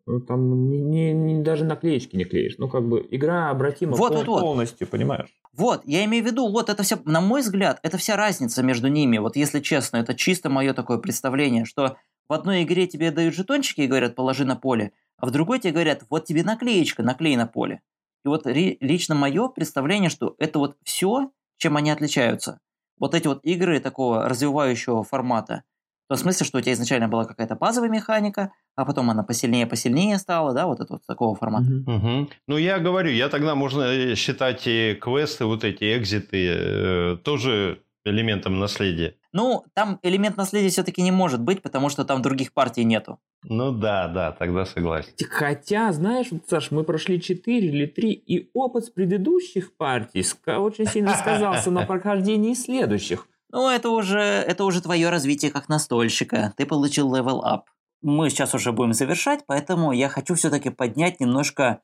ну, 0.06 0.20
там 0.20 0.70
не, 0.70 0.80
не, 0.80 1.12
не, 1.12 1.42
даже 1.42 1.64
наклеечки 1.64 2.16
не 2.16 2.24
клеишь. 2.24 2.56
Ну, 2.58 2.68
как 2.68 2.88
бы 2.88 3.06
игра 3.10 3.50
обратима 3.50 3.96
вот, 3.96 4.08
пол, 4.08 4.18
вот, 4.18 4.26
вот. 4.26 4.40
полностью, 4.40 4.86
понимаешь? 4.86 5.28
Вот, 5.52 5.82
я 5.84 6.04
имею 6.04 6.24
в 6.24 6.26
виду, 6.26 6.48
вот 6.48 6.68
это 6.68 6.82
все, 6.82 6.98
на 7.04 7.20
мой 7.20 7.42
взгляд, 7.42 7.78
это 7.82 7.98
вся 7.98 8.16
разница 8.16 8.62
между 8.62 8.88
ними. 8.88 9.18
Вот 9.18 9.36
если 9.36 9.60
честно, 9.60 9.98
это 9.98 10.14
чисто 10.14 10.50
мое 10.50 10.74
такое 10.74 10.98
представление, 10.98 11.64
что 11.64 11.96
в 12.28 12.32
в 12.32 12.34
одной 12.34 12.62
игре 12.62 12.86
тебе 12.86 13.10
дают 13.10 13.34
жетончики 13.34 13.82
и 13.82 13.86
говорят, 13.86 14.14
положи 14.14 14.46
на 14.46 14.56
поле, 14.56 14.92
а 15.18 15.26
в 15.26 15.30
другой 15.30 15.58
тебе 15.58 15.74
говорят, 15.74 16.04
вот 16.08 16.24
тебе 16.24 16.42
наклеечка, 16.42 17.02
наклей 17.02 17.36
на 17.36 17.46
поле. 17.46 17.82
И 18.24 18.28
вот 18.28 18.46
лично 18.46 19.14
мое 19.14 19.48
представление, 19.48 20.08
что 20.08 20.34
это 20.38 20.58
вот 20.58 20.78
все, 20.82 21.30
чем 21.58 21.76
они 21.76 21.90
отличаются. 21.90 22.58
Вот 22.98 23.14
эти 23.14 23.26
вот 23.26 23.44
игры 23.44 23.80
такого 23.80 24.28
развивающего 24.30 25.04
формата. 25.04 25.64
В 26.12 26.14
том 26.14 26.24
смысле, 26.24 26.44
что 26.44 26.58
у 26.58 26.60
тебя 26.60 26.74
изначально 26.74 27.08
была 27.08 27.24
какая-то 27.24 27.54
базовая 27.54 27.88
механика, 27.88 28.52
а 28.76 28.84
потом 28.84 29.08
она 29.08 29.22
посильнее-посильнее 29.22 30.18
стала, 30.18 30.52
да, 30.52 30.66
вот 30.66 30.78
это 30.78 30.92
вот 30.92 31.06
такого 31.06 31.34
формата. 31.34 31.72
Угу. 31.86 32.28
Ну, 32.48 32.56
я 32.58 32.78
говорю, 32.80 33.10
я 33.10 33.30
тогда 33.30 33.54
можно 33.54 33.84
э, 33.84 34.14
считать 34.14 34.66
и 34.66 34.94
квесты, 35.00 35.46
вот 35.46 35.64
эти 35.64 35.96
экзиты, 35.96 36.48
э, 36.54 37.16
тоже 37.24 37.80
элементом 38.04 38.58
наследия. 38.58 39.14
Ну, 39.32 39.64
там 39.72 40.00
элемент 40.02 40.36
наследия 40.36 40.68
все-таки 40.68 41.00
не 41.00 41.12
может 41.12 41.40
быть, 41.40 41.62
потому 41.62 41.88
что 41.88 42.04
там 42.04 42.20
других 42.20 42.52
партий 42.52 42.84
нету. 42.84 43.18
Ну 43.44 43.72
да, 43.72 44.06
да, 44.08 44.32
тогда 44.32 44.66
согласен. 44.66 45.12
Хотя, 45.30 45.92
знаешь, 45.92 46.26
Саш, 46.46 46.72
мы 46.72 46.84
прошли 46.84 47.22
4 47.22 47.68
или 47.68 47.86
3, 47.86 48.12
и 48.12 48.50
опыт 48.52 48.84
с 48.84 48.90
предыдущих 48.90 49.74
партий 49.78 50.24
очень 50.46 50.86
сильно 50.86 51.14
сказался 51.14 51.70
на 51.70 51.86
прохождении 51.86 52.52
следующих. 52.52 53.26
Ну, 53.52 53.68
это 53.68 53.90
уже, 53.90 54.18
это 54.18 54.64
уже 54.64 54.80
твое 54.80 55.10
развитие 55.10 55.50
как 55.50 55.68
настольщика. 55.68 56.54
Ты 56.56 56.64
получил 56.64 57.14
level 57.14 57.44
up. 57.44 57.68
Мы 58.00 58.30
сейчас 58.30 58.54
уже 58.54 58.72
будем 58.72 58.94
завершать, 58.94 59.44
поэтому 59.46 59.92
я 59.92 60.08
хочу 60.08 60.34
все-таки 60.34 60.70
поднять 60.70 61.20
немножко 61.20 61.80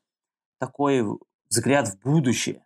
такой 0.59 1.05
взгляд 1.47 1.87
в 1.87 1.99
будущее. 2.01 2.65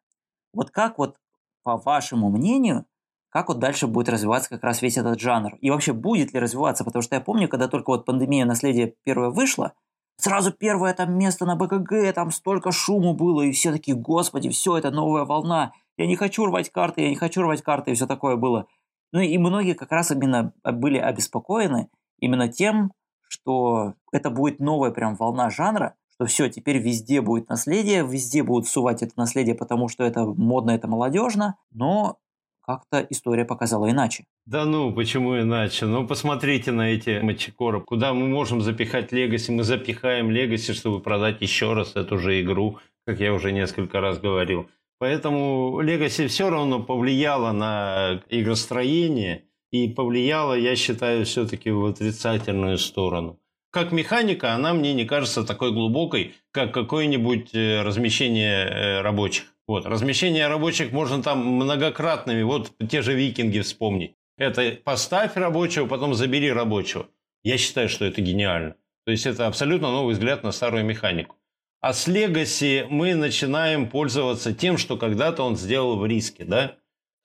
Вот 0.54 0.72
как 0.72 0.98
вот, 0.98 1.18
по 1.64 1.78
вашему 1.78 2.30
мнению, 2.30 2.86
как 3.30 3.50
вот 3.50 3.60
дальше 3.60 3.88
будет 3.88 4.10
развиваться 4.10 4.50
как 4.50 4.64
раз 4.64 4.82
весь 4.82 4.98
этот 4.98 5.20
жанр. 5.20 5.56
И 5.56 5.70
вообще 5.70 5.92
будет 5.92 6.34
ли 6.34 6.40
развиваться, 6.40 6.86
потому 6.86 7.02
что 7.02 7.16
я 7.16 7.22
помню, 7.22 7.50
когда 7.50 7.68
только 7.68 7.90
вот 7.90 8.06
пандемия 8.06 8.46
наследия 8.46 8.96
первая 9.04 9.32
вышла, 9.32 9.74
сразу 10.18 10.54
первое 10.54 10.94
там 10.94 11.18
место 11.18 11.46
на 11.46 11.56
БКГ, 11.56 12.14
там 12.14 12.32
столько 12.32 12.72
шуму 12.72 13.14
было, 13.14 13.42
и 13.42 13.52
все 13.52 13.72
такие, 13.72 13.98
господи, 13.98 14.50
все, 14.50 14.78
это 14.78 14.92
новая 14.92 15.26
волна, 15.26 15.74
я 15.98 16.08
не 16.08 16.16
хочу 16.16 16.46
рвать 16.46 16.70
карты, 16.70 17.02
я 17.02 17.10
не 17.10 17.16
хочу 17.16 17.42
рвать 17.42 17.62
карты, 17.62 17.92
и 17.92 17.96
все 17.96 18.08
такое 18.08 18.38
было. 18.38 18.68
Ну 19.14 19.22
и 19.22 19.38
многие 19.38 19.76
как 19.76 19.92
раз 19.92 20.12
именно 20.12 20.52
были 20.64 20.98
обеспокоены 20.98 21.88
именно 22.20 22.50
тем, 22.50 22.92
что 23.30 23.94
это 24.12 24.30
будет 24.30 24.60
новая 24.60 24.92
прям 24.92 25.16
волна 25.16 25.50
жанра, 25.50 25.96
что 26.12 26.26
все, 26.26 26.50
теперь 26.50 26.80
везде 26.80 27.22
будет 27.22 27.48
наследие, 27.48 28.06
везде 28.06 28.44
будут 28.44 28.68
сувать 28.68 29.04
это 29.04 29.14
наследие, 29.16 29.56
потому 29.56 29.88
что 29.88 30.04
это 30.04 30.26
модно, 30.26 30.72
это 30.72 30.88
молодежно, 30.88 31.58
но 31.72 32.18
как-то 32.66 33.06
история 33.10 33.46
показала 33.46 33.90
иначе. 33.90 34.26
Да 34.46 34.66
ну, 34.66 34.94
почему 34.94 35.40
иначе? 35.40 35.86
Ну, 35.86 36.08
посмотрите 36.08 36.72
на 36.72 36.90
эти 36.90 37.20
мачекоры. 37.22 37.82
Куда 37.82 38.14
мы 38.14 38.28
можем 38.28 38.62
запихать 38.62 39.12
Легаси? 39.12 39.52
Мы 39.52 39.64
запихаем 39.64 40.32
Легаси, 40.32 40.74
чтобы 40.74 41.02
продать 41.02 41.42
еще 41.42 41.74
раз 41.74 41.96
эту 41.96 42.18
же 42.18 42.42
игру, 42.42 42.80
как 43.06 43.20
я 43.20 43.34
уже 43.34 43.52
несколько 43.52 44.00
раз 44.00 44.20
говорил. 44.20 44.70
Поэтому 45.04 45.82
Legacy 45.84 46.28
все 46.28 46.50
равно 46.50 46.82
повлияло 46.82 47.52
на 47.52 48.24
игростроение 48.30 49.44
и 49.70 49.90
повлияло, 49.90 50.54
я 50.54 50.78
считаю, 50.78 51.26
все-таки 51.26 51.72
в 51.72 51.86
отрицательную 51.86 52.78
сторону. 52.78 53.38
Как 53.70 53.92
механика, 53.92 54.54
она 54.54 54.74
мне 54.74 54.94
не 54.94 55.04
кажется 55.04 55.44
такой 55.44 55.74
глубокой, 55.74 56.36
как 56.52 56.74
какое-нибудь 56.74 57.54
э, 57.54 57.82
размещение 57.82 58.66
э, 58.66 59.02
рабочих. 59.02 59.54
Вот. 59.68 59.86
Размещение 59.86 60.48
рабочих 60.48 60.94
можно 60.94 61.22
там 61.22 61.46
многократными, 61.46 62.44
вот 62.44 62.72
те 62.90 63.02
же 63.02 63.14
викинги 63.14 63.60
вспомнить. 63.60 64.16
Это 64.38 64.78
поставь 64.86 65.36
рабочего, 65.36 65.86
потом 65.86 66.14
забери 66.14 66.50
рабочего. 66.50 67.08
Я 67.44 67.58
считаю, 67.58 67.90
что 67.90 68.06
это 68.06 68.22
гениально. 68.22 68.76
То 69.04 69.12
есть 69.12 69.26
это 69.26 69.48
абсолютно 69.48 69.92
новый 69.92 70.14
взгляд 70.14 70.44
на 70.44 70.54
старую 70.54 70.86
механику. 70.86 71.36
А 71.84 71.94
с 71.94 72.08
Legacy 72.08 72.88
мы 72.90 73.14
начинаем 73.14 73.90
пользоваться 73.90 74.54
тем, 74.54 74.78
что 74.78 74.98
когда-то 74.98 75.44
он 75.44 75.58
сделал 75.58 75.98
в 75.98 76.06
риске. 76.06 76.46
Да? 76.46 76.76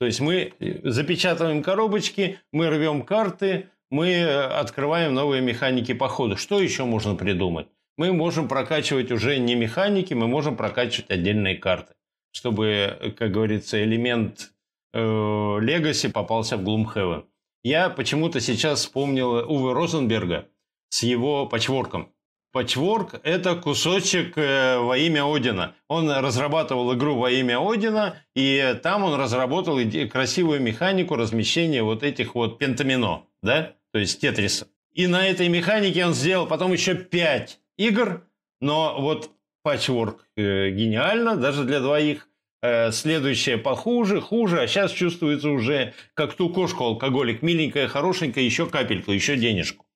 То 0.00 0.06
есть 0.06 0.20
мы 0.20 0.52
запечатываем 0.84 1.62
коробочки, 1.62 2.40
мы 2.52 2.68
рвем 2.68 3.02
карты, 3.02 3.68
мы 3.90 4.24
открываем 4.24 5.14
новые 5.14 5.40
механики 5.40 5.94
по 5.94 6.08
ходу. 6.08 6.36
Что 6.36 6.60
еще 6.60 6.84
можно 6.84 7.14
придумать? 7.14 7.68
Мы 7.96 8.12
можем 8.12 8.48
прокачивать 8.48 9.10
уже 9.10 9.38
не 9.38 9.54
механики, 9.54 10.12
мы 10.12 10.26
можем 10.26 10.56
прокачивать 10.56 11.10
отдельные 11.10 11.56
карты 11.56 11.94
чтобы, 12.32 13.14
как 13.18 13.32
говорится, 13.32 13.82
элемент 13.82 14.52
э, 14.92 14.98
Legacy 15.00 16.10
попался 16.10 16.56
в 16.56 16.62
Gloomhaven. 16.62 17.24
Я 17.64 17.90
почему-то 17.90 18.40
сейчас 18.40 18.80
вспомнил 18.80 19.30
Уве 19.50 19.72
Розенберга 19.72 20.48
с 20.88 21.02
его 21.02 21.46
патчворком. 21.46 22.12
Патчворк– 22.58 23.20
это 23.22 23.54
кусочек 23.54 24.36
э, 24.36 24.78
во 24.78 24.98
имя 24.98 25.22
Одина. 25.32 25.76
Он 25.86 26.10
разрабатывал 26.10 26.92
игру 26.94 27.14
во 27.14 27.30
имя 27.30 27.60
Одина, 27.60 28.16
и 28.34 28.76
там 28.82 29.04
он 29.04 29.14
разработал 29.14 29.78
красивую 30.10 30.60
механику 30.60 31.14
размещения 31.14 31.84
вот 31.84 32.02
этих 32.02 32.34
вот 32.34 32.58
пентамино, 32.58 33.22
да, 33.44 33.74
то 33.92 34.00
есть 34.00 34.20
тетриса. 34.20 34.66
И 34.92 35.06
на 35.06 35.24
этой 35.28 35.46
механике 35.46 36.04
он 36.04 36.14
сделал 36.14 36.48
потом 36.48 36.72
еще 36.72 36.96
пять 36.96 37.60
игр, 37.76 38.26
но 38.60 39.00
вот 39.00 39.30
патчворк 39.62 40.26
э, 40.36 40.70
гениально, 40.70 41.36
даже 41.36 41.62
для 41.62 41.78
двоих. 41.78 42.28
Э, 42.60 42.90
следующее 42.90 43.58
похуже, 43.58 44.20
хуже, 44.20 44.62
а 44.62 44.66
сейчас 44.66 44.90
чувствуется 44.90 45.50
уже 45.50 45.94
как 46.14 46.34
ту 46.34 46.48
кошку 46.48 46.82
алкоголик, 46.82 47.40
миленькая, 47.40 47.86
хорошенькая, 47.86 48.42
еще 48.42 48.66
капельку, 48.66 49.12
еще 49.12 49.36
денежку. 49.36 49.86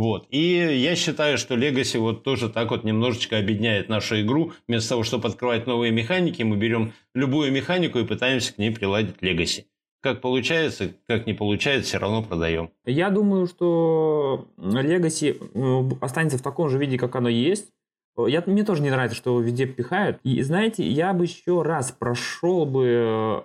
Вот. 0.00 0.26
И 0.30 0.56
я 0.56 0.96
считаю, 0.96 1.36
что 1.36 1.56
Legacy 1.56 1.98
вот 1.98 2.24
тоже 2.24 2.48
так 2.48 2.70
вот 2.70 2.84
немножечко 2.84 3.36
объединяет 3.36 3.90
нашу 3.90 4.22
игру. 4.22 4.54
Вместо 4.66 4.88
того, 4.88 5.02
чтобы 5.02 5.28
открывать 5.28 5.66
новые 5.66 5.92
механики, 5.92 6.42
мы 6.42 6.56
берем 6.56 6.94
любую 7.14 7.52
механику 7.52 7.98
и 7.98 8.06
пытаемся 8.06 8.54
к 8.54 8.56
ней 8.56 8.70
приладить 8.70 9.16
Legacy. 9.20 9.66
Как 10.00 10.22
получается, 10.22 10.94
как 11.06 11.26
не 11.26 11.34
получается, 11.34 11.86
все 11.90 11.98
равно 11.98 12.22
продаем. 12.22 12.70
Я 12.86 13.10
думаю, 13.10 13.46
что 13.46 14.48
Legacy 14.56 15.36
э, 15.38 15.94
останется 16.00 16.38
в 16.38 16.42
таком 16.42 16.70
же 16.70 16.78
виде, 16.78 16.96
как 16.96 17.14
оно 17.16 17.28
есть. 17.28 17.68
Я, 18.16 18.42
мне 18.46 18.64
тоже 18.64 18.80
не 18.80 18.88
нравится, 18.88 19.18
что 19.18 19.38
везде 19.38 19.66
пихают. 19.66 20.18
И 20.22 20.40
знаете, 20.40 20.82
я 20.82 21.12
бы 21.12 21.24
еще 21.24 21.60
раз 21.60 21.92
прошел 21.92 22.64
бы 22.64 22.86
э, 22.86 23.40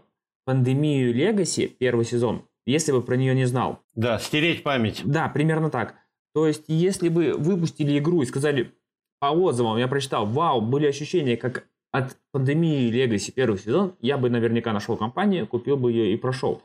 пандемию 0.45 1.13
Legacy 1.13 1.67
первый 1.67 2.05
сезон, 2.05 2.43
если 2.65 2.93
бы 2.93 3.01
про 3.01 3.17
нее 3.17 3.35
не 3.35 3.43
знал. 3.43 3.79
Да, 3.93 4.19
стереть 4.19 4.63
память. 4.63 5.01
Да, 5.03 5.27
примерно 5.27 5.69
так. 5.69 5.95
То 6.35 6.45
есть, 6.45 6.65
если 6.67 7.07
бы 7.07 7.33
выпустили 7.37 7.97
игру 7.97 8.21
и 8.21 8.25
сказали 8.25 8.73
по 9.19 9.27
отзывам, 9.27 9.77
я 9.77 9.87
прочитал, 9.87 10.25
вау, 10.25 10.59
были 10.59 10.85
ощущения, 10.85 11.37
как 11.37 11.65
от 11.93 12.17
пандемии 12.33 12.91
Legacy 12.91 13.31
первый 13.31 13.57
сезон, 13.57 13.93
я 14.01 14.17
бы 14.17 14.29
наверняка 14.29 14.73
нашел 14.73 14.97
компанию, 14.97 15.47
купил 15.47 15.77
бы 15.77 15.93
ее 15.93 16.13
и 16.13 16.17
прошел. 16.17 16.61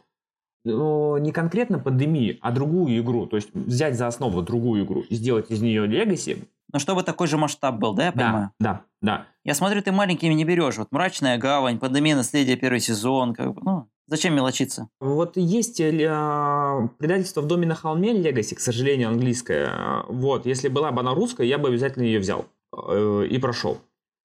Но 0.64 1.18
не 1.18 1.30
конкретно 1.30 1.78
пандемии, 1.78 2.38
а 2.40 2.50
другую 2.50 2.98
игру. 2.98 3.26
То 3.26 3.36
есть 3.36 3.54
взять 3.54 3.96
за 3.96 4.08
основу 4.08 4.42
другую 4.42 4.84
игру 4.84 5.02
и 5.02 5.14
сделать 5.14 5.52
из 5.52 5.62
нее 5.62 5.86
Legacy, 5.86 6.48
но 6.72 6.80
чтобы 6.80 7.04
такой 7.04 7.28
же 7.28 7.36
масштаб 7.36 7.76
был, 7.76 7.94
да, 7.94 8.06
я 8.06 8.12
понимаю? 8.12 8.50
Да, 8.58 8.82
да. 9.00 9.26
Я 9.44 9.54
смотрю, 9.54 9.82
ты 9.82 9.92
маленькими 9.92 10.34
не 10.34 10.44
берешь. 10.44 10.78
Вот 10.78 10.92
«Мрачная 10.92 11.38
гавань», 11.38 11.78
«Пандемия 11.78 12.14
наследия», 12.14 12.56
первый 12.56 12.80
сезон. 12.80 13.34
Как 13.34 13.54
бы, 13.54 13.60
ну, 13.64 13.88
зачем 14.10 14.34
мелочиться? 14.34 14.88
Вот 15.00 15.36
есть 15.36 15.80
э, 15.80 16.88
предательство 16.98 17.40
в 17.40 17.46
доме 17.46 17.66
на 17.66 17.74
холме 17.74 18.12
Легаси, 18.12 18.54
к 18.54 18.60
сожалению, 18.60 19.08
английское. 19.08 20.04
Вот, 20.08 20.44
если 20.44 20.68
была 20.68 20.92
бы 20.92 21.00
она 21.00 21.14
русская, 21.14 21.46
я 21.46 21.56
бы 21.56 21.68
обязательно 21.68 22.02
ее 22.02 22.18
взял 22.18 22.44
э, 22.76 23.26
и 23.30 23.38
прошел. 23.38 23.78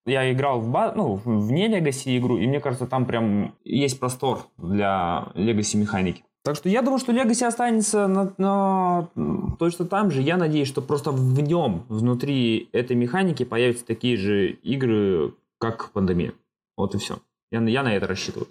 Я 0.05 0.31
играл 0.31 0.59
в, 0.59 0.93
ну, 0.95 1.15
вне 1.23 1.67
Legacy 1.67 2.17
игру, 2.17 2.37
и 2.37 2.45
мне 2.45 2.59
кажется, 2.59 2.85
там 2.85 3.05
прям 3.05 3.55
есть 3.63 3.99
простор 3.99 4.47
для 4.57 5.31
Legacy 5.35 5.77
механики. 5.77 6.23
Так 6.43 6.55
что 6.55 6.69
я 6.69 6.83
думаю, 6.83 6.99
что 6.99 7.11
Legacy 7.11 7.43
останется 7.43 8.07
на, 8.07 8.33
на, 8.37 9.09
точно 9.57 9.85
там 9.85 10.11
же. 10.11 10.21
Я 10.21 10.37
надеюсь, 10.37 10.67
что 10.67 10.83
просто 10.83 11.11
в 11.11 11.41
нем, 11.41 11.85
внутри 11.89 12.69
этой 12.71 12.95
механики 12.95 13.43
появятся 13.43 13.83
такие 13.83 14.15
же 14.15 14.51
игры, 14.51 15.33
как 15.57 15.91
пандемия. 15.91 16.33
Вот 16.77 16.93
и 16.93 16.99
все. 16.99 17.17
Я, 17.51 17.61
я 17.61 17.81
на 17.81 17.95
это 17.95 18.05
рассчитываю. 18.05 18.47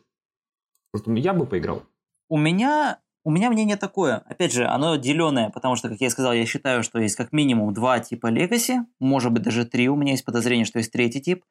Просто 0.94 1.12
я 1.12 1.34
бы 1.34 1.46
поиграл. 1.46 1.82
У 2.28 2.38
меня, 2.38 3.00
у 3.24 3.30
меня 3.30 3.50
мнение 3.50 3.76
такое. 3.76 4.18
Опять 4.26 4.52
же, 4.52 4.66
оно 4.66 4.96
деленое, 4.96 5.50
потому 5.50 5.76
что, 5.76 5.88
как 5.88 6.00
я 6.00 6.10
сказал, 6.10 6.32
я 6.32 6.46
считаю, 6.46 6.82
что 6.82 7.00
есть 7.00 7.16
как 7.16 7.32
минимум 7.32 7.74
два 7.74 7.98
типа 8.00 8.32
Legacy, 8.32 8.84
может 9.00 9.32
быть 9.32 9.42
даже 9.42 9.64
три. 9.64 9.88
У 9.88 9.96
меня 9.96 10.12
есть 10.12 10.24
подозрение, 10.24 10.64
что 10.64 10.78
есть 10.78 10.92
третий 10.92 11.20
тип. 11.20 11.44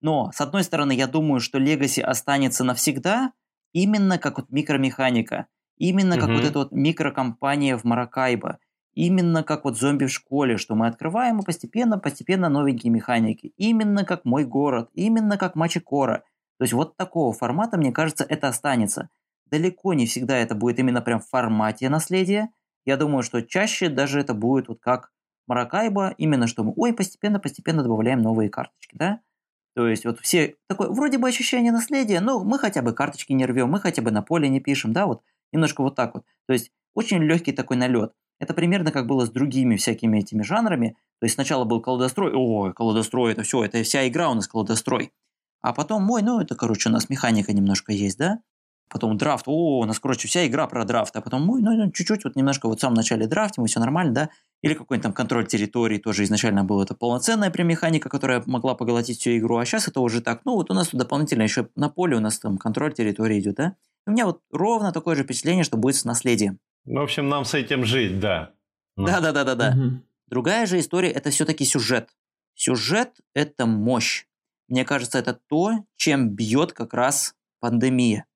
Но, 0.00 0.30
с 0.32 0.40
одной 0.40 0.64
стороны, 0.64 0.92
я 0.92 1.06
думаю, 1.06 1.40
что 1.40 1.58
Legacy 1.58 2.02
останется 2.02 2.64
навсегда, 2.64 3.32
именно 3.72 4.18
как 4.18 4.38
вот 4.38 4.50
микромеханика– 4.50 5.46
Именно 5.78 6.18
как 6.18 6.28
вот 6.28 6.44
эта 6.44 6.58
вот 6.58 6.72
микрокомпания 6.72 7.76
в 7.76 7.84
Маракайбо. 7.84 8.58
Именно 8.94 9.44
как 9.44 9.64
вот 9.64 9.78
зомби 9.78 10.06
в 10.06 10.12
школе, 10.12 10.56
что 10.56 10.74
мы 10.74 10.88
открываем 10.88 11.38
и 11.38 11.44
постепенно, 11.44 11.98
постепенно 11.98 12.48
новенькие 12.48 12.92
механики. 12.92 13.52
Именно 13.56 14.04
как 14.04 14.24
мой 14.24 14.44
город, 14.44 14.90
именно 14.94 15.38
как 15.38 15.54
Мачикора. 15.54 16.24
То 16.58 16.64
есть 16.64 16.72
вот 16.72 16.96
такого 16.96 17.32
формата, 17.32 17.76
мне 17.76 17.92
кажется, 17.92 18.24
это 18.28 18.48
останется. 18.48 19.08
Далеко 19.46 19.94
не 19.94 20.06
всегда 20.06 20.36
это 20.36 20.54
будет 20.54 20.78
именно 20.78 21.00
прям 21.00 21.20
в 21.20 21.28
формате 21.28 21.88
наследия. 21.88 22.50
Я 22.84 22.96
думаю, 22.96 23.22
что 23.22 23.42
чаще 23.42 23.88
даже 23.88 24.20
это 24.20 24.34
будет 24.34 24.68
вот 24.68 24.80
как 24.80 25.10
Маракайба 25.46 26.14
именно 26.18 26.46
что 26.46 26.62
мы, 26.62 26.72
ой, 26.76 26.92
постепенно-постепенно 26.92 27.82
добавляем 27.82 28.20
новые 28.20 28.50
карточки, 28.50 28.94
да? 28.96 29.20
То 29.74 29.86
есть 29.86 30.04
вот 30.04 30.18
все 30.20 30.56
такое, 30.66 30.88
вроде 30.88 31.18
бы 31.18 31.28
ощущение 31.28 31.72
наследия, 31.72 32.20
но 32.20 32.42
мы 32.44 32.58
хотя 32.58 32.82
бы 32.82 32.92
карточки 32.92 33.32
не 33.32 33.46
рвем, 33.46 33.70
мы 33.70 33.80
хотя 33.80 34.02
бы 34.02 34.10
на 34.10 34.22
поле 34.22 34.48
не 34.48 34.60
пишем, 34.60 34.92
да, 34.92 35.06
вот 35.06 35.22
немножко 35.52 35.82
вот 35.82 35.94
так 35.94 36.14
вот. 36.14 36.24
То 36.46 36.52
есть 36.52 36.72
очень 36.94 37.22
легкий 37.22 37.52
такой 37.52 37.76
налет. 37.76 38.12
Это 38.40 38.54
примерно 38.54 38.92
как 38.92 39.06
было 39.06 39.24
с 39.24 39.30
другими 39.30 39.76
всякими 39.76 40.18
этими 40.18 40.42
жанрами. 40.42 40.96
То 41.20 41.24
есть 41.24 41.34
сначала 41.34 41.64
был 41.64 41.80
колодострой, 41.80 42.32
ой, 42.34 42.72
колодострой, 42.72 43.32
это 43.32 43.42
все, 43.42 43.64
это 43.64 43.82
вся 43.82 44.06
игра 44.06 44.30
у 44.30 44.34
нас 44.34 44.48
колодострой. 44.48 45.12
А 45.60 45.72
потом 45.72 46.02
мой, 46.02 46.22
ну 46.22 46.40
это, 46.40 46.54
короче, 46.54 46.88
у 46.88 46.92
нас 46.92 47.08
механика 47.08 47.52
немножко 47.52 47.92
есть, 47.92 48.18
да? 48.18 48.40
Потом 48.90 49.18
драфт, 49.18 49.44
о, 49.46 49.80
у 49.80 49.84
нас, 49.84 50.00
короче, 50.00 50.28
вся 50.28 50.46
игра 50.46 50.66
про 50.66 50.84
драфт, 50.84 51.14
а 51.16 51.20
потом 51.20 51.42
мой, 51.42 51.60
ну, 51.60 51.90
чуть-чуть, 51.90 52.24
вот 52.24 52.36
немножко 52.36 52.68
вот 52.68 52.78
в 52.78 52.80
самом 52.80 52.94
начале 52.94 53.26
драфтим, 53.26 53.64
и 53.64 53.68
все 53.68 53.80
нормально, 53.80 54.14
да? 54.14 54.30
Или 54.62 54.72
какой-нибудь 54.72 55.02
там 55.02 55.12
контроль 55.12 55.46
территории 55.46 55.98
тоже 55.98 56.24
изначально 56.24 56.64
был 56.64 56.80
это 56.80 56.94
полноценная 56.94 57.50
прям 57.50 57.68
механика, 57.68 58.08
которая 58.08 58.42
могла 58.46 58.74
поглотить 58.74 59.20
всю 59.20 59.36
игру, 59.36 59.58
а 59.58 59.64
сейчас 59.66 59.88
это 59.88 60.00
уже 60.00 60.22
так, 60.22 60.40
ну 60.44 60.54
вот 60.54 60.70
у 60.70 60.74
нас 60.74 60.88
тут 60.88 61.00
дополнительно 61.00 61.42
еще 61.42 61.68
на 61.76 61.90
поле 61.90 62.16
у 62.16 62.20
нас 62.20 62.38
там 62.38 62.56
контроль 62.56 62.94
территории 62.94 63.40
идет, 63.40 63.56
да? 63.56 63.74
у 64.08 64.10
меня 64.10 64.24
вот 64.24 64.40
ровно 64.50 64.90
такое 64.90 65.14
же 65.14 65.22
впечатление, 65.22 65.64
что 65.64 65.76
будет 65.76 65.96
с 65.96 66.04
наследием. 66.04 66.58
Ну, 66.86 67.00
в 67.00 67.04
общем, 67.04 67.28
нам 67.28 67.44
с 67.44 67.52
этим 67.52 67.84
жить, 67.84 68.18
да. 68.18 68.52
Да-да-да-да-да. 68.96 69.76
Угу. 69.76 70.02
Другая 70.28 70.66
же 70.66 70.80
история– 70.80 71.10
это 71.12 71.30
все-таки 71.30 71.64
сюжет. 71.66 72.08
Сюжет– 72.54 73.12
это 73.34 73.66
мощь. 73.66 74.24
Мне 74.68 74.84
кажется, 74.84 75.18
это 75.18 75.34
то, 75.48 75.84
чем 75.96 76.30
бьет 76.30 76.72
как 76.72 76.94
раз 76.94 77.34
пандемия. 77.60 78.26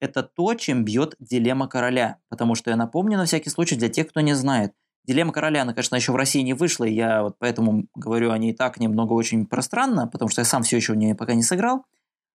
Это 0.00 0.22
то, 0.22 0.54
чем 0.54 0.84
бьет 0.84 1.14
дилемма 1.20 1.68
короля. 1.68 2.18
Потому 2.28 2.54
что 2.54 2.70
я 2.70 2.76
напомню 2.76 3.18
на 3.18 3.26
всякий 3.26 3.50
случай 3.50 3.76
для 3.76 3.88
тех, 3.88 4.08
кто 4.08 4.20
не 4.20 4.34
знает. 4.34 4.72
Дилемма 5.04 5.32
короля, 5.32 5.62
она, 5.62 5.74
конечно, 5.74 5.96
еще 5.96 6.12
в 6.12 6.16
России 6.16 6.40
не 6.40 6.54
вышла, 6.54 6.84
и 6.84 6.94
я 6.94 7.22
вот 7.22 7.36
поэтому 7.38 7.86
говорю 7.94 8.30
о 8.30 8.38
ней 8.38 8.54
так 8.54 8.78
немного 8.78 9.12
очень 9.14 9.46
пространно, 9.46 10.06
потому 10.06 10.28
что 10.28 10.40
я 10.40 10.44
сам 10.44 10.62
все 10.62 10.76
еще 10.76 10.92
в 10.92 10.96
нее 10.96 11.14
пока 11.14 11.34
не 11.34 11.42
сыграл. 11.42 11.84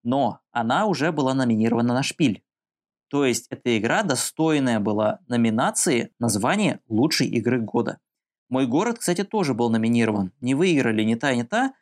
Но 0.05 0.41
она 0.53 0.87
уже 0.87 1.13
была 1.13 1.35
номинирована 1.35 1.93
на 1.93 2.03
шпиль. 2.03 2.43
То 3.09 3.27
есть 3.27 3.47
эта 3.51 3.77
игра 3.77 4.03
достойная 4.05 4.81
была 4.81 5.19
номинации 5.29 6.13
на 6.19 6.29
звание 6.29 6.81
лучшей 6.89 7.29
игры 7.29 7.61
года. 7.61 7.99
Мой 8.49 8.67
город, 8.67 8.99
кстати, 8.99 9.23
тоже 9.23 9.55
был 9.55 9.71
номинирован. 9.71 10.33
Не 10.41 10.55
выиграли 10.55 11.03
ни 11.03 11.15
та, 11.15 11.35
ни 11.35 11.43
та, 11.43 11.75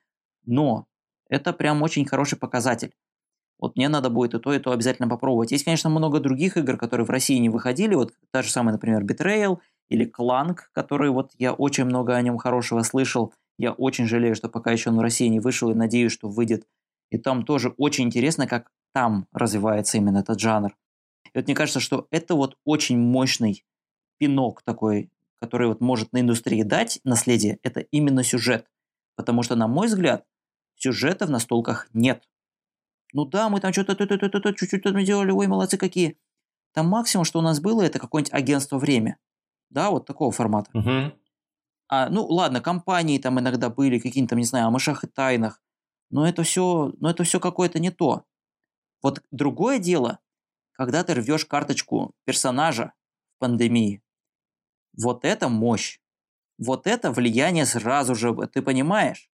но 0.44 0.86
это 1.30 1.52
прям 1.52 1.82
очень 1.82 2.04
хороший 2.04 2.38
показатель. 2.38 2.92
Вот 3.58 3.76
мне 3.76 3.88
надо 3.88 4.10
будет 4.10 4.34
и 4.34 4.38
то, 4.38 4.52
и 4.52 4.58
то 4.58 4.72
обязательно 4.72 5.08
попробовать. 5.08 5.52
Есть, 5.52 5.64
конечно, 5.64 5.90
много 5.90 6.20
других 6.20 6.56
игр, 6.56 6.76
которые 6.76 7.06
в 7.06 7.10
России 7.10 7.36
не 7.36 7.48
выходили. 7.50 7.94
Вот 7.94 8.12
та 8.30 8.42
же 8.42 8.50
самая, 8.50 8.74
например, 8.74 9.04
Betrayal– 9.04 9.58
или 9.90 10.04
Кланг, 10.04 10.70
который 10.72 11.10
вот 11.10 11.32
я 11.38 11.52
очень 11.52 11.84
много 11.84 12.14
о 12.14 12.22
нем 12.22 12.38
хорошего 12.38 12.82
слышал. 12.82 13.34
Я 13.58 13.72
очень 13.72 14.06
жалею, 14.06 14.34
что 14.34 14.48
пока 14.48 14.70
еще 14.70 14.90
он 14.90 14.96
в 14.96 15.00
России 15.00 15.26
не 15.26 15.40
вышел 15.40 15.70
и 15.70 15.74
надеюсь, 15.74 16.12
что 16.12 16.28
выйдет. 16.28 16.66
И 17.10 17.18
там 17.18 17.44
тоже 17.44 17.74
очень 17.76 18.04
интересно, 18.04 18.46
как 18.46 18.70
там 18.94 19.26
развивается 19.32 19.98
именно 19.98 20.18
этот 20.18 20.40
жанр. 20.40 20.76
И 21.26 21.30
вот 21.34 21.46
мне 21.46 21.54
кажется, 21.54 21.80
что 21.80 22.06
это 22.10 22.34
вот 22.36 22.56
очень 22.64 22.98
мощный 22.98 23.64
пинок 24.18 24.62
такой, 24.62 25.10
который 25.40 25.68
вот 25.68 25.80
может 25.80 26.12
на 26.12 26.20
индустрии 26.20 26.62
дать 26.62 27.00
наследие, 27.04 27.58
это 27.62 27.80
именно 27.80 28.22
сюжет. 28.22 28.66
Потому 29.16 29.42
что, 29.42 29.56
на 29.56 29.66
мой 29.66 29.88
взгляд, 29.88 30.24
сюжета 30.80 31.26
в 31.26 31.30
настолках 31.30 31.88
нет. 31.92 32.28
Ну 33.12 33.24
да, 33.24 33.48
мы 33.48 33.60
там 33.60 33.72
что-то 33.72 34.54
чуть-чуть 34.54 34.82
там 34.82 35.04
делали, 35.04 35.30
ой, 35.30 35.46
молодцы 35.46 35.76
какие. 35.76 36.18
Там 36.72 36.88
максимум, 36.88 37.24
что 37.24 37.38
у 37.38 37.42
нас 37.42 37.60
было, 37.60 37.82
это 37.82 37.98
какое-нибудь 37.98 38.32
агентство 38.32 38.78
время 38.78 39.18
да, 39.70 39.90
вот 39.90 40.06
такого 40.06 40.32
формата. 40.32 40.70
Угу. 40.74 41.12
А, 41.88 42.08
ну, 42.10 42.26
ладно, 42.26 42.60
компании 42.60 43.18
там 43.18 43.40
иногда 43.40 43.70
были, 43.70 43.98
какие-то, 43.98 44.34
не 44.36 44.44
знаю, 44.44 44.66
о 44.66 44.70
мышах 44.70 45.04
и 45.04 45.06
тайнах, 45.06 45.62
но 46.10 46.28
это 46.28 46.42
все, 46.42 46.92
но 46.98 47.10
это 47.10 47.24
все 47.24 47.40
какое-то 47.40 47.78
не 47.78 47.90
то. 47.90 48.24
Вот 49.02 49.22
другое 49.30 49.78
дело, 49.78 50.18
когда 50.72 51.02
ты 51.02 51.14
рвешь 51.14 51.46
карточку 51.46 52.12
персонажа 52.24 52.92
в 53.36 53.38
пандемии, 53.38 54.02
вот 54.96 55.24
это 55.24 55.48
мощь. 55.48 56.00
Вот 56.58 56.86
это 56.86 57.10
влияние 57.10 57.64
сразу 57.64 58.14
же, 58.14 58.34
ты 58.48 58.60
понимаешь, 58.60 59.30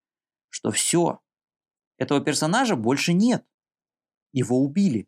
что 0.49 0.69
все, 0.69 1.21
этого 1.97 2.21
персонажа 2.21 2.75
больше 2.75 3.13
нет. 3.13 3.45
Его 4.31 4.59
убили. 4.59 5.07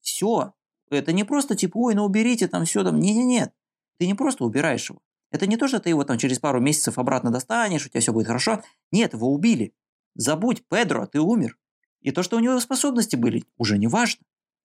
Все. 0.00 0.54
Это 0.90 1.12
не 1.12 1.24
просто 1.24 1.56
типа, 1.56 1.76
ой, 1.78 1.94
ну 1.94 2.04
уберите 2.04 2.48
там 2.48 2.64
все 2.64 2.84
там. 2.84 2.98
Не-не-нет. 2.98 3.52
Ты 3.98 4.06
не 4.06 4.14
просто 4.14 4.44
убираешь 4.44 4.88
его. 4.88 5.00
Это 5.30 5.46
не 5.46 5.56
то, 5.56 5.66
что 5.66 5.80
ты 5.80 5.88
его 5.88 6.04
там 6.04 6.18
через 6.18 6.38
пару 6.38 6.60
месяцев 6.60 6.98
обратно 6.98 7.30
достанешь, 7.30 7.86
у 7.86 7.88
тебя 7.88 8.00
все 8.00 8.12
будет 8.12 8.26
хорошо. 8.26 8.62
Нет, 8.92 9.14
его 9.14 9.32
убили. 9.32 9.74
Забудь, 10.14 10.64
Педро, 10.68 11.06
ты 11.06 11.20
умер. 11.20 11.58
И 12.00 12.12
то, 12.12 12.22
что 12.22 12.36
у 12.36 12.40
него 12.40 12.60
способности 12.60 13.16
были, 13.16 13.44
уже 13.56 13.78
не 13.78 13.88
важно. 13.88 14.24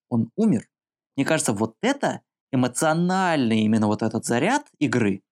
Он 0.10 0.32
умер. 0.36 0.70
Мне 1.16 1.26
кажется, 1.26 1.54
вот 1.54 1.76
это 1.82 2.22
эмоциональный 2.52 3.62
именно 3.62 3.88
вот 3.88 4.04
этот 4.04 4.26
заряд 4.26 4.68
игры, 4.78 5.24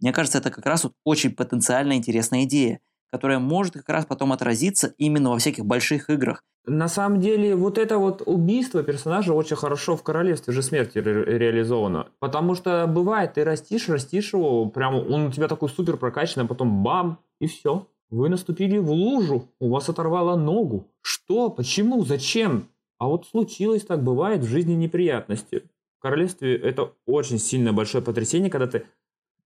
мне 0.00 0.12
кажется, 0.12 0.38
это 0.38 0.50
как 0.50 0.64
раз 0.66 0.84
вот 0.84 0.94
очень 1.04 1.34
потенциально 1.34 1.92
интересная 1.92 2.44
идея 2.44 2.80
которая 3.10 3.38
может 3.38 3.74
как 3.74 3.88
раз 3.88 4.06
потом 4.06 4.32
отразиться 4.32 4.94
именно 4.98 5.30
во 5.30 5.38
всяких 5.38 5.64
больших 5.64 6.10
играх. 6.10 6.42
На 6.66 6.88
самом 6.88 7.20
деле, 7.20 7.56
вот 7.56 7.78
это 7.78 7.98
вот 7.98 8.22
убийство 8.26 8.82
персонажа 8.82 9.32
очень 9.32 9.56
хорошо 9.56 9.96
в 9.96 10.02
Королевстве 10.02 10.52
же 10.52 10.62
смерти 10.62 10.98
ре- 10.98 11.38
реализовано. 11.38 12.08
Потому 12.18 12.54
что 12.54 12.86
бывает, 12.86 13.34
ты 13.34 13.44
растишь, 13.44 13.88
растишь 13.88 14.34
его, 14.34 14.66
прям 14.66 14.94
он 14.94 15.26
у 15.26 15.32
тебя 15.32 15.48
такой 15.48 15.70
супер 15.70 15.96
прокачанный, 15.96 16.44
а 16.44 16.48
потом 16.48 16.82
бам, 16.82 17.18
и 17.40 17.46
все. 17.46 17.86
Вы 18.10 18.28
наступили 18.28 18.78
в 18.78 18.90
лужу, 18.90 19.48
у 19.58 19.70
вас 19.70 19.88
оторвало 19.88 20.36
ногу. 20.36 20.88
Что? 21.00 21.48
Почему? 21.48 22.04
Зачем? 22.04 22.68
А 22.98 23.06
вот 23.06 23.26
случилось 23.26 23.86
так, 23.86 24.02
бывает 24.02 24.40
в 24.40 24.48
жизни 24.48 24.74
неприятности. 24.74 25.62
В 25.98 26.02
Королевстве 26.02 26.56
это 26.56 26.92
очень 27.06 27.38
сильно 27.38 27.72
большое 27.72 28.04
потрясение, 28.04 28.50
когда 28.50 28.66
ты 28.66 28.84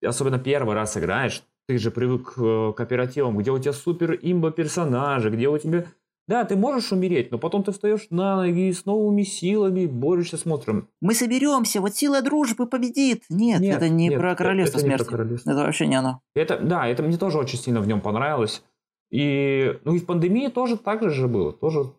особенно 0.03 0.39
первый 0.39 0.75
раз 0.75 0.97
играешь, 0.97 1.43
ты 1.67 1.77
же 1.77 1.91
привык 1.91 2.33
э, 2.37 2.71
к 2.73 2.77
кооперативам, 2.77 3.37
где 3.37 3.51
у 3.51 3.59
тебя 3.59 3.73
супер 3.73 4.17
имба 4.21 4.51
персонажи, 4.51 5.29
где 5.29 5.49
у 5.49 5.57
тебя... 5.57 5.85
Да, 6.27 6.43
ты 6.43 6.55
можешь 6.55 6.91
умереть, 6.91 7.31
но 7.31 7.37
потом 7.37 7.63
ты 7.63 7.71
встаешь 7.71 8.07
на 8.09 8.37
ноги 8.37 8.71
с 8.71 8.85
новыми 8.85 9.21
силами 9.21 9.85
борешься, 9.85 10.37
смотрим. 10.37 10.87
Мы 10.99 11.13
соберемся, 11.13 11.81
вот 11.81 11.95
сила 11.95 12.21
дружбы 12.23 12.65
победит. 12.65 13.23
Нет, 13.29 13.59
нет 13.59 13.77
это 13.77 13.89
не 13.89 14.09
нет, 14.09 14.19
про 14.19 14.35
королевство 14.35 14.79
это 14.79 14.87
смерти. 14.87 15.03
Не 15.03 15.07
про 15.07 15.17
королевство. 15.17 15.51
Это 15.51 15.59
вообще 15.59 15.85
не 15.85 15.95
оно. 15.95 16.21
Это, 16.35 16.57
да, 16.57 16.87
это 16.87 17.03
мне 17.03 17.17
тоже 17.17 17.37
очень 17.37 17.59
сильно 17.59 17.79
в 17.79 17.87
нем 17.87 18.01
понравилось. 18.01 18.63
И, 19.11 19.79
ну 19.83 19.93
и 19.93 19.99
в 19.99 20.05
пандемии 20.07 20.47
тоже 20.47 20.77
так 20.77 21.07
же 21.09 21.27
было. 21.27 21.53
Тоже 21.53 21.91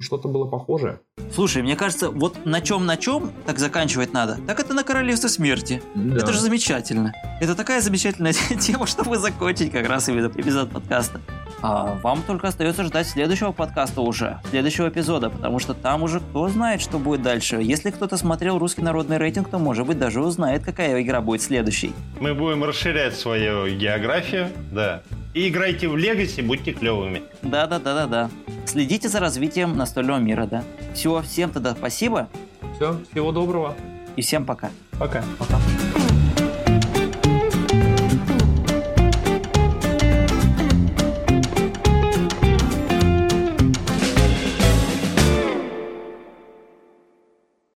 что-то 0.00 0.28
было 0.28 0.46
похожее. 0.46 1.00
Слушай, 1.32 1.62
мне 1.62 1.76
кажется, 1.76 2.10
вот 2.10 2.44
на 2.46 2.60
чем 2.60 2.86
на 2.86 2.96
чем 2.96 3.32
так 3.46 3.58
заканчивать 3.58 4.12
надо, 4.12 4.38
так 4.46 4.58
это 4.58 4.74
на 4.74 4.82
Королевство 4.82 5.28
Смерти. 5.28 5.82
Да. 5.94 6.16
Это 6.16 6.32
же 6.32 6.40
замечательно. 6.40 7.12
Это 7.40 7.54
такая 7.54 7.80
замечательная 7.80 8.32
тема, 8.60 8.86
чтобы 8.86 9.18
закончить 9.18 9.70
как 9.70 9.86
раз 9.86 10.08
именно 10.08 10.32
эпизод 10.34 10.70
подкаста. 10.70 11.20
А 11.62 11.98
вам 12.02 12.22
только 12.22 12.48
остается 12.48 12.84
ждать 12.84 13.06
следующего 13.06 13.52
подкаста 13.52 14.00
уже, 14.00 14.40
следующего 14.50 14.88
эпизода, 14.88 15.30
потому 15.30 15.58
что 15.58 15.74
там 15.74 16.02
уже 16.02 16.20
кто 16.20 16.48
знает, 16.48 16.80
что 16.80 16.98
будет 16.98 17.22
дальше. 17.22 17.56
Если 17.60 17.90
кто-то 17.90 18.16
смотрел 18.16 18.58
русский 18.58 18.82
народный 18.82 19.18
рейтинг, 19.18 19.50
то, 19.50 19.58
может 19.58 19.86
быть, 19.86 19.98
даже 19.98 20.22
узнает, 20.22 20.64
какая 20.64 21.00
игра 21.02 21.20
будет 21.20 21.42
следующей. 21.42 21.92
Мы 22.18 22.34
будем 22.34 22.64
расширять 22.64 23.14
свою 23.14 23.68
географию, 23.76 24.48
да. 24.72 25.02
И 25.34 25.48
играйте 25.48 25.88
в 25.88 25.96
Легаси, 25.96 26.40
будьте 26.40 26.72
клевыми. 26.72 27.22
Да-да-да-да-да. 27.42 28.30
Следите 28.66 29.08
за 29.08 29.20
развитием 29.20 29.76
настольного 29.76 30.18
мира, 30.18 30.46
да. 30.46 30.64
Все, 30.94 31.22
всем 31.22 31.50
тогда 31.50 31.72
спасибо. 31.72 32.28
Все, 32.76 32.98
всего 33.10 33.32
доброго. 33.32 33.74
И 34.16 34.22
всем 34.22 34.44
пока. 34.44 34.70
Пока. 34.98 35.22
Пока. 35.38 35.58